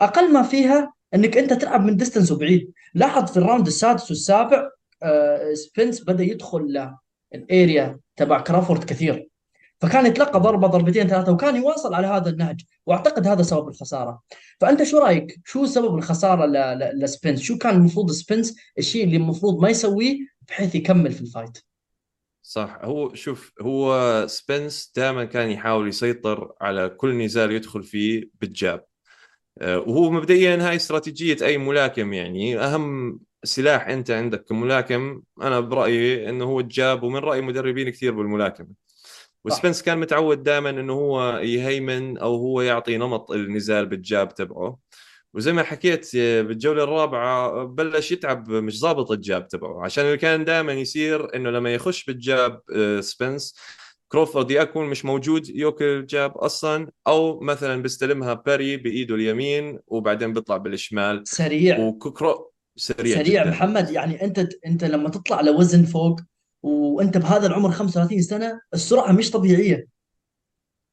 أقل 0.00 0.32
ما 0.32 0.42
فيها 0.42 0.92
إنك 1.14 1.36
أنت 1.36 1.52
تلعب 1.52 1.84
من 1.84 1.96
distance 1.96 2.32
وبعيد. 2.32 2.72
لاحظ 2.94 3.30
في 3.30 3.36
ال 3.36 3.41
round 3.41 3.66
السادس 3.66 4.10
والسابع 4.10 4.70
آه، 5.02 5.54
سبنس 5.54 6.04
بدأ 6.04 6.24
يدخل 6.24 6.90
ال 7.34 7.47
area 7.47 7.98
تبع 8.16 8.40
كرافورد 8.40 8.84
كثير. 8.84 9.28
فكان 9.84 10.06
يتلقى 10.06 10.40
ضربة 10.40 10.66
ضربتين 10.66 11.08
ثلاثة 11.08 11.32
وكان 11.32 11.56
يواصل 11.56 11.94
على 11.94 12.06
هذا 12.06 12.30
النهج. 12.30 12.60
وأعتقد 12.86 13.26
هذا 13.26 13.42
سبب 13.42 13.68
الخسارة. 13.68 14.22
فأنت 14.60 14.82
شو 14.82 14.98
رأيك؟ 14.98 15.40
شو 15.44 15.66
سبب 15.66 15.94
الخسارة 15.94 16.46
لسبنس؟ 16.94 17.40
شو 17.40 17.58
كان 17.58 17.74
المفروض 17.74 18.10
سبنس؟ 18.10 18.56
الشيء 18.78 19.04
اللي 19.04 19.16
المفروض 19.16 19.62
ما 19.62 19.68
يسويه 19.68 20.18
بحيث 20.48 20.74
يكمل 20.74 21.12
في 21.12 21.20
ال 21.20 21.25
fight. 21.25 21.58
صح. 22.42 22.78
هو 22.82 23.14
شوف 23.14 23.52
هو 23.60 24.24
سبنس 24.28 24.92
دائما 24.96 25.24
كان 25.24 25.50
يحاول 25.50 25.88
يسيطر 25.88 26.52
على 26.60 26.88
كل 26.88 27.18
نزال 27.18 27.52
يدخل 27.52 27.82
فيه 27.82 28.30
بال 28.40 28.55
jab. 28.55 28.84
آه، 29.58 29.78
وهو 29.78 30.10
مبدئيا 30.10 30.68
هاي 30.68 30.76
استراتيجية 30.76 31.36
أي 31.42 31.58
ملاكم 31.58 32.12
يعني. 32.12 32.58
أهم 32.58 33.20
سلاح 33.44 33.88
أنت 33.88 34.10
عندك 34.10 34.44
كملاكم 34.44 35.22
أنا 35.42 35.60
برأيي 35.60 36.28
إنه 36.28 36.44
هو 36.44 36.60
ال 36.60 36.70
jab 36.70 37.02
ومن 37.02 37.20
رأي 37.20 37.40
مدربين 37.40 37.90
كثير 37.90 38.14
بالملاكمة. 38.14 38.83
وسبنس 39.44 39.82
كان 39.82 39.98
متعود 39.98 40.42
دائما 40.42 40.70
إنه 40.70 40.92
هو 40.92 41.38
يهيمن 41.38 42.18
أو 42.18 42.36
هو 42.36 42.60
يعطي 42.62 42.96
نمط 42.96 43.30
النزال 43.30 43.86
بال 43.86 44.05
jab 44.05 44.34
تبعه. 44.34 44.78
وزي 45.34 45.52
ما 45.52 45.62
حكيت 45.62 46.16
بالجولة 46.16 46.84
الرابعة 46.84 47.64
بلش 47.64 48.12
يتعب 48.12 48.50
مش 48.50 48.80
ضابط 48.80 49.10
ال 49.10 49.19
jab 49.19 49.48
تبعه. 49.48 49.84
عشان 49.84 50.04
اللي 50.04 50.16
كان 50.16 50.44
دائما 50.44 50.72
يصير 50.72 51.36
إنه 51.36 51.50
لما 51.50 51.74
يخش 51.74 52.04
بال 52.04 52.26
jab 52.26 52.60
آه، 52.76 53.00
سبنس 53.00 53.54
كروفورد 54.08 54.50
يكون 54.50 54.86
مش 54.86 55.04
موجود 55.04 55.48
يوكل 55.48 55.84
ال 55.84 55.97
jab 55.97 56.36
أصلا 56.38 56.90
أو 57.06 57.40
مثلا 57.40 57.82
بيستلمها 57.82 58.34
parry 58.34 58.76
بإيده 58.76 59.14
اليمين 59.14 59.78
وبعدين 59.86 60.32
بيطلع 60.32 60.56
بالشمال. 60.56 61.22
سريع. 61.24 61.78
وكرو 61.78 62.50
سريع 62.76 63.16
سريع 63.16 63.42
جداً. 63.42 63.50
محمد 63.50 63.90
يعني 63.90 64.24
أنت 64.24 64.48
أنت 64.66 64.84
لما 64.84 65.08
تطلع 65.08 65.40
لوزن 65.40 65.84
فوق 65.84 66.20
وأنت 66.64 67.16
بهذا 67.18 67.46
العمر 67.46 67.70
35 67.70 68.22
سنة 68.22 68.60
السرعة 68.74 69.12
مش 69.12 69.30
طبيعية. 69.30 69.86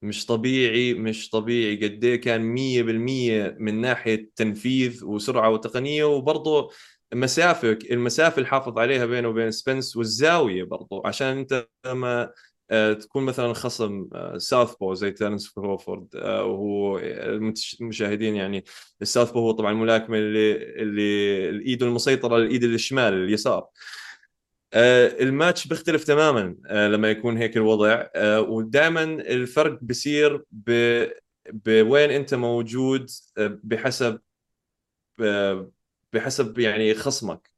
مش 0.02 0.26
طبيعي 0.26 0.94
مش 0.94 1.30
طبيعي. 1.30 1.76
قد 1.76 2.04
إيه 2.04 2.22
كان 2.22 2.42
100% 2.42 3.56
من 3.60 3.82
ناحية 3.82 4.32
تنفيذ 4.36 5.06
وسرعة 5.06 5.50
وتقنية 5.50 6.04
وبرضه 6.04 6.70
مسافه 7.14 7.80
المسافة 7.92 8.38
اللي 8.38 8.48
حافظ 8.48 8.80
عليها 8.80 9.06
بينه 9.06 9.28
وبين 9.28 9.52
سبنس 9.52 9.98
والزاوية 9.98 10.64
برضه 10.64 11.02
عشان 11.06 11.28
أنت 11.28 11.68
لما 11.86 12.32
آه، 12.72 12.94
تكون 12.94 13.24
مثلا 13.24 13.54
خصم 13.54 14.10
southpaw 14.38 14.94
زي 14.94 15.12
تيرنس 15.12 15.50
كروفورد 15.50 16.08
آه، 16.16 16.44
وهو 16.44 17.00
المشاهدين 17.82 18.36
يعني 18.36 18.64
ال 19.02 19.32
southpaw 19.32 19.39
هو 19.40 19.52
طبعا 19.52 19.72
الملاكم 19.72 20.14
اللي 20.14 20.54
اللي 20.82 21.50
الإيد 21.50 21.84
المسيطرة 21.84 22.38
الايد 22.38 22.64
الشمال 22.64 23.14
اليسار. 23.14 23.58
آه، 23.58 23.70
الماتش 24.74 25.68
بيختلف 25.68 26.04
تماما 26.04 26.56
آه، 26.68 26.88
لما 26.88 27.12
يكون 27.12 27.38
هيك 27.38 27.58
الوضع. 27.58 28.06
آه، 28.16 28.42
ودائما 28.42 29.04
الفرق 29.04 29.80
بصير 29.84 30.44
بوين 31.52 32.10
أنت 32.12 32.34
موجود 32.34 33.10
بحسب 33.38 34.20
بحسب 36.14 36.60
يعني 36.60 36.94
خصمك. 36.94 37.52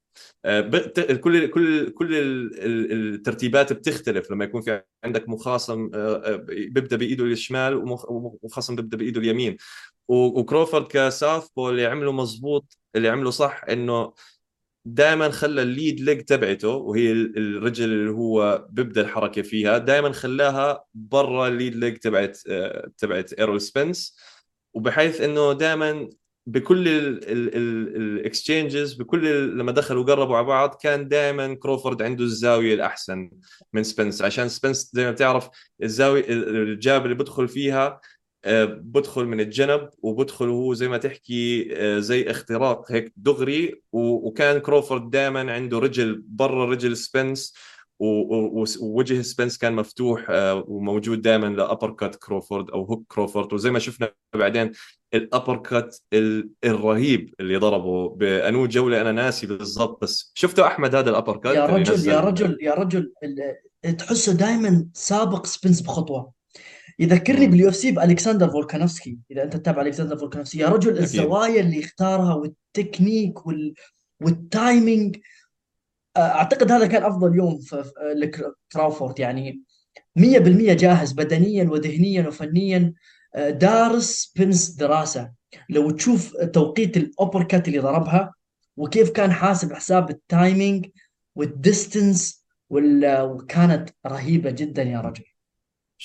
كل 1.21 1.47
كل 1.47 1.89
كل 1.89 2.09
الترتيبات 2.91 3.73
بتختلف. 3.73 4.31
لما 4.31 4.45
يكون 4.45 4.61
في 4.61 4.81
عندك 5.03 5.29
مخاصم 5.29 5.89
بيبدأ 6.47 6.95
بإيده 6.97 7.23
الشمال 7.25 7.75
ومخاصم 8.07 8.75
بيبدأ 8.75 8.97
بإيده 8.97 9.21
اليمين. 9.21 9.57
وكروفورد 10.07 10.87
ك 10.87 11.47
southpaw 11.55 11.71
اللي 11.71 11.85
عمله 11.85 12.11
مزبوط 12.11 12.77
اللي 12.95 13.09
عمله 13.09 13.29
صح 13.31 13.63
إنه 13.69 14.13
دائما 14.85 15.29
خلى 15.29 15.61
ال 15.61 15.69
lead 15.69 15.99
leg 15.99 16.21
تبعته 16.21 16.69
وهي 16.69 17.11
الرجل 17.11 17.85
اللي 17.85 18.11
هو 18.11 18.67
بيبدأ 18.69 19.01
الحركة 19.01 19.41
فيها 19.41 19.77
دائما 19.77 20.11
خلاها 20.11 20.83
برا 20.93 21.47
ال 21.47 21.53
lead 21.53 21.75
leg 21.75 21.97
تبعت 21.97 22.39
آه، 22.49 22.91
تبعت 22.97 23.33
ايرول 23.33 23.61
سبنس 23.61 24.17
وبحيث 24.73 25.21
إنه 25.21 25.53
دائما 25.53 26.09
بكل 26.47 26.87
ال 27.27 27.44
exchanges 27.44 28.93
بكل 28.93 29.57
لما 29.57 29.71
دخلوا 29.71 30.03
وقربوا 30.03 30.37
على 30.37 30.45
بعض 30.45 30.75
كان 30.81 31.07
دائما 31.07 31.53
كروفورد 31.53 32.01
عنده 32.01 32.23
الزاوية 32.23 32.73
الأحسن 32.73 33.31
من 33.73 33.83
سبنس 33.83 34.21
عشان 34.21 34.49
سبنس 34.49 34.91
زي 34.93 35.05
ما 35.05 35.11
بتعرف 35.11 35.49
الزاوية 35.83 36.25
ال 36.29 36.48
jab 36.48 37.05
اللي 37.05 37.15
بدخل 37.15 37.47
فيها 37.47 37.99
بدخل 38.45 39.25
من 39.25 39.39
الجنب 39.39 39.89
وبدخل 40.01 40.49
وهو 40.49 40.73
زي 40.73 40.87
ما 40.87 40.97
تحكي 40.97 41.69
آه، 41.77 41.99
زي 41.99 42.23
اختراق 42.23 42.91
هيك 42.91 43.13
دغري 43.17 43.81
وكان 43.91 44.57
كروفورد 44.59 45.09
دائما 45.09 45.53
عنده 45.53 45.79
رجل 45.79 46.23
برا 46.27 46.65
رجل 46.65 46.97
سبنس 46.97 47.53
ووجه 47.99 49.21
سبنس 49.21 49.57
كان 49.57 49.73
مفتوح 49.73 50.25
آه، 50.29 50.63
وموجود 50.67 51.21
دائما 51.21 51.45
ل 51.45 51.91
uppercut 51.91 52.15
كروفورد 52.15 52.69
أو 52.69 52.83
hook 52.83 53.03
كروفورد 53.07 53.53
وزي 53.53 53.71
ما 53.71 53.79
شفنا 53.79 54.11
بعدين 54.35 54.71
ال 55.13 55.57
uppercut 55.57 55.97
الرهيب 56.63 57.33
اللي 57.39 57.55
ضربه 57.57 58.09
بأنو 58.09 58.67
جولة 58.67 59.01
أنا 59.01 59.11
ناسي 59.11 59.47
بالضبط 59.47 60.01
بس 60.01 60.31
شفته 60.35 60.67
أحمد 60.67 60.95
هذا 60.95 61.09
ال 61.09 61.37
uppercut 61.37 61.55
يا 61.55 61.65
رجل 61.65 62.07
يا 62.07 62.19
رجل 62.19 62.57
يا 62.61 62.73
رجل 62.73 63.11
تحسه 63.97 64.33
دائما 64.33 64.87
سابق 64.93 65.45
سبنس 65.45 65.81
بخطوة. 65.81 66.42
يذكرني 66.99 67.47
بال 67.47 67.69
UFC 67.69 67.91
بألكسندر 67.91 68.49
فولكانوفسكي. 68.49 69.17
إذا 69.31 69.43
أنت 69.43 69.57
تتابع 69.57 69.81
ألكسندر 69.81 70.17
فولكانوفسكي 70.17 70.59
يا 70.59 70.69
رجل 70.69 70.97
الزوايا 70.97 71.61
اللي 71.61 71.79
اختارها 71.79 72.33
والتكنيك 72.33 73.47
وال... 73.47 73.73
وال 74.21 74.45
timing 74.45 75.17
آه، 76.17 76.19
أعتقد 76.19 76.71
هذا 76.71 76.87
كان 76.87 77.03
أفضل 77.03 77.35
يوم 77.35 77.59
في 77.59 77.83
لكراوفورد 78.15 79.19
يعني 79.19 79.63
100% 80.19 80.21
جاهز 80.73 81.11
بدنيا 81.11 81.69
وذهنيا 81.69 82.27
وفنيا 82.27 82.93
آه، 83.35 83.49
دارس 83.49 84.33
سبنس 84.35 84.69
دراسة. 84.69 85.31
لو 85.69 85.91
تشوف 85.91 86.35
توقيت 86.35 86.97
ال 86.97 87.43
uppercut 87.43 87.67
اللي 87.67 87.79
ضربها 87.79 88.33
وكيف 88.77 89.09
كان 89.09 89.31
حاسب 89.31 89.73
حساب 89.73 90.09
ال 90.09 90.20
timing 90.20 90.87
وال 91.35 91.57
distance 91.57 92.43
وكانت 92.69 93.89
رهيبة 94.07 94.51
جدا 94.51 94.83
يا 94.83 95.01
رجل. 95.01 95.23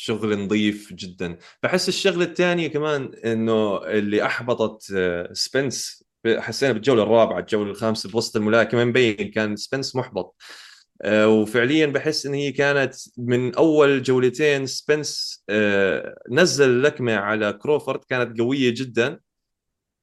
شغل 0.00 0.44
نظيف 0.44 0.92
جدا. 0.92 1.38
بحس 1.62 1.88
الشغلة 1.88 2.24
الثانية 2.24 2.68
كمان 2.68 3.14
إنه 3.24 3.76
اللي 3.76 4.26
أحبطت 4.26 4.92
آه، 4.96 5.32
سبنس. 5.32 6.04
حسينا 6.26 6.72
بالجولة 6.72 7.02
الرابعة 7.02 7.38
الجولة 7.38 7.70
الخامسة 7.70 8.10
بوسط 8.10 8.36
الملاكمه 8.36 8.84
مبين 8.84 9.30
كان 9.30 9.56
سبنس 9.56 9.96
محبط. 9.96 10.36
آه، 11.02 11.28
وفعليا 11.28 11.86
بحس 11.86 12.26
إن 12.26 12.34
هي 12.34 12.52
كانت 12.52 12.94
من 13.16 13.54
أول 13.54 14.02
جولتين 14.02 14.66
سبنس 14.66 15.44
آه، 15.50 16.18
نزل 16.30 16.82
لكمة 16.82 17.14
على 17.16 17.52
كروفورد. 17.52 18.04
كانت 18.04 18.40
قوية 18.40 18.74
جدا. 18.74 19.20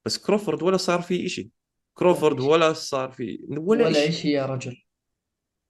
بس 0.04 0.18
كروفورد 0.18 0.62
ولا 0.62 0.76
صار 0.76 1.02
فيه 1.02 1.28
شيء 1.28 1.48
كروفورد 1.94 2.40
ولا 2.40 2.72
صار 2.72 3.10
فيه 3.10 3.38
ولا, 3.48 3.86
ولا 3.86 4.10
شيء 4.10 4.30
يا 4.30 4.46
رجل. 4.46 4.85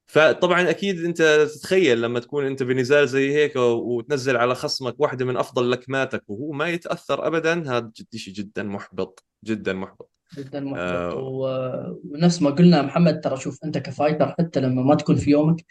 فطبعا 0.06 0.70
أكيد 0.70 1.04
أنت 1.04 1.48
تتخيل 1.54 2.02
لما 2.02 2.20
تكون 2.20 2.46
أنت 2.46 2.62
بنزال 2.62 3.08
زي 3.08 3.34
هيك 3.34 3.56
وتنزل 3.56 4.36
على 4.36 4.54
خصمك 4.54 5.00
واحدة 5.00 5.24
من 5.24 5.36
أفضل 5.36 5.70
لكماتك 5.70 6.22
وهو 6.28 6.52
ما 6.52 6.68
يتأثر 6.68 7.26
ابدا 7.26 7.76
هذا 7.76 7.90
شيء 8.14 8.34
جدا 8.34 8.62
محبط 8.62 9.24
جدا 9.44 9.72
محبط. 9.72 10.10
جدا 10.38 10.60
محبط. 10.60 10.78
آه 10.78 11.98
ونفس 12.04 12.42
ما 12.42 12.50
قلنا 12.50 12.82
محمد 12.82 13.20
ترى 13.20 13.36
شوف 13.36 13.64
أنت 13.64 13.78
كفايتر 13.78 14.34
حتى 14.38 14.60
لما 14.60 14.82
ما 14.82 14.94
تكون 14.94 15.16
في 15.16 15.30
يومك 15.30 15.64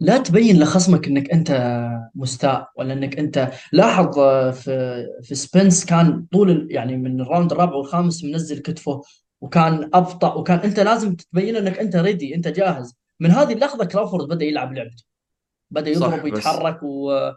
لا 0.00 0.18
تبين 0.18 0.60
لخصمك 0.62 1.06
إنك 1.06 1.30
أنت 1.30 1.80
مستاء 2.14 2.68
ولا 2.76 2.92
إنك 2.92 3.18
أنت 3.18 3.50
لاحظ 3.72 4.18
في 4.50 5.06
في 5.22 5.34
سبنس 5.34 5.84
كان 5.84 6.26
طول 6.32 6.68
يعني 6.70 6.96
من 6.96 7.20
ال 7.20 7.25
round 7.25 7.52
الرابع 7.52 7.74
والخامس 7.74 8.24
منزل 8.24 8.58
كتفه 8.58 9.02
وكان 9.40 9.90
أبطأ 9.94 10.34
وكان 10.34 10.58
أنت 10.58 10.80
لازم 10.80 11.16
تبين 11.16 11.56
إنك 11.56 11.78
أنت 11.78 11.96
ready 11.96 12.34
أنت 12.34 12.48
جاهز. 12.48 12.94
من 13.20 13.30
هذه 13.30 13.52
اللحظة 13.52 13.84
كرافورد 13.84 14.28
بدأ 14.28 14.44
يلعب 14.44 14.72
لعبته. 14.72 15.04
بدأ 15.70 15.90
يضرب 15.90 16.24
ويتحرك 16.24 16.82
و 16.82 17.30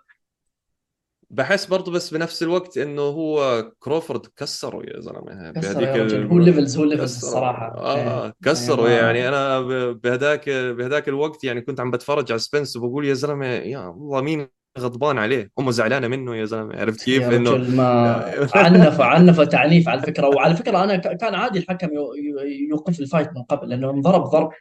بحس 1.30 1.66
برضه 1.66 1.92
بس 1.92 2.14
بنفس 2.14 2.44
الوقت 2.44 2.78
إنه 2.78 3.02
هو 3.02 3.64
كروفورد 3.80 4.26
كسره 4.36 4.82
يا 4.86 5.00
زلمة. 5.00 5.52
كسر 5.52 5.82
يا 5.82 5.86
بهذيك 5.94 6.02
رجل. 6.14 6.28
هو 6.28 6.38
ال... 6.38 6.46
levels 6.46 6.78
هو 6.78 6.84
levels 6.84 7.16
الصراحة. 7.16 7.76
آه 7.78 7.98
يعني 8.22 8.34
كسره 8.44 8.82
ما 8.82 8.90
يعني. 8.92 9.28
أنا 9.28 9.62
بهداك 9.92 10.50
بهداك 10.50 11.08
الوقت 11.10 11.44
يعني 11.44 11.62
كنت 11.62 11.80
عم 11.80 11.92
بتفرج 11.92 12.32
على 12.32 12.40
سبنس 12.40 12.78
وبقول 12.78 13.06
يا 13.06 13.14
زلمة 13.14 13.46
يا 13.46 13.90
الله 13.90 14.22
مين 14.22 14.48
غضبان 14.80 15.18
عليه؟ 15.18 15.52
امه 15.60 15.72
زعلانة 15.72 16.08
منه 16.08 16.36
يا 16.36 16.46
زلمة. 16.46 16.80
عرفت 16.80 17.04
كيف؟ 17.04 17.24
إنه 17.24 17.58
ما 17.58 18.26
عنف 18.56 19.02
عنف 19.02 19.42
تعنيف 19.42 19.90
على 19.90 20.02
فكرة. 20.02 20.28
وعلى 20.28 20.56
فكرة 20.56 20.84
أنا 20.84 20.98
كان 20.98 21.36
عادي 21.36 21.60
الحكم 21.60 21.94
يو- 21.94 22.14
يو- 22.14 22.40
يوقف 22.70 23.00
ال 23.00 23.05
fight 23.05 23.30
من 23.36 23.44
قبل 23.44 23.70
لأنه 23.70 23.90
انضرب 23.90 24.24
ضرب. 24.24 24.52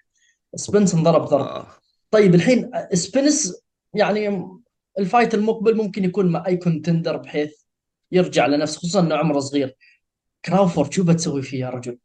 سبنس 0.57 0.95
انضرب 0.95 1.25
ضرب 1.25 1.47
آه. 1.47 1.67
طيب 2.11 2.35
الحين 2.35 2.71
سبنس 2.93 3.63
يعني 3.95 4.49
ال 4.99 5.05
fight 5.05 5.35
المقبل 5.35 5.77
ممكن 5.77 6.05
يكون 6.05 6.27
مع 6.27 6.47
أي 6.47 6.57
contender 6.57 7.16
بحيث 7.17 7.63
يرجع 8.13 8.47
لنفسه 8.47 8.79
خصوصا 8.79 9.01
إنه 9.01 9.15
عمره 9.15 9.41
صغير. 9.41 9.77
كراوفورد 10.45 10.93
شو 10.93 11.05
بتسوي 11.05 11.43
فيه 11.43 11.61
يا 11.61 11.71
رجل؟ 11.71 11.99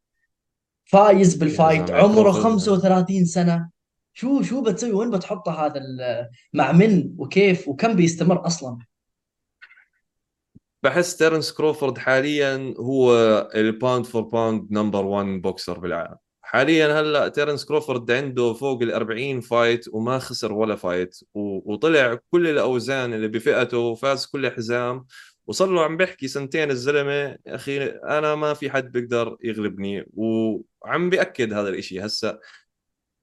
فايز 0.86 1.36
بال 1.36 1.51
fight 1.51 1.91
عمره 1.91 2.32
كروفورد 2.32 2.43
35 2.43 3.26
سنة. 3.26 3.70
شو 4.14 4.41
شو 4.41 4.62
بتسوي؟ 4.62 4.91
وين 4.91 5.12
بتحطه 5.12 5.66
هذا 5.66 5.82
مع 6.54 6.72
من 6.72 7.16
وكيف؟ 7.18 7.68
وكم 7.68 7.93
بيستمر 7.93 8.47
أصلا؟ 8.47 8.80
بحس 10.84 11.18
تيرنس 11.18 11.52
كروفورد 11.52 11.97
حاليا 11.97 12.74
هو 12.78 13.14
ال 13.55 13.64
pound 13.64 14.05
for 14.05 14.22
pound 14.22 14.72
number 14.72 15.05
1 15.06 15.26
بوكسر 15.41 15.80
بالعالم. 15.80 16.18
حاليا 16.52 17.02
هلأ 17.02 17.28
تيرنس 17.28 17.66
كروفورد 17.66 18.12
عنده 18.12 18.54
فوق 18.54 18.82
ال 18.82 18.91
40 18.91 19.41
fight 19.41 19.86
وما 19.93 20.20
خسر 20.20 20.54
ولا 20.54 20.76
fight 20.76 21.19
وطلع 21.34 22.20
كل 22.32 22.47
الأوزان 22.47 23.14
اللي 23.14 23.28
بفئته 23.28 23.78
وفاز 23.78 24.26
كل 24.26 24.52
حزام 24.52 25.06
وصار 25.47 25.70
له 25.70 25.84
عم 25.84 25.97
بيحكي 25.97 26.28
سنتين 26.28 26.72
الزلمة 26.72 27.38
أخي 27.47 27.86
أنا 27.86 28.36
ما 28.36 28.54
في 28.54 28.70
حد 28.70 28.91
بيقدر 28.91 29.38
يغلبني. 29.43 30.06
وعم 30.14 31.10
بيأكد 31.10 31.54
هذا 31.54 31.70
الإشي 31.70 32.06
هسا 32.06 32.39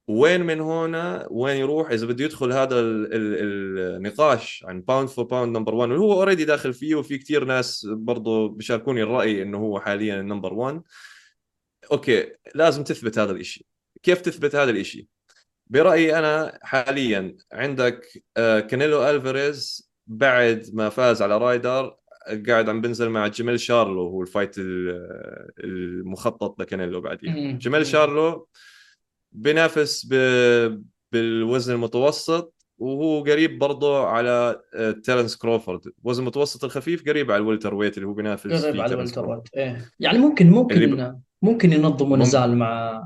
وين 0.07 0.41
من 0.41 0.61
هنا 0.61 1.27
وين 1.31 1.57
يروح؟ 1.57 1.91
إذا 1.91 2.05
بده 2.07 2.25
يدخل 2.25 2.51
هذا 2.53 2.79
ال 2.79 3.13
ال 3.13 3.79
النقاش 3.95 4.65
عن 4.67 4.81
pound 4.81 5.09
for 5.09 5.25
pound 5.25 5.57
number 5.57 5.75
1 5.75 5.91
وهو 5.91 6.13
already 6.13 6.45
داخل 6.45 6.73
فيه 6.73 6.95
وفي 6.95 7.17
كثير 7.17 7.45
ناس 7.45 7.87
برضه 7.91 8.49
بيشاركوني 8.49 9.03
الرأي 9.03 9.41
إنه 9.41 9.57
هو 9.57 9.79
حاليا 9.79 10.19
ال 10.19 10.24
number 10.24 10.53
1 10.53 10.81
okay 11.91 12.31
لازم 12.55 12.83
تثبت 12.83 13.19
هذا 13.19 13.31
الإشي. 13.31 13.65
كيف 14.03 14.21
تثبت 14.21 14.55
هذا 14.55 14.71
الإشي؟ 14.71 15.07
برأيي 15.67 16.19
أنا 16.19 16.59
حاليا 16.63 17.37
عندك 17.53 18.23
آه، 18.37 18.59
كانيلو 18.59 19.09
ألفاريز 19.09 19.89
بعد 20.07 20.65
ما 20.73 20.89
فاز 20.89 21.21
على 21.21 21.37
رايدر 21.37 21.95
قاعد 22.47 22.69
عم 22.69 22.81
بنزل 22.81 23.09
مع 23.09 23.27
جميل 23.27 23.59
شارلو 23.59 24.01
هو 24.07 24.21
ال 24.21 24.27
fight 24.27 24.57
ال- 24.57 25.51
المخطط 25.63 26.59
لكانيلو 26.61 27.01
بعديها 27.01 27.31
مم. 27.33 27.57
جميل 27.57 27.85
شارلو 27.87 28.47
بينافس 29.31 30.05
ب... 30.09 30.13
بالوزن 31.11 31.73
المتوسط 31.73 32.53
وهو 32.79 33.23
قريب 33.23 33.59
برضه 33.59 34.07
على 34.07 34.61
آه، 34.75 34.91
تيرنس 34.91 35.35
كروفورد 35.37 35.81
وزن 36.03 36.21
المتوسط 36.21 36.63
الخفيف 36.63 37.09
قريب 37.09 37.31
على 37.31 37.41
ال 37.41 37.75
welterweight 37.75 37.97
اللي 37.97 38.07
هو 38.07 38.13
بينافس 38.13 38.65
قرب 38.65 38.73
فيه 38.73 38.81
على 38.81 38.95
كروفورد 38.95 39.29
weight 39.29 39.55
إيه. 39.55 39.91
يعني 39.99 40.17
ممكن 40.17 40.49
ممكن 40.49 40.95
ب... 40.95 41.19
ممكن 41.41 41.73
ينظموا. 41.73 42.17
نزال 42.17 42.57
مع 42.57 43.03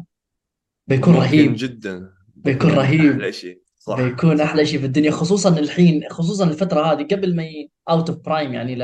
بيكون 0.88 1.14
ممكن 1.14 1.26
رهيب. 1.26 1.54
جدا. 1.56 2.10
بيكون 2.36 2.72
رهيب. 2.72 3.12
أحلى 3.12 3.32
شيء. 3.32 3.62
صح. 3.80 4.02
بيكون 4.02 4.42
أحلى 4.42 4.66
شيء 4.66 4.80
في 4.80 4.86
الدنيا 4.86 5.12
خصوصا 5.12 5.60
الحين 5.60 6.04
خصوصا 6.10 6.44
الفترة 6.46 6.82
هذه 6.82 7.04
قبل 7.04 7.36
ما 7.36 7.44
out 7.90 8.10
of 8.10 8.20
prime 8.20 8.54
يعني 8.54 8.76
ل 8.76 8.80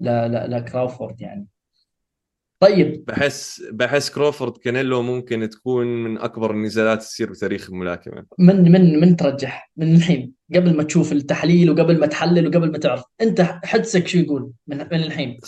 ل 0.00 0.08
ل 0.08 0.50
لكراوفورد 0.50 1.20
يعني. 1.20 1.46
طيب. 2.60 3.04
بحس 3.06 3.62
بحس 3.72 4.10
كروفورد 4.10 4.56
كانيلو 4.56 5.02
ممكن 5.02 5.48
تكون 5.48 5.86
من 5.86 6.18
أكبر 6.18 6.50
النزالات 6.50 7.02
تصير 7.02 7.30
بتاريخ 7.30 7.70
الملاكمة. 7.70 8.26
من 8.38 8.72
من 8.72 9.00
من 9.00 9.16
ترجح؟ 9.16 9.70
من 9.76 9.94
الحين 9.94 10.32
قبل 10.54 10.76
ما 10.76 10.82
تشوف 10.82 11.12
التحليل 11.12 11.70
وقبل 11.70 12.00
ما 12.00 12.06
تحلل 12.06 12.46
وقبل 12.46 12.72
ما 12.72 12.78
تعرف 12.78 13.02
أنت 13.20 13.40
حدسك 13.64 14.08
شو 14.08 14.18
يقول 14.18 14.52
من 14.66 14.76
من 14.76 15.02
الحين؟ 15.02 15.38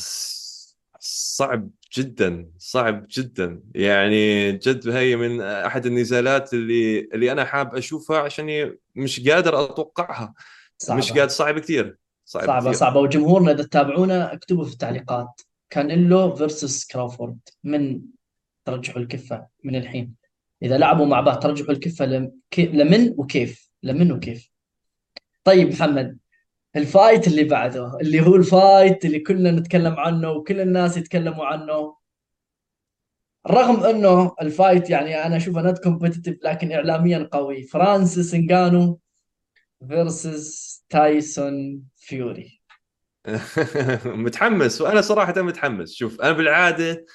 صعب 1.01 1.71
جدا 1.99 2.49
صعب 2.59 3.07
جدا. 3.11 3.61
يعني 3.75 4.53
جد 4.53 4.89
هي 4.89 5.17
من 5.17 5.41
أحد 5.41 5.87
النزالات 5.87 6.55
اللي 6.55 7.01
اللي 7.01 7.33
أنا 7.33 7.45
حاب 7.45 7.75
أشوفها 7.75 8.19
عشان 8.19 8.77
مش 8.95 9.29
قادر 9.29 9.65
أتوقعها. 9.65 10.35
مش 10.91 11.05
صعبة. 11.05 11.21
قادر 11.21 11.29
صعب 11.29 11.59
كثير 11.59 11.97
صعب 12.25 12.47
صعبة 12.47 12.61
كثير 12.61 12.73
صعبة. 12.73 13.01
وجمهورنا 13.01 13.53
إذا 13.53 13.63
تتابعونا 13.63 14.33
اكتبوا 14.33 14.65
في 14.65 14.73
التعليقات. 14.73 15.41
كانيلو 15.73 16.35
versus 16.35 16.87
كراوفورد 16.87 17.39
من 17.65 18.03
ترجحوا 18.65 19.03
الكفة 19.03 19.47
من 19.65 19.77
الحين. 19.77 20.15
إذا 20.63 20.79
لعبوا 20.79 21.07
مع 21.07 21.21
بعض 21.21 21.39
ترجحوا. 21.39 21.75
كي... 22.51 22.67
لمن 22.67 23.15
وكيف؟ 23.17 23.71
لمن 23.83 24.13
وكيف؟ 24.13 24.51
طيب 25.45 25.69
محمد 25.69 26.19
ال 26.77 26.85
fight 26.85 27.27
اللي 27.27 27.45
بعده 27.45 27.99
اللي 28.01 28.21
هو 28.21 28.37
ال 28.37 28.48
fight 28.48 29.05
اللي 29.05 29.19
كلنا 29.19 29.51
نتكلم 29.51 29.95
عنه 29.95 30.31
وكل 30.31 30.61
الناس 30.61 30.97
يتكلموا 30.97 31.45
عنه. 31.47 31.97
رغم 33.47 33.85
إنه 33.85 34.35
ال 34.43 34.51
fight 34.51 34.91
يعني 34.91 35.27
أنا 35.27 35.37
أشوفه 35.37 35.63
not 35.63 35.79
competitive 35.79 36.39
لكن 36.43 36.73
اعلاميا 36.73 37.29
قوي. 37.33 37.63
فرانسيس 37.63 38.35
إنغانو 38.35 39.01
versus 39.89 40.85
تايسون 40.89 41.83
فيوري. 41.97 42.62
متحمس. 44.05 44.81
وأنا 44.81 45.01
صراحة 45.01 45.43
متحمس. 45.43 45.95
شوف 45.95 46.21
أنا 46.21 46.33
بالعادة 46.33 47.07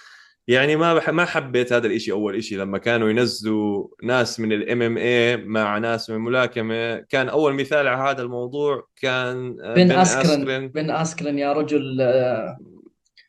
يعني 0.47 0.75
ما 0.75 0.93
بح 0.93 1.09
ما 1.09 1.25
حبيت 1.25 1.73
هذا 1.73 1.87
الإشي. 1.87 2.11
أول 2.11 2.35
إشي 2.35 2.55
لما 2.55 2.77
كانوا 2.77 3.09
ينزلوا 3.09 3.87
ناس 4.03 4.39
من 4.39 4.51
ال 4.51 4.81
MMA 4.81 5.37
مع 5.37 5.77
ناس 5.77 6.09
من 6.09 6.15
الملاكمة 6.15 6.95
كان 6.97 7.29
أول 7.29 7.53
مثال 7.53 7.87
على 7.87 8.11
هذا 8.11 8.21
الموضوع 8.21 8.87
كان 9.01 9.57
آه، 9.63 9.73
بن 9.73 9.91
أسكرن. 9.91 10.21
أسكرن 10.21 10.67
بن 10.67 10.91
أسكرن 10.91 11.39
يا 11.39 11.53
رجل 11.53 11.97
آه، 12.01 12.57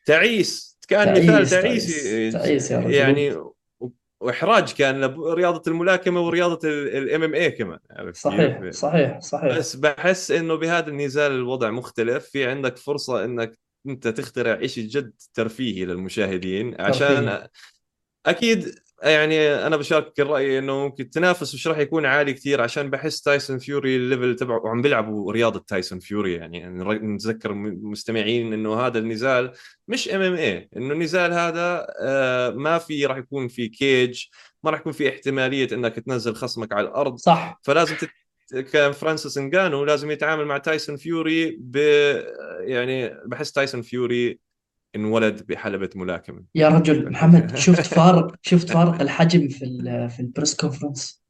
تعيس. 0.05 0.77
كان 0.87 1.11
مثال 1.11 1.25
تعيس 1.25 1.49
تعيسي. 1.49 2.31
تعيس. 2.31 2.33
تعيس 2.33 2.71
يا 2.71 2.79
رجل. 2.79 2.93
يعني 2.93 3.35
وإحراج 4.19 4.73
كان 4.73 5.01
لرياضه 5.01 5.71
الملاكمة 5.71 6.21
ورياضة 6.21 6.69
ال 6.69 7.23
MMA 7.23 7.51
كمان 7.51 7.79
صحيح؟ 8.13 8.69
صحيح 8.71 9.19
صحيح. 9.19 9.57
بس 9.57 9.75
بحس 9.75 10.31
إنه 10.31 10.55
بهذا 10.55 10.87
النزال 10.87 11.31
الوضع 11.31 11.71
مختلف. 11.71 12.25
في 12.25 12.45
عندك 12.45 12.77
فرصة 12.77 13.25
إنك 13.25 13.59
أنت 13.87 14.07
تخترع 14.07 14.67
شيء 14.67 14.87
جد 14.87 15.13
ترفيهي 15.33 15.85
للمشاهدين 15.85 16.81
عشان 16.81 17.47
أكيد 18.25 18.75
يعني 19.03 19.67
أنا 19.67 19.77
بشاركك 19.77 20.19
الرأي 20.19 20.59
إنه 20.59 20.73
ممكن 20.83 21.03
التنافس 21.03 21.53
مش 21.55 21.67
راح 21.67 21.77
يكون 21.77 22.05
عالي 22.05 22.33
كثير 22.33 22.61
عشان 22.61 22.89
بحس 22.89 23.21
تايسون 23.21 23.59
فيوري 23.59 23.95
ال 23.95 24.02
level 24.02 24.35
تبعه 24.35 24.57
وعم 24.59 24.81
بيلعبوا 24.81 25.31
رياضة 25.31 25.63
تايسون 25.67 25.99
فيوري 25.99 26.33
يعني 26.33 26.65
نر- 26.65 26.93
نتذكر 27.03 27.51
المستمعين 27.51 28.53
إنه 28.53 28.79
هذا 28.79 28.99
النزال 28.99 29.51
مش 29.87 30.09
MMA 30.09 30.69
إنه 30.77 30.93
النزال 30.93 31.33
هذا 31.33 31.87
آه، 32.01 32.49
ما 32.49 32.77
في 32.77 33.05
راح 33.05 33.17
يكون 33.17 33.47
في 33.47 33.67
cage 33.67 34.23
ما 34.63 34.71
راح 34.71 34.79
يكون 34.79 34.93
في 34.93 35.09
احتمالية 35.09 35.67
إنك 35.71 35.95
تنزل 35.99 36.35
خصمك 36.35 36.73
على 36.73 36.87
الأرض. 36.87 37.15
صح. 37.17 37.59
فلازم 37.63 37.95
تت... 37.95 38.09
كان 38.73 38.91
فرانسيس 38.91 39.37
انجانو 39.37 39.85
لازم 39.85 40.11
يتعامل 40.11 40.45
مع 40.45 40.57
تايسون 40.57 40.95
فيوري 40.97 41.57
ب 41.59 41.75
يعني 42.59 43.09
بحس 43.25 43.51
تايسون 43.51 43.81
فيوري 43.81 44.39
انولد 44.95 45.47
بحلبة 45.47 45.89
ملاكمة. 45.95 46.43
يا 46.55 46.69
رجل 46.69 47.09
محمد 47.11 47.55
شفت 47.55 47.81
فارق 47.81 48.35
شفت 48.41 48.69
فارق 48.69 49.01
الحجم 49.01 49.47
في 49.47 49.65
ال 49.65 50.09
في 50.09 50.19
ال 50.19 50.25
press 50.25 50.55
conference 50.55 51.23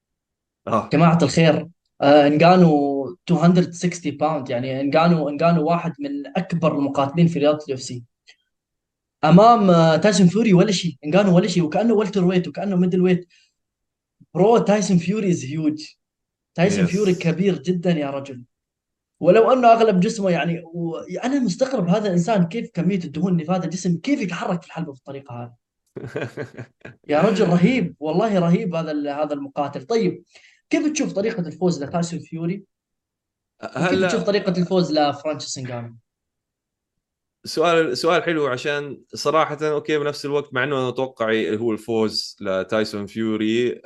آه. 0.67 0.89
جماعة 0.93 1.19
الخير 1.21 1.67
آه 2.01 2.27
انجانو 2.27 3.17
260 3.31 4.17
باوند 4.17 4.49
يعني 4.49 4.81
انجانو 4.81 5.29
انجانو 5.29 5.65
واحد 5.65 5.93
من 5.99 6.27
أكبر 6.37 6.75
المقاتلين 6.77 7.27
في 7.27 7.39
رياضة 7.39 7.63
اليو 7.65 7.75
إف 7.75 7.81
سي. 7.81 8.03
أمام 9.23 9.69
آه، 9.69 9.95
تايسون 9.97 10.27
فيوري 10.27 10.53
ولا 10.53 10.71
شيء 10.71 10.95
انجانو 11.05 11.35
ولا 11.35 11.47
شيء 11.47 11.63
وكأنه 11.63 11.93
welterweight 11.93 12.47
وكأنه 12.47 12.75
middleweight 12.75 13.27
bro 14.33 14.57
تايسون 14.57 14.97
فيوري 14.97 15.29
is 15.31 15.45
huge 15.45 15.85
تايسون 16.55 16.85
فيوري 16.85 17.11
yes 17.11 17.19
كبير 17.19 17.61
جدا 17.61 17.91
يا 17.91 18.09
رجل. 18.09 18.43
ولو 19.19 19.51
أنه 19.51 19.67
أغلب 19.67 19.99
جسمه 19.99 20.29
يعني 20.29 20.63
و... 20.73 20.97
أنا 20.97 21.39
مستغرب 21.39 21.87
هذا 21.87 22.07
الإنسان 22.07 22.47
كيف 22.47 22.71
كمية 22.73 22.99
الدهون 23.03 23.33
اللي 23.33 23.45
في 23.45 23.51
هذا 23.51 23.65
الجسم 23.65 23.97
كيف 23.97 24.21
يتحرك 24.21 24.61
في 24.61 24.67
الحلبة 24.67 24.93
بالطريقة 24.93 25.43
هذه؟ 25.43 25.53
يا 27.09 27.21
رجل 27.21 27.47
رهيب 27.47 27.95
والله 27.99 28.39
رهيب 28.39 28.75
هذا 28.75 29.13
هذا 29.13 29.33
المقاتل. 29.33 29.85
طيب 29.85 30.23
كيف 30.69 30.91
تشوف 30.91 31.13
طريقة 31.13 31.39
الفوز 31.39 31.83
لتايسون 31.83 32.19
فيوري؟ 32.19 32.63
وكيف 33.63 34.05
تشوف 34.05 34.21
هلا 34.21 34.23
طريقة 34.23 34.53
الفوز 34.57 34.91
لفرانشيس 34.91 35.57
إنجانو؟ 35.57 35.95
سؤال 37.43 37.97
سؤال 37.97 38.23
حلو 38.23 38.47
عشان 38.47 39.01
صراحة 39.13 39.57
okay 39.61 39.97
بنفس 39.97 40.25
الوقت 40.25 40.53
مع 40.53 40.63
إنه 40.63 40.77
أنا 40.77 40.89
أتوقع 40.89 41.25
هو 41.55 41.71
الفوز 41.71 42.37
لتايسون 42.41 43.05
فيوري 43.05 43.81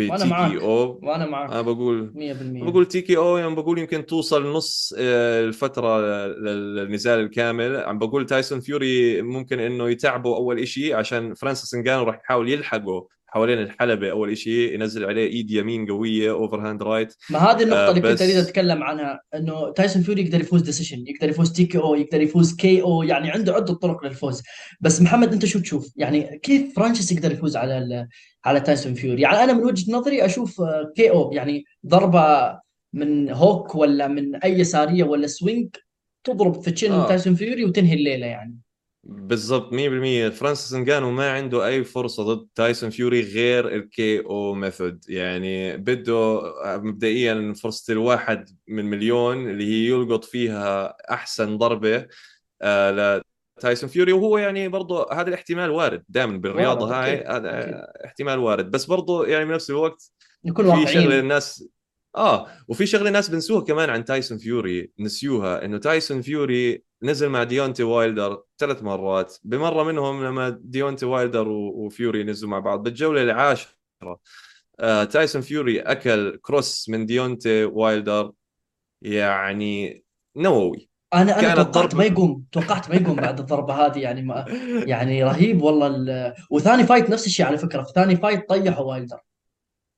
وأنا 0.00 0.24
معك 0.24 0.60
أو. 0.62 1.00
وأنا 1.02 1.14
أنا 1.24 1.26
معك 1.26 1.64
بقول 1.64 2.12
100% 2.14 2.70
بقول 2.70 2.86
TKO 2.86 3.36
يعني 3.36 3.54
بقول 3.54 3.78
يمكن 3.78 4.06
توصل 4.06 4.52
نص 4.52 4.94
آه، 4.98 5.44
الفترة 5.44 6.00
للنزال 6.26 7.20
الكامل. 7.20 7.76
عم 7.76 7.98
بقول 7.98 8.26
تايسون 8.26 8.60
فيوري 8.60 9.22
ممكن 9.22 9.60
إنه 9.60 9.88
يتعبوا 9.88 10.36
أول 10.36 10.58
إشي 10.58 10.94
عشان 10.94 11.34
فرانسيس 11.34 11.74
انجانو 11.74 12.02
راح 12.02 12.20
يحاول 12.24 12.48
يلحقه. 12.48 13.08
حوالين 13.32 13.58
الحلبة 13.58 14.10
أول 14.10 14.30
إشي 14.30 14.74
ينزل 14.74 15.04
عليه 15.04 15.26
إيد 15.26 15.50
يمين 15.50 15.86
قوية 15.86 16.30
overhand 16.30 16.82
right 16.82 17.14
ما 17.30 17.38
هذه 17.38 17.62
النقطة 17.62 17.86
آه 17.86 17.90
اللي 17.90 18.00
كنت 18.00 18.22
أريد 18.22 18.36
بس 18.36 18.46
أتكلم 18.46 18.82
عنها 18.82 19.20
إنه 19.34 19.72
تايسون 19.72 20.02
فيوري 20.02 20.22
يقدر 20.22 20.40
يفوز 20.40 20.62
decision 20.62 21.04
يقدر 21.06 21.28
يفوز 21.28 21.52
TKO 21.52 21.94
يقدر 21.94 22.20
يفوز 22.20 22.54
KO 22.54 23.02
يعني 23.02 23.30
عنده 23.30 23.54
عدة 23.54 23.74
طرق 23.74 24.04
للفوز. 24.04 24.42
بس 24.80 25.02
محمد 25.02 25.32
أنت 25.32 25.44
شو 25.44 25.58
تشوف؟ 25.58 25.92
يعني 25.96 26.38
كيف 26.38 26.76
فرانشيس 26.76 27.12
يقدر 27.12 27.32
يفوز 27.32 27.56
على 27.56 28.06
على 28.44 28.60
تايسون 28.60 28.94
فيوري 28.94 29.22
يعني 29.22 29.44
أنا 29.44 29.52
من 29.52 29.64
وجهة 29.64 29.92
نظري 29.92 30.24
أشوف 30.24 30.60
آه، 30.60 30.92
KO 30.96 31.32
يعني 31.32 31.64
ضربة 31.86 32.58
من 32.92 33.30
hook 33.30 33.74
ولا 33.74 34.08
من 34.08 34.36
أي 34.36 34.58
يسارية 34.58 35.04
ولا 35.04 35.26
swing 35.26 35.76
تضرب 36.24 36.62
في 36.62 36.70
chin 36.70 36.92
آه. 36.92 37.08
تايسون 37.08 37.34
فيوري 37.34 37.64
وتنهي 37.64 37.94
الليلة 37.94 38.26
يعني. 38.26 38.58
بالضبط 39.04 39.72
100% 39.72 40.28
فرانسيس 40.28 40.72
انجانو 40.72 41.10
ما 41.10 41.30
عنده 41.30 41.66
أي 41.66 41.84
فرصة 41.84 42.22
ضد 42.22 42.48
تايسون 42.54 42.90
فيوري 42.90 43.20
غير 43.20 43.68
ال 43.68 44.20
KO 44.20 44.54
method. 44.54 45.04
يعني 45.08 45.76
بده 45.76 46.42
مبدئيا 46.64 47.54
فرصة 47.62 47.92
الواحد 47.92 48.48
من 48.68 48.84
مليون 48.84 49.50
اللي 49.50 49.64
هي 49.64 49.86
يلقط 49.86 50.24
فيها 50.24 50.96
أحسن 51.10 51.58
ضربة 51.58 52.06
آه 52.62 53.22
لتايسون 53.58 53.90
فيوري. 53.90 54.12
وهو 54.12 54.38
يعني 54.38 54.68
برضه 54.68 55.12
هذا 55.12 55.28
الاحتمال 55.28 55.70
وارد 55.70 56.04
دائما 56.08 56.32
وارد 56.32 56.42
بالرياضه 56.42 56.94
هاي. 56.94 57.14
أكيد 57.14 57.26
هذا 57.26 57.86
احتمال 58.04 58.38
وارد. 58.38 58.70
بس 58.70 58.84
برضه 58.84 59.26
يعني 59.26 59.44
بنفس 59.44 59.70
الوقت 59.70 60.10
في 60.56 60.86
شغلة 60.86 61.18
الناس 61.18 61.68
آه 62.16 62.46
وفي 62.68 62.86
شغلة 62.86 63.08
الناس 63.08 63.30
بنسوها 63.30 63.64
كمان 63.64 63.90
عن 63.90 64.04
تايسون 64.04 64.38
فيوري. 64.38 64.90
نسيوها 64.98 65.64
إنه 65.64 65.78
تايسون 65.78 66.22
فيوري 66.22 66.91
نزل 67.02 67.28
مع 67.28 67.42
ديونتي 67.42 67.82
وايلدر 67.82 68.42
ثلاث 68.58 68.82
مرات. 68.82 69.36
بمرة 69.44 69.82
منهم 69.82 70.24
لما 70.24 70.58
ديونتي 70.60 71.06
وايلدر 71.06 71.48
وفيوري 71.48 72.24
نزلوا 72.24 72.50
مع 72.50 72.58
بعض. 72.58 72.82
بالجولة 72.82 73.22
العاشرة 73.22 73.70
آه 74.80 75.04
تايسون 75.04 75.42
فيوري 75.42 75.80
أكل 75.80 76.36
cross 76.36 76.88
من 76.88 77.06
ديونتي 77.06 77.64
وايلدر. 77.64 78.32
يعني 79.02 80.04
نووي. 80.36 80.88
أنا 81.14 81.40
أنا 81.40 81.62
توقعت 81.62 81.94
ما 81.94 82.04
يقوم 82.04 82.44
توقعت 82.52 82.90
ما 82.90 82.96
يقوم 82.96 83.16
بعد 83.16 83.40
الضربة 83.40 83.74
هذه. 83.74 83.98
يعني 83.98 84.22
ما 84.22 84.44
يعني 84.86 85.24
رهيب 85.24 85.62
والله 85.62 85.86
ال... 85.86 86.34
وثاني 86.50 86.84
فايت 86.84 87.10
نفس 87.10 87.26
الشيء 87.26 87.46
على 87.46 87.58
فكرة. 87.58 87.82
في 87.82 87.92
ثاني 87.94 88.16
فايت 88.16 88.48
طيحوا 88.48 88.84
وايلدر. 88.84 89.18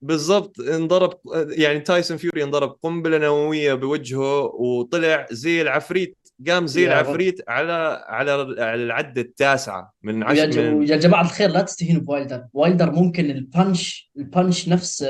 بالضبط. 0.02 0.61
انضرب 0.61 1.18
يعني 1.48 1.80
تايسون 1.80 2.16
فيوري 2.16 2.42
انضرب 2.42 2.76
قنبلة 2.82 3.18
نووية 3.18 3.74
بوجهه 3.74 4.40
وطلع 4.44 5.26
زي 5.30 5.62
العفريت. 5.62 6.18
قام 6.49 6.66
زي 6.66 6.82
يا 6.82 6.87
العفريت 6.87 7.41
على 7.49 8.05
على 8.07 8.30
على 8.62 8.74
العده 8.74 9.20
التاسعة 9.20 9.93
من 10.03 10.22
ويا 10.22 10.43
عش 10.43 10.55
ج... 10.55 10.59
من 10.59 10.74
ويا 10.74 10.97
جماعة 10.97 11.22
الخير 11.22 11.51
لا 11.51 11.62
تستهينوا 11.62 12.03
بوايلدر. 12.03 12.45
وايلدر 12.53 12.91
ممكن 12.91 13.30
البانش 13.30 14.11
البانش 14.18 14.68
نفس 14.68 15.07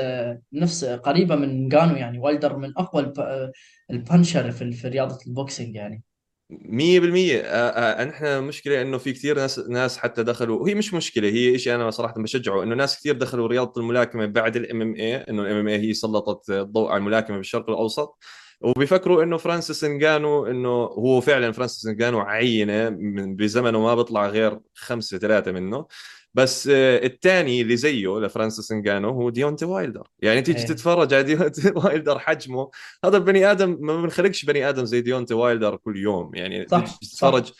نفس 0.53 0.85
قريبة 0.85 1.35
من 1.35 1.69
إنجانو 1.69 1.95
يعني. 1.95 2.19
وايلدر 2.19 2.57
من 2.57 2.73
أقوى 2.77 3.03
الب... 3.03 3.51
ال 3.91 3.99
puncher 3.99 4.51
في 4.51 4.71
في 4.71 4.87
رياضة 4.87 5.17
ال 5.27 5.34
boxing 5.34 5.75
يعني. 5.75 6.03
100% 6.51 6.53
آه، 6.53 8.01
آه، 8.01 8.03
نحن 8.03 8.43
مشكلة 8.43 8.81
إنه 8.81 8.97
في 8.97 9.13
كثير 9.13 9.35
ناس 9.35 9.59
ناس 9.59 9.97
حتى 9.97 10.23
دخلوا. 10.23 10.61
وهي 10.61 10.75
مش 10.75 10.93
مشكلة 10.93 11.29
هي 11.29 11.57
شيء 11.57 11.75
أنا 11.75 11.89
صراحة 11.91 12.13
بشجعه 12.21 12.63
إنه 12.63 12.75
ناس 12.75 12.99
كثير 12.99 13.17
دخلوا 13.17 13.47
رياضة 13.47 13.81
الملاكمة 13.81 14.25
بعد 14.25 14.55
ال 14.55 14.81
MMA 14.81 15.15
إنه 15.15 15.41
ال 15.41 15.55
MMA 15.55 15.77
هي 15.77 15.93
سلطت 15.93 16.49
الضوء 16.49 16.89
على 16.89 16.97
الملاكمة 16.97 17.37
بالشرق 17.37 17.69
الأوسط. 17.69 18.17
وبيفكروا 18.61 19.23
إنه 19.23 19.37
فرانسيس 19.37 19.83
انجانو 19.83 20.45
إنه 20.45 20.69
هو 20.83 21.21
فعلا 21.21 21.51
فرانسيس 21.51 21.85
انجانو 21.87 22.19
عينة 22.19 22.89
من 22.89 23.35
بزمنه 23.35 23.79
ما 23.81 23.95
بيطلع 23.95 24.27
غير 24.27 24.59
خمسة 24.73 25.17
ثلاثة 25.17 25.51
منه. 25.51 25.85
بس 26.33 26.67
آه، 26.67 27.05
الثاني 27.05 27.61
اللي 27.61 27.77
زيه 27.77 28.19
لفرانسيس 28.19 28.71
انجانو 28.71 29.09
هو 29.09 29.29
ديونتي 29.29 29.65
وايلدر. 29.65 30.07
يعني 30.19 30.41
تيجي 30.41 30.59
إيه. 30.59 30.65
تتفرج 30.65 31.13
على 31.13 31.23
ديونتي 31.23 31.71
وايلدر 31.75 32.19
حجمه 32.19 32.69
هذا 33.05 33.17
البني 33.17 33.51
آدم 33.51 33.77
ما 33.81 34.01
بنخلقش 34.01 34.45
بني 34.45 34.69
آدم 34.69 34.85
زي 34.85 35.01
ديونتي 35.01 35.33
وايلدر 35.33 35.75
كل 35.75 35.97
يوم. 35.97 36.35
يعني 36.35 36.65
تيجي 36.65 36.85
صح. 36.85 36.97
تتفرج 36.97 37.45
صح 37.45 37.53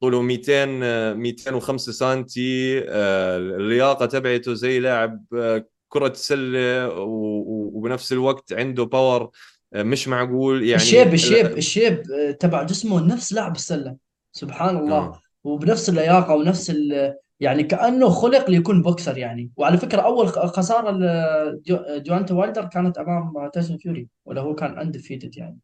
طوله 0.00 0.22
200 0.22 0.80
آه، 0.82 1.14
205 1.14 1.92
سنتي 1.92 2.78
آه، 2.88 3.36
اللياقة 3.38 4.06
تبعته 4.06 4.54
زي 4.54 4.80
لاعب 4.80 5.24
آه، 5.34 5.64
و- 7.00 7.04
و- 7.04 7.70
وبنفس 7.74 8.12
الوقت 8.12 8.52
عنده 8.52 8.84
power 8.84 9.22
آه، 9.22 9.30
مش 9.74 10.08
معقول 10.08 10.62
ال 10.74 10.78
shape 10.78 10.98
يعني 10.98 11.14
ال 11.14 11.19
shape 11.19 11.46
ال- 11.46 11.56
ال 11.58 11.65
shape 11.65 12.02
آه، 12.10 12.30
تبع 12.30 12.62
جسمه 12.62 13.06
نفس 13.06 13.32
لاعب 13.32 13.54
السلة. 13.56 13.96
سبحان 14.32 14.76
الله. 14.76 14.96
آه. 14.98 15.20
وبنفس 15.44 15.88
اللياقة 15.88 16.34
ونفس 16.34 16.70
ال 16.70 17.14
يعني 17.40 17.62
كأنه 17.62 18.08
خلق 18.08 18.50
ليكون 18.50 18.82
بوكسر 18.82 19.18
يعني. 19.18 19.50
وعلى 19.56 19.78
فكرة 19.78 20.00
أول 20.00 20.28
خسارة 20.28 20.90
لديونتي 21.66 22.34
وايلدر 22.34 22.64
كانت 22.64 22.98
أمام 22.98 23.32
تايسون 23.54 23.76
فيوري 23.78 24.08
ولا 24.24 24.40
هو 24.40 24.54
كان 24.54 24.78
undefeated 24.78 25.36
يعني. 25.36 25.58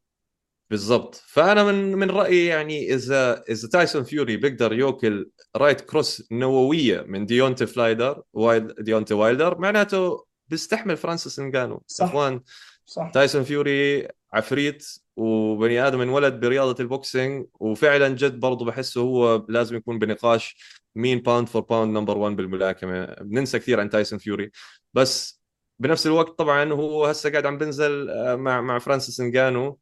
بالضبط. 0.70 1.22
فأنا 1.26 1.64
من 1.64 1.92
من 1.94 2.10
رأيي 2.10 2.46
يعني 2.46 2.94
إذا 2.94 3.42
إذا 3.50 3.68
تايسون 3.68 4.04
فيوري 4.04 4.36
بيقدر 4.36 4.72
ياكل 4.72 5.30
right 5.56 5.80
cross 5.80 6.28
نووية 6.32 7.00
من 7.08 7.26
ديونتي 7.26 7.66
وايلدر 7.66 8.22
وايد 8.32 8.72
ديونتي 8.80 9.14
وايلدر 9.14 9.58
معناته 9.58 10.24
بيستحمل 10.48 10.96
فرانسيس 10.96 11.38
انجانو 11.38 11.82
صح. 11.86 12.04
إخوان 12.04 12.40
صح. 12.88 13.10
تايسون 13.14 13.42
فيوري 13.42 14.08
عفريت 14.32 14.86
وبني 15.16 15.86
آدم 15.86 16.00
انولد 16.00 16.40
برياضة 16.40 16.82
ال 16.82 16.91
boxing 16.91 17.46
وفعلا 17.60 18.08
جد 18.08 18.40
برضه 18.40 18.64
بحسه 18.64 19.00
هو 19.00 19.46
لازم 19.48 19.76
يكون 19.76 19.98
بنقاش 19.98 20.56
مين 20.94 21.18
pound 21.18 21.48
for 21.48 21.62
pound 21.62 21.98
number 21.98 22.18
1 22.18 22.36
بالملاكمة. 22.36 23.04
بننسى 23.20 23.58
كثير 23.58 23.80
عن 23.80 23.90
تايسون 23.90 24.18
فيوري. 24.18 24.50
بس 24.94 25.42
بنفس 25.78 26.06
الوقت 26.06 26.38
طبعا 26.38 26.72
هو 26.72 27.06
هسه 27.06 27.30
قاعد 27.30 27.46
عم 27.46 27.58
بنزل 27.58 28.10
آه، 28.10 28.36
مع 28.36 28.60
مع 28.60 28.78
فرانسيس 28.78 29.20
انجانو 29.20 29.78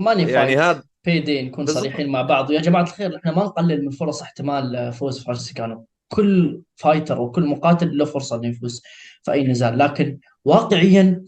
money 0.00 0.24
ويعني 0.24 0.56
fight. 0.56 0.58
هذا 0.58 0.82
بدي 1.04 1.42
نكون 1.42 1.66
صريحين 1.66 2.08
مع 2.08 2.22
بعض. 2.22 2.50
ويا 2.50 2.60
جماعة 2.60 2.82
الخير 2.82 3.16
إحنا 3.16 3.32
ما 3.32 3.44
نقلل 3.44 3.84
من 3.84 3.90
فرص 3.90 4.22
احتمال 4.22 4.92
فوز 4.92 5.24
فرانسيس 5.24 5.52
نغانو 5.52 5.86
كل 6.08 6.62
fighter 6.76 7.20
وكل 7.20 7.46
مقاتل 7.46 7.98
له 7.98 8.04
فرصة 8.04 8.36
إنه 8.36 8.48
يفوز 8.48 8.82
في 9.22 9.32
أي 9.32 9.46
نزال. 9.46 9.78
لكن 9.78 10.18
واقعيا 10.44 11.24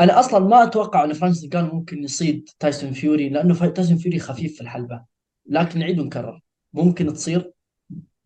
أنا 0.00 0.20
أصلا 0.20 0.38
ما 0.48 0.62
أتوقع 0.62 1.04
إن 1.04 1.12
فرانسيس 1.12 1.48
نغانو 1.48 1.64
ممكن 1.64 2.02
يصيد 2.02 2.48
تايسون 2.58 2.92
فيوري 2.92 3.28
لأنه 3.28 3.66
تايسون 3.66 3.96
فيوري 3.96 4.18
خفيف 4.18 4.54
في 4.54 4.60
الحلبة 4.60 5.04
لكن 5.46 5.78
نعيد 5.78 5.98
ونكرر 5.98 6.40
ممكن 6.72 7.12
تصير 7.12 7.52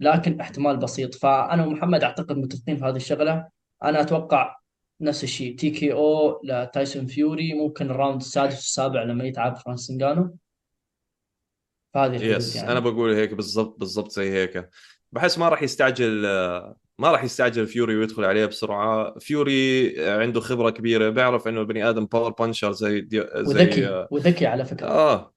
لكن 0.01 0.41
احتمال 0.41 0.77
بسيط. 0.77 1.15
فأنا 1.15 1.67
ومحمد 1.67 2.05
أعتقد 2.05 2.37
متفقين 2.37 2.77
في 2.77 2.85
هذه 2.85 2.97
الشغلة. 2.97 3.49
أنا 3.85 4.01
أتوقع 4.01 4.57
نفس 5.01 5.25
الشيء. 5.25 5.57
TKO 5.57 6.41
لتايسون 6.45 7.07
فيوري 7.07 7.55
ممكن 7.55 7.91
ال 7.91 7.96
round 7.96 8.21
السادس 8.21 8.55
والسابع 8.55 9.03
لما 9.03 9.25
يتعب 9.25 9.57
فرانسيس 9.57 9.91
نغانو 9.91 10.37
في 11.93 11.99
هذه 11.99 12.17
الحدود 12.17 12.37
yes 12.37 12.57
أنا 12.57 12.69
يعني 12.69 12.81
بقول 12.81 13.15
هيك 13.15 13.35
بالضبط 13.35 13.79
بالضبط 13.79 14.11
زي 14.11 14.33
هيك. 14.33 14.71
بحس 15.13 15.39
ما 15.39 15.49
راح 15.49 15.63
يستعجل 15.63 16.27
ما 16.99 17.11
راح 17.11 17.25
يستعجل 17.25 17.67
فيوري 17.67 17.97
ويدخل 17.97 18.25
عليه 18.25 18.47
بسرعة. 18.47 19.19
فيوري 19.19 19.95
عنده 20.09 20.41
خبرة 20.41 20.71
كبيرة 20.71 21.09
بيعرف 21.11 21.49
إنه 21.49 21.61
البني 21.61 21.89
آدم 21.89 22.07
power 22.07 22.31
puncher 22.33 22.73
زي 22.73 23.01
دي 23.01 23.21
وذكي 23.21 23.81
زي 23.83 24.07
وذكي 24.11 24.47
على 24.47 24.65
فكرة. 24.65 24.87
آه 24.87 25.33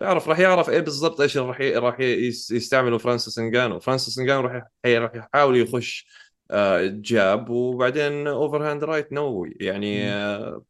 بيعرف 0.00 0.28
راح 0.28 0.38
يعرف 0.38 0.70
إيه 0.70 0.80
بالضبط 0.80 1.20
إيش 1.20 1.36
راح 1.36 1.60
ي- 1.60 1.76
راح 1.76 2.00
يس- 2.00 2.50
يستعمله 2.50 2.98
فرانسيس 2.98 3.38
إنجانو. 3.38 3.80
فرانسيس 3.80 4.18
إنجانو 4.18 4.40
راح 4.40 4.62
ي- 4.86 4.98
راح 4.98 5.14
يحاول 5.14 5.56
يخش 5.56 6.06
آه، 6.50 6.86
jab 6.86 7.50
وبعدين 7.50 8.26
overhand 8.26 8.84
right 8.84 9.12
نووي 9.12 9.56
يعني. 9.60 10.10
آه، 10.12 10.62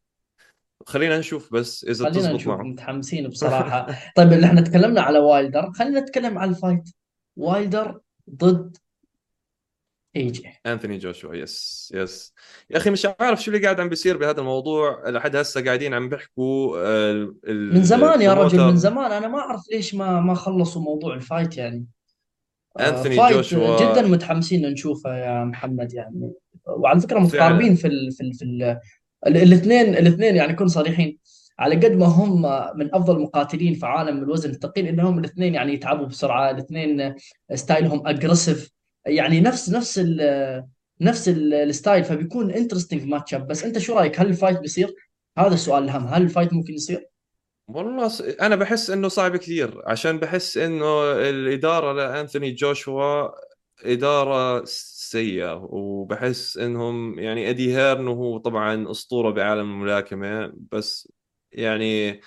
خلينا 0.86 1.18
نشوف 1.18 1.52
بس 1.54 1.84
إذا 1.84 2.04
خلينا 2.04 2.18
بتزبط 2.18 2.34
نشوف 2.34 2.48
معه. 2.54 2.62
متحمسين 2.62 3.28
بصراحة. 3.28 3.86
طيب 4.16 4.32
إحنا 4.32 4.60
تكلمنا 4.60 5.00
على 5.00 5.18
وايلدر 5.18 5.72
خلينا 5.72 6.00
نتكلم 6.00 6.38
على 6.38 6.50
ال 6.50 6.56
fight 6.56 6.82
وايلدر 7.36 8.00
ضد 8.34 8.76
AJ. 10.16 10.48
أنثوني 10.66 10.98
جوشوا 10.98 11.34
yes 11.34 11.88
yes. 11.94 12.34
يا 12.70 12.76
أخي 12.76 12.90
مش 12.90 13.06
عارف 13.20 13.42
شو 13.42 13.50
اللي 13.50 13.62
قاعد 13.62 13.80
عم 13.80 13.88
بيصير 13.88 14.16
بهذا 14.16 14.40
الموضوع. 14.40 15.08
لحد 15.10 15.36
هسه 15.36 15.64
قاعدين 15.64 15.94
عم 15.94 16.08
بيحكوا 16.08 16.78
آه، 16.78 17.12
ال- 17.48 17.74
من 17.74 17.82
زمان 17.84 18.22
يا 18.22 18.34
رجل 18.34 18.60
من 18.60 18.76
زمان. 18.76 19.12
أنا 19.12 19.28
ما 19.28 19.38
أعرف 19.38 19.62
ليش 19.72 19.94
ما 19.94 20.20
ما 20.20 20.34
خلصوا 20.34 20.82
موضوع 20.82 21.14
ال 21.14 21.21
fight 21.21 21.56
يعني. 21.56 21.86
آه، 22.78 22.88
أنثوني 22.88 23.16
fight 23.16 23.30
جدا 23.32 23.36
جوشوا 23.36 24.02
متحمسين 24.02 24.66
نشوفه 24.72 25.16
يا 25.18 25.44
محمد 25.44 25.92
يعني. 25.94 26.32
وعلى 26.66 27.00
فكرة 27.00 27.18
متقاربين 27.18 27.74
في 27.74 27.86
ال 27.86 28.12
في 28.12 28.20
ال 28.24 28.32
في 28.34 28.44
ال 28.44 28.80
الاثنين 29.26 29.94
الاثنين 29.94 30.36
يعني 30.36 30.52
كن 30.54 30.68
صريحين. 30.68 31.18
على 31.58 31.76
قد 31.76 31.92
ما 31.92 32.06
هم 32.06 32.42
من 32.78 32.94
أفضل 32.94 33.16
المقاتلين 33.16 33.74
في 33.74 33.86
عالم 33.86 34.22
الوزن 34.22 34.50
الثقيل 34.50 34.86
إنهم 34.86 35.18
الاثنين 35.18 35.54
يعني 35.54 35.74
يتعبوا 35.74 36.06
بسرعة 36.06 36.50
الاثنين 36.50 37.14
style 37.54 37.91
هم 37.91 38.06
aggressive 38.06 38.70
يعني 39.06 39.40
نفس 39.40 39.70
نفس 39.70 39.98
ال 39.98 40.64
نفس 41.00 41.28
ال- 41.28 41.54
ال 41.54 41.62
style 41.62 42.04
فبيكون 42.04 42.50
interesting 42.50 43.04
match 43.04 43.34
up 43.34 43.46
بس 43.46 43.64
أنت 43.64 43.78
شو 43.78 43.94
رأيك 43.94 44.20
هل 44.20 44.26
ال 44.26 44.32
fight 44.32 44.58
بيصير؟ 44.60 44.94
هذا 45.38 45.54
السؤال 45.54 45.84
الأهم 45.84 46.06
هل 46.06 46.22
ال 46.22 46.27
fight 46.27 46.52
ممكن 46.52 46.72
يصير؟ 46.74 47.06
والله 47.68 48.10
أنا 48.40 48.56
بحس 48.56 48.90
إنه 48.90 49.08
صعب 49.08 49.36
كثير 49.36 49.82
عشان 49.86 50.18
بحس 50.18 50.56
إنه 50.56 51.12
الإدارة 51.12 51.92
لأنثوني 51.92 52.52
جوشوا 52.52 53.28
إدارة 53.84 54.64
سيئة 54.64 55.54
وبحس 55.70 56.56
إنهم 56.58 57.18
يعني 57.18 57.46
ايدي 57.48 57.76
هيرن 57.76 58.06
وهو 58.08 58.38
طبعا 58.38 58.90
أسطورة 58.90 59.30
بعالم 59.30 59.60
الملاكمة 59.70 60.52
بس 60.72 61.12
يعني 61.52 62.20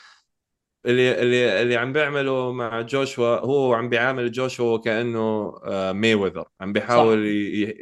اللي 0.85 1.21
اللي 1.21 1.61
اللي 1.61 1.75
عم 1.75 1.93
بيعمله 1.93 2.51
مع 2.51 2.81
جوشوا 2.81 3.39
هو 3.39 3.73
عم 3.73 3.89
بيعامل 3.89 4.31
جوشوا 4.31 4.77
كأنه 4.77 5.53
ماي 5.93 6.15
وذر 6.15 6.45
عم 6.61 6.73
بيحاول 6.73 7.25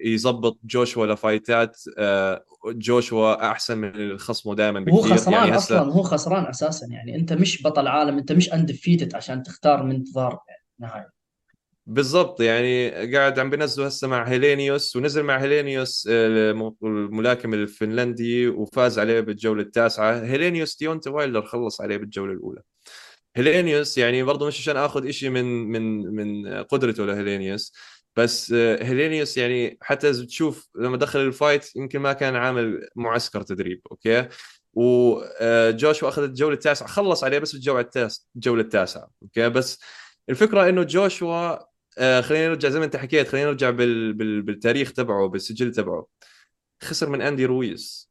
يظبط 0.06 0.60
جوشوا 0.64 1.06
ل 1.06 1.16
fight 1.16 1.67
ات 1.67 1.78
آه، 1.98 2.44
جوشوا 2.66 3.52
أحسن 3.52 3.78
من 3.78 4.18
خصمه 4.18 4.56
دائما 4.56 4.80
بكثير. 4.80 5.14
خسران 5.14 5.34
يعني 5.34 5.56
أصلا 5.58 5.80
هو 5.94 6.02
خسران 6.04 6.46
أساسا. 6.46 6.88
يعني 6.88 7.16
أنت 7.16 7.34
مش 7.34 7.64
بطل 7.64 7.88
عالم 7.88 8.18
أنت 8.18 8.32
مش 8.32 8.54
undefeated 8.54 9.16
عشان 9.16 9.44
تختار 9.44 9.84
من 9.84 10.04
تضارب 10.04 10.40
يعني 10.50 10.64
نهاية 10.80 11.10
بالضبط. 11.86 12.42
يعني 12.42 12.90
قاعد 13.16 13.40
عم 13.40 13.50
بينزلوا 13.50 13.88
هسه 13.88 14.08
مع 14.08 14.24
هيلينيوس 14.28 14.96
ونزل 14.96 15.24
مع 15.24 15.38
هيلينيوس 15.38 16.08
آه، 16.12 16.28
الم- 16.52 16.76
الملاكم 16.84 17.54
الفنلندي 17.54 18.48
وفاز 18.48 19.00
عليه 19.00 19.20
بالجولة 19.20 19.62
التاسعة. 19.62 20.20
هيلينيوس 20.24 20.78
ديونتا 20.78 21.10
وايلدر 21.10 21.42
خلص 21.46 21.82
عليه 21.82 21.98
بالجولة 21.98 22.34
الأولى. 22.34 22.62
هيلينيوس 23.36 23.98
يعني 23.98 24.24
برضه 24.24 24.48
مش 24.48 24.60
عشان 24.60 24.78
آخذ 24.78 25.08
إشي 25.08 25.30
من 25.30 25.46
من 25.46 26.16
من 26.16 26.48
قدرته 26.64 27.06
لهيلينيوس 27.06 27.74
بس 28.16 28.52
آه، 28.52 28.84
هيلينيوس 28.84 29.38
يعني 29.38 29.78
حتى 29.82 30.10
إذا 30.10 30.24
بتشوف 30.24 30.70
لما 30.76 30.98
دخل 30.98 31.20
ال 31.20 31.29
fight 31.29 31.76
يمكن 31.76 32.00
ما 32.00 32.14
كان 32.14 32.36
عامل 32.36 32.88
معسكر 32.96 33.42
تدريب 33.42 33.82
okay؟ 33.92 34.28
وجوشوا 34.74 36.10
أخذ 36.10 36.24
الجولة 36.24 36.54
التاسعة 36.54 36.88
خلص 36.88 37.24
عليه 37.24 37.40
بس 37.40 37.52
بالجوله 37.54 37.82
التاسعه 37.82 38.26
الجولة 38.36 38.62
التاسعة 38.62 39.10
okay؟ 39.24 39.50
بس 39.50 39.80
الفكرة 40.30 40.70
إنه 40.70 40.84
جوشوا 40.84 41.58
آه، 41.98 42.22
خلينا 42.22 42.48
نرجع 42.50 42.70
زي 42.70 42.80
ما 42.80 42.86
أنت 42.86 42.96
حكيت 42.96 43.28
خلينا 43.28 43.48
نرجع 43.48 43.70
بال... 43.70 44.14
بال... 44.14 44.42
بالتاريخ 44.42 44.94
تبعه 44.94 45.28
بالسجل 45.28 45.72
تبعه. 45.72 46.08
خسر 46.84 47.10
من 47.10 47.22
أندي 47.22 47.46
رويس. 47.46 48.11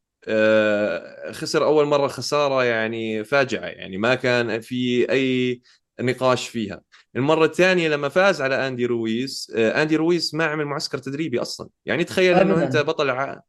خسر 1.31 1.65
أول 1.65 1.85
مرة 1.85 2.07
خسارة 2.07 2.63
يعني 2.63 3.23
فاجعة 3.23 3.65
يعني 3.65 3.97
ما 3.97 4.15
كان 4.15 4.59
في 4.61 5.11
أي 5.11 5.61
نقاش 5.99 6.49
فيها. 6.49 6.81
المرة 7.15 7.45
الثانية 7.45 7.89
لما 7.89 8.09
فاز 8.09 8.41
على 8.41 8.67
أندي 8.67 8.85
رويس 8.85 9.51
آه، 9.55 9.81
أندي 9.83 9.95
رويس 9.95 10.33
ما 10.33 10.45
عمل 10.45 10.65
معسكر 10.65 10.97
تدريبي 10.97 11.41
أصلا. 11.41 11.69
يعني 11.85 12.03
تخيل 12.03 12.35
إنه 12.37 12.63
أنت 12.63 12.77
بطل 12.77 13.09
ع... 13.09 13.39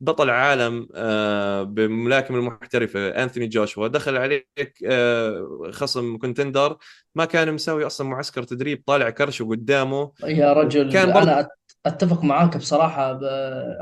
بطل 0.00 0.30
عالم 0.30 0.88
آه، 0.94 1.62
بالملاكمه 1.62 2.38
المحترفة 2.38 3.08
أنثوني 3.08 3.46
جوشوا 3.46 3.88
دخل 3.88 4.16
عليك 4.16 4.46
آه، 4.86 5.70
خصم 5.70 6.16
contender 6.16 6.76
ما 7.14 7.24
كان 7.24 7.54
مسوي 7.54 7.86
أصلا 7.86 8.08
معسكر 8.08 8.42
تدريب 8.42 8.82
طالع 8.86 9.10
كرشه 9.10 9.44
قدامه. 9.44 10.12
يا 10.24 10.52
رجل 10.52 10.96
أنا 10.96 11.42
أت- 11.42 11.57
أتفق 11.86 12.24
معاك 12.24 12.56
بصراحة. 12.56 13.20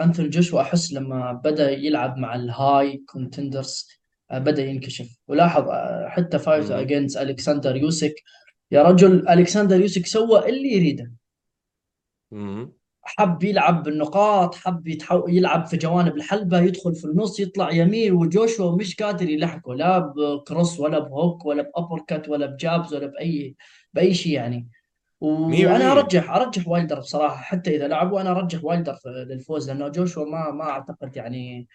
انثوني 0.04 0.28
جوشوا 0.28 0.60
أحس 0.60 0.92
لما 0.92 1.32
بدأ 1.32 1.70
يلعب 1.70 2.16
مع 2.16 2.34
ال 2.34 3.02
high 3.06 3.30
contenders 3.30 3.88
بدأ 4.32 4.64
ينكشف. 4.64 5.18
ولاحظ 5.28 5.68
آه، 5.68 6.08
حتى 6.08 6.38
fight 6.38 6.68
ه 6.68 6.74
مم. 6.74 6.80
against 6.80 7.16
ألكسندر 7.16 7.76
يوسك. 7.76 8.14
يا 8.70 8.82
رجل 8.82 9.28
ألكسندر 9.28 9.80
يوسك 9.80 10.06
سوى 10.06 10.48
اللي 10.48 10.72
يريده. 10.72 11.12
حب 13.02 13.44
يلعب 13.44 13.82
بالنقاط 13.82 14.54
حب 14.54 14.88
يتحو... 14.88 15.28
يلعب 15.28 15.66
في 15.66 15.76
جوانب 15.76 16.16
الحلبة 16.16 16.60
يدخل 16.60 16.94
في 16.94 17.04
النص 17.04 17.40
يطلع 17.40 17.70
يمين 17.72 18.12
وجوشوا 18.12 18.76
مش 18.76 18.96
قادر 18.96 19.28
يلحقه. 19.28 19.74
لا 19.74 19.98
ب 19.98 20.12
cross 20.12 20.80
ولا 20.80 20.98
ب 20.98 21.08
hook 21.08 21.46
ولا 21.46 21.62
ب 21.62 22.00
uppercut 22.08 22.28
ولا 22.28 22.46
ب 22.46 22.56
jabs 22.56 22.94
ولا 22.94 23.06
بأي 23.06 23.56
بأي 23.92 24.14
شيء 24.14 24.32
يعني. 24.32 24.68
وأنا 25.20 25.78
100% 25.78 25.92
ارجح 25.92 26.30
أرجح 26.30 26.68
وايلدر 26.68 26.98
بصراحة 26.98 27.36
حتى 27.36 27.76
إذا 27.76 27.88
لعبوا 27.88 28.20
أنا 28.20 28.30
أرجح 28.30 28.64
وايلدر 28.64 28.98
للفوز 29.06 29.70
لأنه 29.70 29.88
جوشوا 29.88 30.24
ما 30.24 30.50
ما 30.50 30.64
أعتقد 30.64 31.16
يعني 31.16 31.68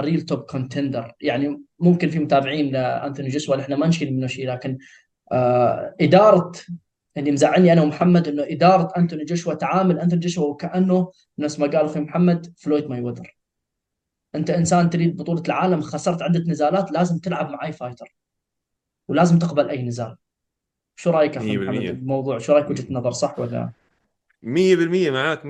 real 0.00 0.22
top 0.22 0.40
contender 0.40 1.12
يعني 1.20 1.62
ممكن 1.80 2.08
في 2.10 2.18
متابعين 2.18 2.72
لانثوني 2.72 3.28
جوشوا 3.28 3.60
إحنا 3.60 3.76
ما 3.76 3.86
نشيل 3.86 4.14
منه 4.16 4.26
شيء 4.26 4.48
لكن 4.48 4.78
آه، 5.32 5.94
إدارة 6.00 6.52
اللي 7.16 7.30
مزعلني 7.32 7.72
أنا 7.72 7.82
ومحمد 7.82 8.28
إنه 8.28 8.44
إدارة 8.50 8.92
أنتوني 8.96 9.24
جوشوا 9.24 9.54
تعامل 9.54 9.98
أنتوني 9.98 10.20
جوشوا 10.20 10.46
وكأنه 10.46 11.12
نفس 11.38 11.60
ما 11.60 11.66
قال 11.66 11.84
أخوي 11.84 12.02
محمد 12.02 12.54
فلويد 12.56 12.86
ماي 12.86 13.00
وذر 13.00 13.36
أنت 14.34 14.50
إنسان 14.50 14.90
تريد 14.90 15.16
بطولة 15.16 15.42
العالم 15.46 15.80
خسرت 15.80 16.22
عدة 16.22 16.40
نزالات 16.40 16.92
لازم 16.92 17.18
تلعب 17.18 17.50
مع 17.50 17.64
أي 17.64 17.72
fighter 17.72 18.16
ولازم 19.08 19.38
تقبل 19.38 19.68
أي 19.68 19.82
نزال. 19.82 20.16
شو 20.96 21.10
رأيك 21.10 21.36
أخوي 21.36 21.58
محمد 21.58 21.80
100% 21.80 21.90
بالموضوع 21.90 22.38
شو 22.38 22.52
رأيك 22.52 22.70
وجهة 22.70 22.86
نظر 22.90 23.10
صح 23.10 23.38
ولا؟ 23.38 23.70
100% 24.42 25.10
معك 25.10 25.42
100% 25.42 25.46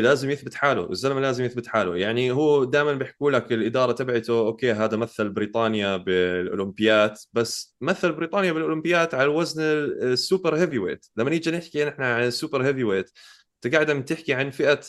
لازم 0.00 0.30
يثبت 0.30 0.54
حاله 0.54 0.90
الزلمة 0.90 1.20
لازم 1.20 1.44
يثبت 1.44 1.66
حاله. 1.66 1.96
يعني 1.96 2.30
هو 2.30 2.64
دائما 2.64 2.92
بيحكوا 2.92 3.30
لك 3.30 3.52
الإدارة 3.52 3.92
تبعته 3.92 4.38
okay 4.38 4.72
هذا 4.72 4.96
مثل 4.96 5.28
بريطانيا 5.28 5.96
بالأولمبيات 5.96 7.22
بس 7.32 7.76
مثل 7.80 8.12
بريطانيا 8.12 8.52
بالأولمبيات 8.52 9.14
على 9.14 9.24
الوزن 9.24 9.62
ال 9.62 10.56
super 10.56 10.78
heavyweight 10.78 11.06
لما 11.16 11.30
نيجي 11.30 11.50
نحكي 11.50 11.84
نحن 11.84 12.02
عن 12.02 12.22
ال 12.22 12.62
super 12.66 12.84
heavyweight 12.84 13.10
أنت 13.54 13.74
قاعد 13.74 13.90
عم 13.90 14.02
تحكي 14.02 14.34
عن 14.34 14.50
فئة 14.50 14.80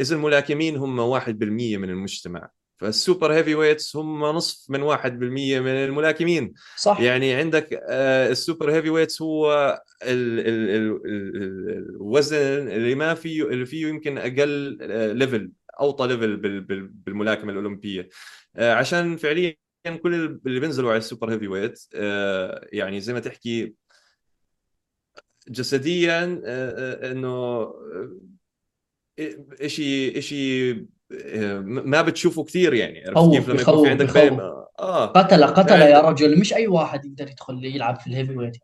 إذا 0.00 0.16
الملاكمين 0.16 0.76
هم 0.76 1.20
1% 1.20 1.28
من 1.78 1.90
المجتمع. 1.90 2.50
فال 2.78 3.32
super 3.32 3.54
heavyweights 3.54 3.96
هم 3.96 4.24
نصف 4.24 4.70
من 4.70 4.82
1% 4.82 5.60
من 5.60 5.68
الملاكمين. 5.70 6.54
صح. 6.76 7.00
يعني 7.00 7.34
عندك 7.34 7.80
آه، 7.88 8.28
ال 8.30 8.70
super 8.72 8.90
heavyweights 8.90 9.22
هو 9.22 9.52
ال 10.02 10.40
ال 10.40 10.70
ال 10.70 11.00
ال 11.06 11.78
الوزن 11.78 12.68
اللي 12.68 12.94
ما 12.94 13.14
فيه 13.14 13.42
اللي 13.42 13.66
فيه 13.66 13.86
يمكن 13.86 14.18
أقل 14.18 14.78
آه، 14.82 15.12
level 15.12 15.52
أوطى 15.80 16.06
level 16.06 16.36
بال- 16.36 16.60
بال- 16.60 16.88
بالملاكمة 16.88 17.52
الأولمبية. 17.52 18.08
آه، 18.56 18.72
عشان 18.74 19.16
فعليا 19.16 19.56
كل 20.02 20.14
اللي 20.46 20.60
بينزلوا 20.60 20.90
على 20.90 20.98
ال 20.98 21.32
super 21.32 21.48
heavyweight 21.48 21.80
آه، 21.94 22.68
يعني 22.72 23.00
زي 23.00 23.12
ما 23.12 23.20
تحكي 23.20 23.74
جسديا 25.48 26.42
آه، 26.44 26.98
آه، 27.06 27.12
إنه 27.12 27.28
آه، 27.28 28.16
إشي 29.60 30.18
آه، 30.72 30.86
ما 31.64 32.02
بتشوفه 32.02 32.44
كثير 32.44 32.74
يعني. 32.74 33.04
عرفت 33.06 33.30
كيف 33.30 33.48
لما 33.48 33.60
يكون 33.60 33.84
في 33.84 33.90
عندك 33.90 34.04
بخوف 34.04 34.40
آه. 34.78 35.06
قتل 35.06 35.44
قتل 35.44 35.80
يا 35.80 36.02
فعند 36.02 36.22
رجل. 36.22 36.40
مش 36.40 36.54
أي 36.54 36.66
واحد 36.66 37.04
يقدر 37.04 37.28
يدخل 37.30 37.64
يلعب 37.64 38.00
في 38.00 38.06
ال 38.06 38.36
heavyweight. 38.36 38.56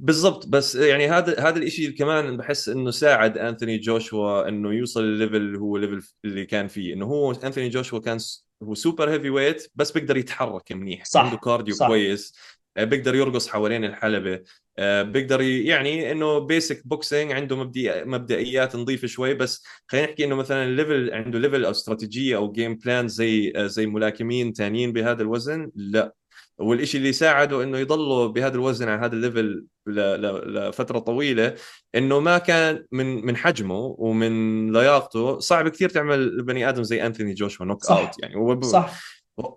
بالضبط. 0.00 0.46
بس 0.46 0.74
يعني 0.74 1.08
هذا 1.08 1.40
هذا 1.40 1.58
الشيء 1.58 1.90
كمان 1.90 2.36
بحس 2.36 2.68
إنه 2.68 2.90
ساعد 2.90 3.38
انثوني 3.38 3.78
جوشوا 3.78 4.48
إنه 4.48 4.72
يوصل 4.72 5.00
ال 5.00 5.06
level 5.06 5.36
اللي 5.36 5.58
هو 5.58 5.76
level 5.76 6.08
اللي 6.24 6.46
كان 6.46 6.68
فيه. 6.68 6.94
إنه 6.94 7.06
هو 7.06 7.32
انثوني 7.32 7.68
جوشوا 7.68 7.98
كان 7.98 8.18
هو 8.62 8.74
super 8.74 9.10
heavyweight 9.10 9.70
بس 9.74 9.92
بيقدر 9.92 10.16
يتحرك 10.16 10.72
منيح. 10.72 11.04
عنده 11.16 11.36
صح 11.36 11.40
cardio 11.44 11.74
صح. 11.74 11.86
كويس. 11.86 12.34
بيقدر 12.76 13.14
يرقص 13.14 13.48
حوالين 13.48 13.84
الحلبة. 13.84 14.40
آه، 14.78 15.02
بيقدر 15.02 15.40
يعني 15.40 16.12
إنه 16.12 16.38
basic 16.38 16.86
boxing 16.86 17.32
عنده 17.32 17.56
مبدئي 17.56 18.04
مبدئيات 18.04 18.76
نظيفه 18.76 19.06
شوي 19.06 19.34
بس 19.34 19.64
خلينا 19.86 20.06
نحكي 20.06 20.24
إنه 20.24 20.34
مثلا 20.34 20.64
ال 20.64 20.72
level 20.72 21.10
عنده 21.14 21.38
level 21.38 21.64
أو 21.64 21.70
استراتيجيه 21.70 22.36
أو 22.36 22.52
game 22.52 22.74
plan 22.74 23.08
زي 23.08 23.52
آه، 23.56 23.66
زي 23.66 23.86
ملاكمين 23.86 24.52
ثانيين 24.52 24.92
بهذا 24.92 25.22
الوزن 25.22 25.70
لا. 25.74 26.14
والشيء 26.58 27.00
اللي 27.00 27.12
ساعده 27.12 27.62
إنه 27.62 27.78
يضلوا 27.78 28.26
بهذا 28.26 28.54
الوزن 28.54 28.88
على 28.88 29.06
هذا 29.06 29.14
ال 29.14 29.23
level 29.23 29.66
لفترة 29.86 30.98
طويلة 30.98 31.54
إنه 31.94 32.20
ما 32.20 32.38
كان 32.38 32.86
من 32.92 33.26
من 33.26 33.36
حجمه 33.36 33.96
ومن 33.98 34.72
لياقته. 34.72 35.38
صعب 35.38 35.68
كثير 35.68 35.88
تعمل 35.88 36.42
بني 36.42 36.68
آدم 36.68 36.82
زي 36.82 37.06
انثوني 37.06 37.34
جوشوا 37.34 37.66
knockout 37.66 38.10
يعني. 38.22 38.60
صح. 38.62 39.13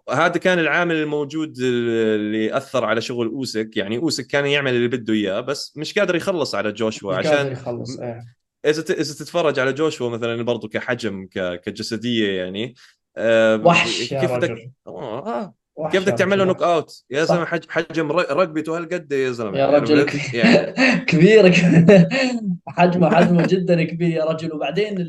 هذا 0.09 0.37
كان 0.37 0.59
العامل 0.59 0.95
الموجود 0.95 1.57
اللي 1.59 2.57
أثر 2.57 2.85
على 2.85 3.01
شغل 3.01 3.27
أوسيك. 3.27 3.77
يعني 3.77 3.97
أوسيك 3.97 4.27
كان 4.27 4.45
يعمل 4.45 4.73
اللي 4.73 4.87
بده 4.87 5.13
إياه 5.13 5.39
بس 5.41 5.77
مش 5.77 5.99
قادر 5.99 6.15
يخلص 6.15 6.55
على 6.55 6.71
جوشوا 6.71 7.19
مش 7.19 7.27
قادر 7.27 7.39
عشان 7.39 7.51
يخلص 7.51 7.99
إيه. 7.99 8.37
إذا 8.65 8.81
إذا 8.81 9.13
تتفرج 9.13 9.59
على 9.59 9.73
جوشوا 9.73 10.09
مثلا 10.09 10.41
برضه 10.41 10.67
كحجم 10.67 11.27
كجسدية 11.33 12.41
يعني 12.41 12.75
آه، 13.17 13.61
وحش 13.65 14.11
يا 14.11 14.21
كيف 14.21 14.31
بدك؟ 14.31 14.49
رجل. 14.49 14.71
آه 14.87 15.27
آه، 15.27 15.53
كيف 15.91 16.03
بدك 16.03 16.17
تعمل 16.17 16.37
له 16.37 16.43
رجل 16.43 16.47
knockout 16.53 17.03
يا 17.09 17.23
زلمة 17.23 17.45
حجم 17.69 18.11
رقبته 18.11 18.77
هالقد 18.77 19.11
يا 19.11 19.31
زلمة؟ 19.31 19.57
يا 19.57 19.65
رجل 19.67 19.99
عرفت 19.99 20.17
ك- 20.17 20.33
يعني 20.33 20.71
كبير. 21.09 21.51
حجمه 22.67 23.15
حجمه 23.15 23.47
جدا 23.47 23.83
كبير 23.83 24.09
يا 24.09 24.25
رجل. 24.25 24.53
وبعدين 24.53 25.07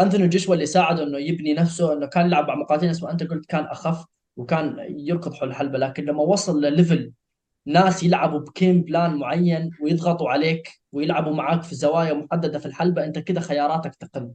انثوني 0.00 0.28
جوشوا 0.28 0.54
اللي 0.54 0.66
ساعده 0.66 1.02
إنه 1.02 1.18
يبني 1.18 1.54
نفسه 1.54 1.92
إنه 1.92 2.06
كان 2.06 2.26
يلعب 2.26 2.48
مع 2.48 2.54
مقاتلين 2.54 2.90
اسمه 2.90 3.10
أنت 3.10 3.22
قلت 3.22 3.46
كان 3.46 3.64
أخف 3.64 4.04
وكان 4.36 4.76
يركض 4.88 5.34
حول 5.34 5.48
الحلبة 5.48 5.78
لكن 5.78 6.04
لما 6.04 6.22
وصل 6.22 6.60
لل 6.64 6.78
level 6.78 7.12
ناس 7.66 8.02
يلعبوا 8.02 8.38
ب 8.38 8.47
game 8.47 8.82
plan 8.82 9.14
معين 9.14 9.70
ويضغطوا 9.82 10.30
عليك 10.30 10.68
ويلعبوا 10.92 11.34
معاك 11.34 11.62
في 11.62 11.74
زوايا 11.74 12.12
محددة 12.14 12.58
في 12.58 12.66
الحلبة 12.66 13.04
أنت 13.04 13.18
كده 13.18 13.40
خياراتك 13.40 13.94
تقل. 13.94 14.30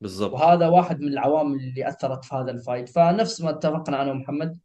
بالضبط. 0.00 0.32
وهذا 0.32 0.68
واحد 0.68 1.00
من 1.00 1.08
العوامل 1.08 1.60
اللي 1.60 1.88
أثرت 1.88 2.24
في 2.24 2.34
هذا 2.34 2.50
ال 2.50 2.55
fight. 2.55 2.88
فنفس 2.88 3.40
ما 3.40 3.50
اتفقنا 3.50 4.02
أنا 4.02 4.10
ومحمد 4.10 4.58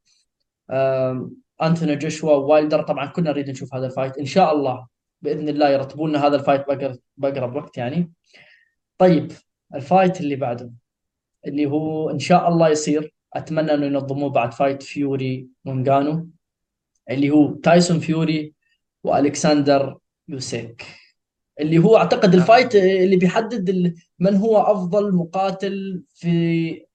انثوني 1.61 1.95
جوشوا 1.95 2.33
وايلدر 2.33 2.81
طبعا 2.81 3.05
كنا 3.05 3.29
نريد 3.29 3.49
نشوف 3.49 3.75
هذا 3.75 3.85
ال 3.85 3.90
fight. 3.90 4.17
إن 4.17 4.25
شاء 4.25 4.55
الله 4.55 4.87
بإذن 5.21 5.49
الله 5.49 5.69
يرتبوا 5.69 6.09
لنا 6.09 6.27
هذا 6.27 6.35
ال 6.35 6.40
fight 6.40 6.65
باقرب 7.17 7.55
وقت 7.55 7.77
يعني. 7.77 8.11
طيب 8.97 9.31
ال 9.75 9.83
fight 9.83 10.21
اللي 10.21 10.35
بعده 10.35 10.71
اللي 11.47 11.65
هو 11.65 12.09
إن 12.09 12.19
شاء 12.19 12.49
الله 12.49 12.69
يصير. 12.69 13.13
أتمنى 13.33 13.73
أنه 13.73 13.85
ينظموه 13.85 14.29
بعد 14.29 14.53
fight 14.53 14.83
فيوري 14.83 15.47
ونغانو 15.65 16.29
اللي 17.09 17.29
هو 17.29 17.53
تايسون 17.53 17.99
فيوري 17.99 18.53
والكسندر 19.03 19.97
يوسيك. 20.27 20.85
اللي 21.59 21.77
هو 21.77 21.97
أعتقد 21.97 22.33
ال 22.35 22.42
fight 22.42 22.75
اللي 22.75 23.15
بيحدد 23.15 23.95
من 24.19 24.35
هو 24.35 24.57
أفضل 24.61 25.15
مقاتل 25.15 26.03
في 26.15 26.85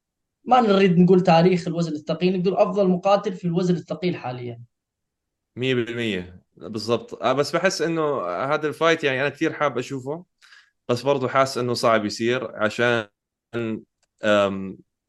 ما 0.45 0.61
نريد 0.61 0.99
نقول 0.99 1.21
تاريخ 1.21 1.69
الوزن 1.69 1.93
الثقيل 1.93 2.41
نقول 2.41 2.57
أفضل 2.57 2.89
مقاتل 2.89 3.33
في 3.33 3.45
الوزن 3.45 3.75
الثقيل 3.75 4.17
حاليا. 4.17 4.61
100% 5.59 6.41
بالضبط. 6.57 7.23
آه، 7.23 7.33
بس 7.33 7.57
بحس 7.57 7.83
إنه 7.83 8.27
هذا 8.27 8.69
ال 8.69 8.75
fight 8.75 9.05
يعني 9.05 9.21
أنا 9.21 9.29
كثير 9.29 9.53
حاب 9.53 9.79
أشوفه 9.79 10.25
بس 10.89 11.03
برضه 11.03 11.29
حاسس 11.29 11.59
إنه 11.59 11.75
صعب 11.75 12.05
يصير 12.05 12.57
عشان 12.57 13.07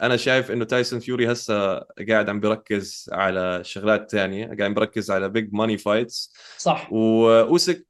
أنا 0.01 0.17
شايف 0.17 0.51
إنه 0.51 0.65
تايسون 0.65 0.99
فيوري 0.99 1.31
هسه 1.31 1.79
قاعد 2.09 2.29
عم 2.29 2.39
بركز 2.39 3.09
على 3.11 3.63
شغلات 3.63 4.11
ثانية 4.11 4.45
قاعد 4.59 4.73
بركز 4.73 5.11
على 5.11 5.29
big 5.29 5.53
money 5.53 5.77
fights 5.77 6.33
صح. 6.57 6.93
واوسيك 6.93 7.88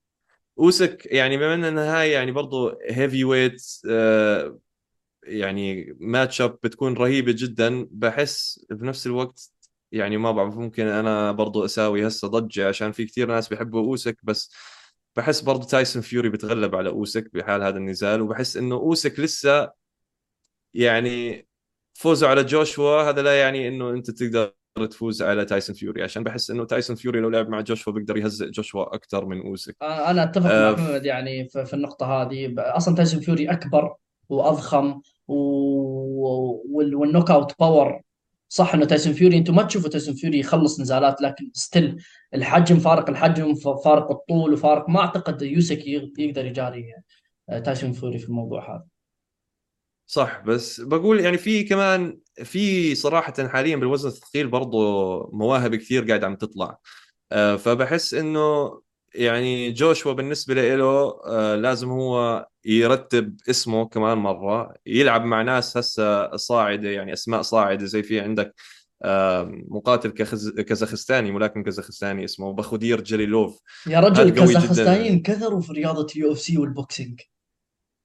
اوسيك 0.59 1.05
يعني 1.05 1.37
بما 1.37 1.53
إن 1.53 1.77
هاي 1.77 2.11
يعني 2.11 2.31
برضه 2.31 2.77
heavyweight 2.89 3.63
يعني 5.23 5.97
matchup 5.99 6.59
بتكون 6.63 6.93
رهيبة 6.93 7.31
جدا. 7.37 7.87
بحس 7.91 8.65
بنفس 8.71 9.07
الوقت 9.07 9.51
يعني 9.91 10.17
ما 10.17 10.31
بعرف 10.31 10.57
ممكن 10.57 10.87
أنا 10.87 11.31
برضو 11.31 11.65
أساوي 11.65 12.07
هسه 12.07 12.27
ضجة 12.27 12.67
عشان 12.67 12.91
في 12.91 13.05
كثير 13.05 13.27
ناس 13.27 13.47
بيحبوا 13.49 13.81
أوسيك 13.81 14.17
بس 14.23 14.53
بحس 15.15 15.41
برضو 15.41 15.67
تايسون 15.67 16.01
فيوري 16.01 16.29
بتغلب 16.29 16.75
على 16.75 16.89
أوسيك 16.89 17.33
بحال 17.33 17.63
هذا 17.63 17.77
النزال. 17.77 18.21
وبحس 18.21 18.57
إنه 18.57 18.75
أوسيك 18.75 19.19
لسه 19.19 19.71
يعني 20.73 21.47
فوزه 21.93 22.27
على 22.27 22.43
جوشوا. 22.43 23.01
هذا 23.09 23.21
لا 23.21 23.39
يعني 23.41 23.67
إنه 23.67 23.89
أنت 23.89 24.11
تقدر 24.11 24.53
تفوز 24.85 25.21
على 25.21 25.45
تايسون 25.45 25.75
فيوري 25.75 26.03
عشان 26.03 26.23
بحس 26.23 26.51
إنه 26.51 26.65
تايسون 26.65 26.95
فيوري 26.95 27.19
لو 27.19 27.29
لعب 27.29 27.49
مع 27.49 27.61
جوشوا 27.61 27.93
بيقدر 27.93 28.17
يهزئ 28.17 28.49
جوشوا 28.49 28.95
أكثر 28.95 29.25
من 29.25 29.41
اوسيك 29.41 29.75
أنا 29.81 30.23
أتفق 30.23 30.51
آه 30.51 30.71
مع 30.71 30.83
محمد 30.83 31.05
يعني 31.05 31.49
في 31.49 31.73
النقطة 31.73 32.05
هذه. 32.05 32.53
أصلا 32.57 32.95
تايسون 32.95 33.19
فيوري 33.19 33.51
أكبر 33.51 33.95
وأضخم 34.29 35.01
و... 35.27 35.35
وال 36.73 37.31
knockout 37.31 37.59
power. 37.59 38.01
صح 38.49 38.73
إنه 38.73 38.85
تايسون 38.85 39.13
فيوري 39.13 39.37
أنتم 39.37 39.55
ما 39.55 39.63
تشوفوا 39.63 39.89
تايسون 39.89 40.15
فيوري 40.15 40.39
يخلص 40.39 40.79
نزالات 40.79 41.21
لكن 41.21 41.49
still 41.53 42.03
الحجم 42.33 42.79
فارق 42.79 43.09
الحجم 43.09 43.55
فارق 43.55 44.11
الطول 44.11 44.53
وفارق. 44.53 44.89
ما 44.89 44.99
أعتقد 44.99 45.41
يوسك 45.41 45.87
يقدر 45.87 46.45
يجاري 46.45 46.93
آه، 47.49 47.59
تايسون 47.59 47.91
فيوري 47.91 48.19
في 48.19 48.29
الموضوع 48.29 48.75
هذا. 48.75 48.83
صح 50.09 50.41
بس 50.45 50.81
بقول 50.81 51.19
يعني 51.19 51.37
في 51.37 51.63
كمان 51.63 52.19
في 52.43 52.95
صراحة 52.95 53.47
حاليا 53.47 53.75
بالوزن 53.75 54.09
الثقيل 54.09 54.47
برضه 54.47 54.79
مواهب 55.33 55.75
كثير 55.75 56.07
قاعد 56.07 56.23
عم 56.23 56.35
تطلع. 56.35 56.77
آه، 57.31 57.55
فبحس 57.55 58.13
إنه 58.13 58.79
يعني 59.15 59.71
جوشوا 59.71 60.13
بالنسبة 60.13 60.75
له 60.75 61.19
آه، 61.25 61.55
لازم 61.55 61.89
هو 61.89 62.47
يرتب 62.65 63.37
اسمه 63.49 63.85
كمان 63.85 64.17
مرة 64.17 64.73
يلعب 64.85 65.25
مع 65.25 65.41
ناس 65.41 65.77
هسه 65.77 66.35
صاعدة 66.35 66.89
يعني 66.89 67.13
أسماء 67.13 67.41
صاعدة 67.41 67.85
زي 67.85 68.03
في 68.03 68.19
عندك 68.19 68.55
مقاتل 69.67 70.09
كازاخستاني 70.63 71.31
ملاكم 71.31 71.63
كازاخستاني 71.63 72.25
اسمه 72.25 72.53
بخودير 72.53 73.01
جليلوف. 73.01 73.61
يا 73.87 73.99
رجل 73.99 74.21
الكازاخستانيين 74.23 75.21
كثروا 75.21 75.61
في 75.61 75.73
رياضة 75.73 76.07
ال 76.15 76.31
UFC 76.31 76.39
وال 76.39 76.57
boxing. 76.57 77.21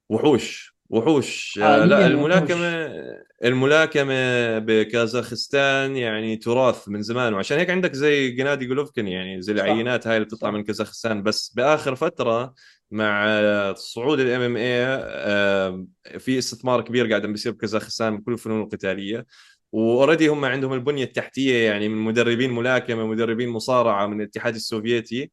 وحوش. 0.09 0.74
وحوش. 0.91 1.59
آه 1.62 1.85
لا 1.85 2.07
الملاكمه 2.07 2.85
وحوش. 2.85 3.24
الملاكمه 3.45 4.59
بكازاخستان 4.59 5.97
يعني 5.97 6.37
تراث 6.37 6.89
من 6.89 7.03
زمان. 7.03 7.35
وعشان 7.35 7.59
هيك 7.59 7.70
عندك 7.70 7.93
زي 7.93 8.30
جنادي 8.30 8.66
جولوفكن 8.66 9.09
يعني 9.09 9.43
زي 9.43 9.53
العينات 9.53 10.07
هاي 10.07 10.16
اللي 10.16 10.26
بتطلع 10.26 10.51
من 10.51 10.64
كازاخستان. 10.64 11.22
بس 11.22 11.53
بآخر 11.57 11.95
فترة 11.95 12.55
مع 12.91 13.26
صعود 13.72 14.20
ال 14.21 14.41
MMA 14.41 16.19
في 16.18 16.39
استثمار 16.39 16.80
كبير 16.80 17.09
قاعد 17.09 17.26
بيصير 17.26 17.53
بكازاخستان 17.53 18.16
بكل 18.16 18.32
الفنون 18.32 18.62
القتالية. 18.62 19.26
و 19.73 19.80
already 19.80 20.29
هم 20.28 20.45
عندهم 20.45 20.72
البنية 20.72 21.05
التحتية 21.05 21.66
يعني 21.66 21.89
من 21.89 22.05
مدربين 22.05 22.53
ملاكمة 22.53 23.07
مدربين 23.07 23.49
مصارعة 23.49 24.07
من 24.07 24.20
الاتحاد 24.20 24.55
السوفيتي. 24.55 25.30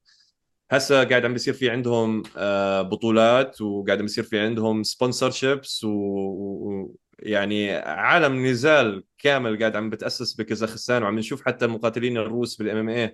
هسه 0.71 1.03
قاعد 1.03 1.25
عم 1.25 1.33
بيصير 1.33 1.53
في 1.53 1.69
عندهم 1.69 2.23
آه، 2.37 2.81
بطولات 2.81 3.61
وقاعد 3.61 3.99
عم 3.99 4.05
بيصير 4.05 4.23
في 4.23 4.39
عندهم 4.39 4.83
sponsorships 4.83 5.83
ويعني 5.83 7.71
عالم 7.75 8.45
نزال 8.45 9.03
كامل 9.17 9.59
قاعد 9.59 9.75
عم 9.75 9.89
بتأسس 9.89 10.33
بكازاخستان 10.33 11.03
وعم 11.03 11.19
نشوف 11.19 11.45
حتى 11.45 11.65
المقاتلين 11.65 12.17
الروس 12.17 12.55
بال 12.55 12.77
MMA 12.77 13.13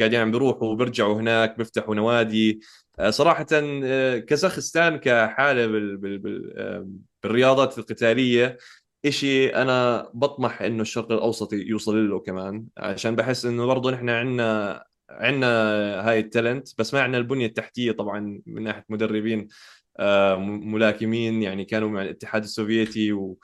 قاعدين 0.00 0.20
عم 0.20 0.30
بيروحوا 0.30 0.68
وبيرجعوا 0.68 1.14
هناك 1.20 1.58
بيفتحوا 1.58 1.94
نوادي. 1.94 2.60
آه، 2.98 3.10
صراحة 3.10 3.46
آه، 3.52 4.18
كازاخستان 4.18 4.96
كحالة 4.96 5.66
بال 5.66 5.96
بال 5.96 6.18
بال 6.18 6.88
بالرياضات 7.22 7.78
القتالية 7.78 8.58
إشي 9.04 9.48
أنا 9.48 10.08
بطمح 10.14 10.62
إنه 10.62 10.82
الشرق 10.82 11.12
الأوسط 11.12 11.52
يوصل 11.52 12.10
له 12.10 12.20
كمان 12.20 12.66
عشان 12.78 13.16
بحس 13.16 13.46
إنه 13.46 13.66
برضه 13.66 13.90
نحن 13.90 14.08
عندنا 14.08 14.84
عندنا 15.10 15.46
هاي 16.08 16.18
التالنت 16.20 16.68
بس 16.78 16.94
ما 16.94 17.02
عندنا 17.02 17.18
البنية 17.18 17.46
التحتية 17.46 17.92
طبعا 17.92 18.42
من 18.46 18.62
ناحية 18.62 18.84
مدربين 18.88 19.48
آه، 19.98 20.36
ملاكمين 20.36 21.42
يعني 21.42 21.64
كانوا 21.64 21.88
مع 21.88 22.02
الاتحاد 22.02 22.42
السوفيتي 22.42 23.12
و 23.12 23.38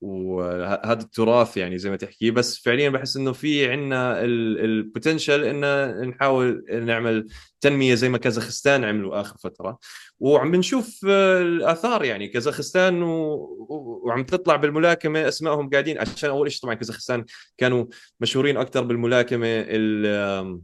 وهذا 0.00 1.02
التراث 1.02 1.56
يعني 1.56 1.78
زي 1.78 1.90
ما 1.90 1.96
تحكي. 1.96 2.30
بس 2.30 2.62
فعليا 2.64 2.88
بحس 2.90 3.16
إنه 3.16 3.32
في 3.32 3.70
عندنا 3.70 4.24
البوتنشل 4.24 5.44
إن 5.44 6.08
نحاول 6.08 6.64
نعمل 6.70 7.26
تنمية 7.60 7.94
زي 7.94 8.08
ما 8.08 8.18
كازاخستان 8.18 8.84
عملوا 8.84 9.20
آخر 9.20 9.36
فترة. 9.38 9.78
وعم 10.20 10.50
بنشوف 10.50 11.06
الآثار 11.06 12.04
يعني 12.04 12.28
كازاخستان 12.28 13.02
و... 13.02 13.34
وعم 14.04 14.24
تطلع 14.24 14.56
بالملاكمة 14.56 15.28
أسمائهم 15.28 15.70
قاعدين 15.70 15.98
عشان 15.98 16.30
أول 16.30 16.52
شيء 16.52 16.62
طبعا 16.62 16.74
كازاخستان 16.74 17.24
كانوا 17.56 17.86
مشهورين 18.20 18.56
أكثر 18.56 18.82
بالملاكمة 18.82 19.46
ال... 19.46 20.60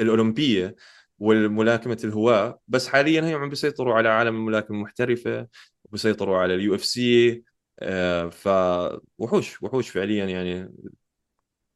الأولمبية 0.00 0.76
والملاكمة 1.18 1.98
الهواة 2.04 2.60
بس 2.68 2.88
حاليا 2.88 3.22
هي 3.22 3.34
عم 3.34 3.48
بيسيطروا 3.48 3.94
على 3.94 4.08
عالم 4.08 4.36
الملاكمة 4.36 4.76
المحترفة 4.76 5.46
وبيسيطروا 5.84 6.38
على 6.38 6.54
ال 6.54 6.74
UFC 6.74 7.42
آه، 7.80 8.28
فوحوش 8.28 9.62
وحوش 9.62 9.88
فعليا 9.88 10.24
يعني. 10.24 10.72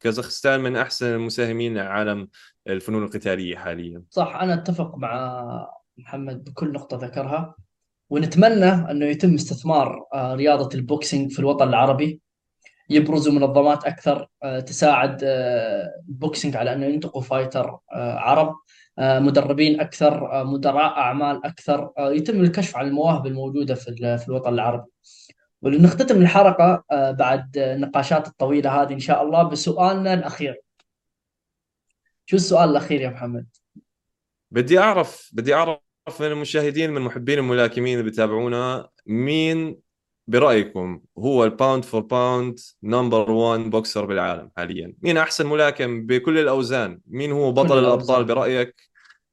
كازاخستان 0.01 0.61
من 0.61 0.77
أحسن 0.77 1.07
المساهمين 1.07 1.79
عالم 1.79 2.29
الفنون 2.67 3.05
القتالية 3.05 3.57
حاليا. 3.57 4.03
صح 4.11 4.37
أنا 4.43 4.55
أتفق 4.55 4.97
مع 4.97 5.69
محمد 5.99 6.45
بكل 6.45 6.73
نقطة 6.73 6.97
ذكرها 6.97 7.55
ونتمنى 8.11 8.91
أنه 8.91 9.07
يتم 9.07 9.35
استثمار 9.35 10.07
آه، 10.15 10.35
رياضة 10.35 10.69
ال 10.75 10.83
boxing 10.83 11.33
في 11.33 11.39
الوطن 11.39 11.69
العربي. 11.69 12.21
يبرزوا 12.91 13.33
منظمات 13.33 13.85
أكثر 13.85 14.29
آه، 14.43 14.61
تساعد 14.61 15.21
ال 16.09 16.16
boxing 16.16 16.57
على 16.57 16.73
أنه 16.73 16.87
ينتقوا 16.87 17.23
fighter 17.23 17.79
عرب 17.93 18.57
مدربين 18.99 19.81
أكثر 19.81 20.45
مدراء 20.45 20.99
أعمال 20.99 21.47
أكثر 21.47 21.91
يتم 21.99 22.41
الكشف 22.41 22.77
عن 22.77 22.87
المواهب 22.87 23.27
الموجودة 23.27 23.75
في 23.75 24.25
الوطن 24.29 24.55
العربي 24.55 24.91
ولنختتم 25.65 26.23
الحلقة 26.23 26.85
آه، 26.91 27.11
بعد 27.11 27.59
النقاشات 27.59 28.29
الطويلة 28.29 28.83
هذه 28.83 28.93
إن 28.93 28.99
شاء 28.99 29.23
الله 29.23 29.43
بسؤالنا 29.43 30.15
الأخير 30.15 30.61
شو 32.27 32.37
السؤال 32.37 32.71
الأخير 32.71 33.01
يا 33.01 33.09
محمد؟ 33.09 33.47
بدي 34.51 34.79
أعرف 34.79 35.31
بدي 35.33 35.55
أعرف 35.55 35.79
من 36.21 36.27
المشاهدين 36.27 36.91
من 36.91 37.01
محبين 37.01 37.39
الملاكمين 37.39 37.99
اللي 37.99 38.11
بيتابعونا 38.11 38.89
مين 39.07 39.81
برأيكم 40.27 41.01
هو 41.19 41.45
ال 41.45 41.51
pound 41.51 41.85
for 41.85 42.01
pound 42.01 42.59
number 42.83 43.31
1 43.31 43.71
بوكسر 43.71 44.07
بالعالم 44.07 44.51
حاليا؟ 44.57 44.95
مين 45.03 45.17
أحسن 45.17 45.47
ملاكم 45.47 46.07
بكل 46.07 46.39
الأوزان؟ 46.39 47.01
مين 47.07 47.33
هو 47.33 47.53
بطل 47.53 47.79
الأبطال 47.79 48.25
برأيك؟ 48.25 48.75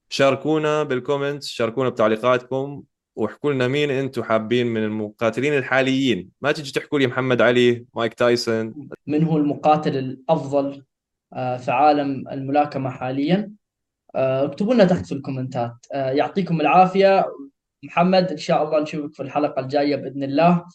شاركونا 0.10 0.84
بال 0.84 0.96
comments 0.96 1.48
شاركونا 1.48 1.90
بتعليقاتكم 1.90 2.84
واحكوا 3.16 3.54
لنا 3.54 3.68
مين 3.68 3.92
أنتم 3.92 4.24
حابين 4.24 4.68
من 4.68 4.84
المقاتلين 4.84 5.58
الحاليين. 5.58 6.30
ما 6.42 6.52
تيجي 6.52 6.72
تحكوا 6.72 7.00
لي 7.00 7.08
محمد 7.08 7.42
علي 7.42 7.86
مايك 7.96 8.14
تايسون. 8.14 8.90
من 9.08 9.24
هو 9.24 9.38
المقاتل 9.38 9.98
الأفضل 9.98 10.84
آه، 11.34 11.58
في 11.58 11.72
عالم 11.72 12.28
الملاكمة 12.32 12.90
حاليا؟ 12.90 13.52
آه، 14.16 14.46
اكتبوا 14.46 14.74
لنا 14.74 14.86
تحت 14.86 15.06
في 15.06 15.12
الكومنتات. 15.12 15.74
آه، 15.94 16.12
يعطيكم 16.12 16.62
العافية. 16.62 17.26
محمد 17.84 18.32
إن 18.32 18.38
شاء 18.38 18.64
الله 18.64 18.80
نشوفك 18.80 19.14
في 19.14 19.24
الحلقة 19.24 19.60
الجاية 19.60 19.96
بإذن 19.96 20.24
الله. 20.24 20.66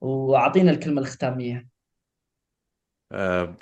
وأعطينا 0.00 0.70
الكلمة 0.70 1.00
الختامية. 1.00 1.66
آه، 3.12 3.56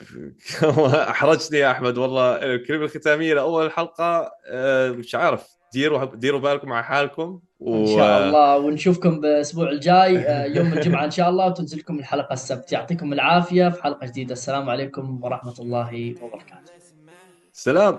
أحرجتني 1.11 1.59
يا 1.59 1.70
أحمد 1.70 1.98
والله. 1.98 2.34
الكلمة 2.36 2.84
الختامية 2.84 3.34
لأول 3.34 3.72
حلقه 3.72 4.32
آه، 4.46 4.90
مش 4.90 5.14
عارف 5.14 5.57
ديروا 5.72 6.05
ديروا 6.05 6.40
بالكم 6.40 6.72
على 6.72 6.84
حالكم. 6.84 7.40
و... 7.61 7.76
إن 7.76 7.86
شاء 7.86 8.26
الله. 8.26 8.59
ونشوفكم 8.59 9.11
الأسبوع 9.24 9.70
الجاي 9.70 10.14
يوم 10.57 10.72
الجمعة 10.72 11.05
إن 11.05 11.11
شاء 11.11 11.30
الله 11.30 11.46
وتنزل 11.46 11.78
لكم 11.78 11.98
الحلقة 11.98 12.32
السبت. 12.32 12.72
يعطيكم 12.72 13.12
العافية 13.12 13.68
في 13.68 13.82
حلقة 13.82 14.07
جديدة. 14.07 14.32
السلام 14.32 14.70
عليكم 14.70 15.24
ورحمة 15.24 15.55
الله 15.59 16.14
وبركاته. 16.22 16.72
سلام. 17.53 17.98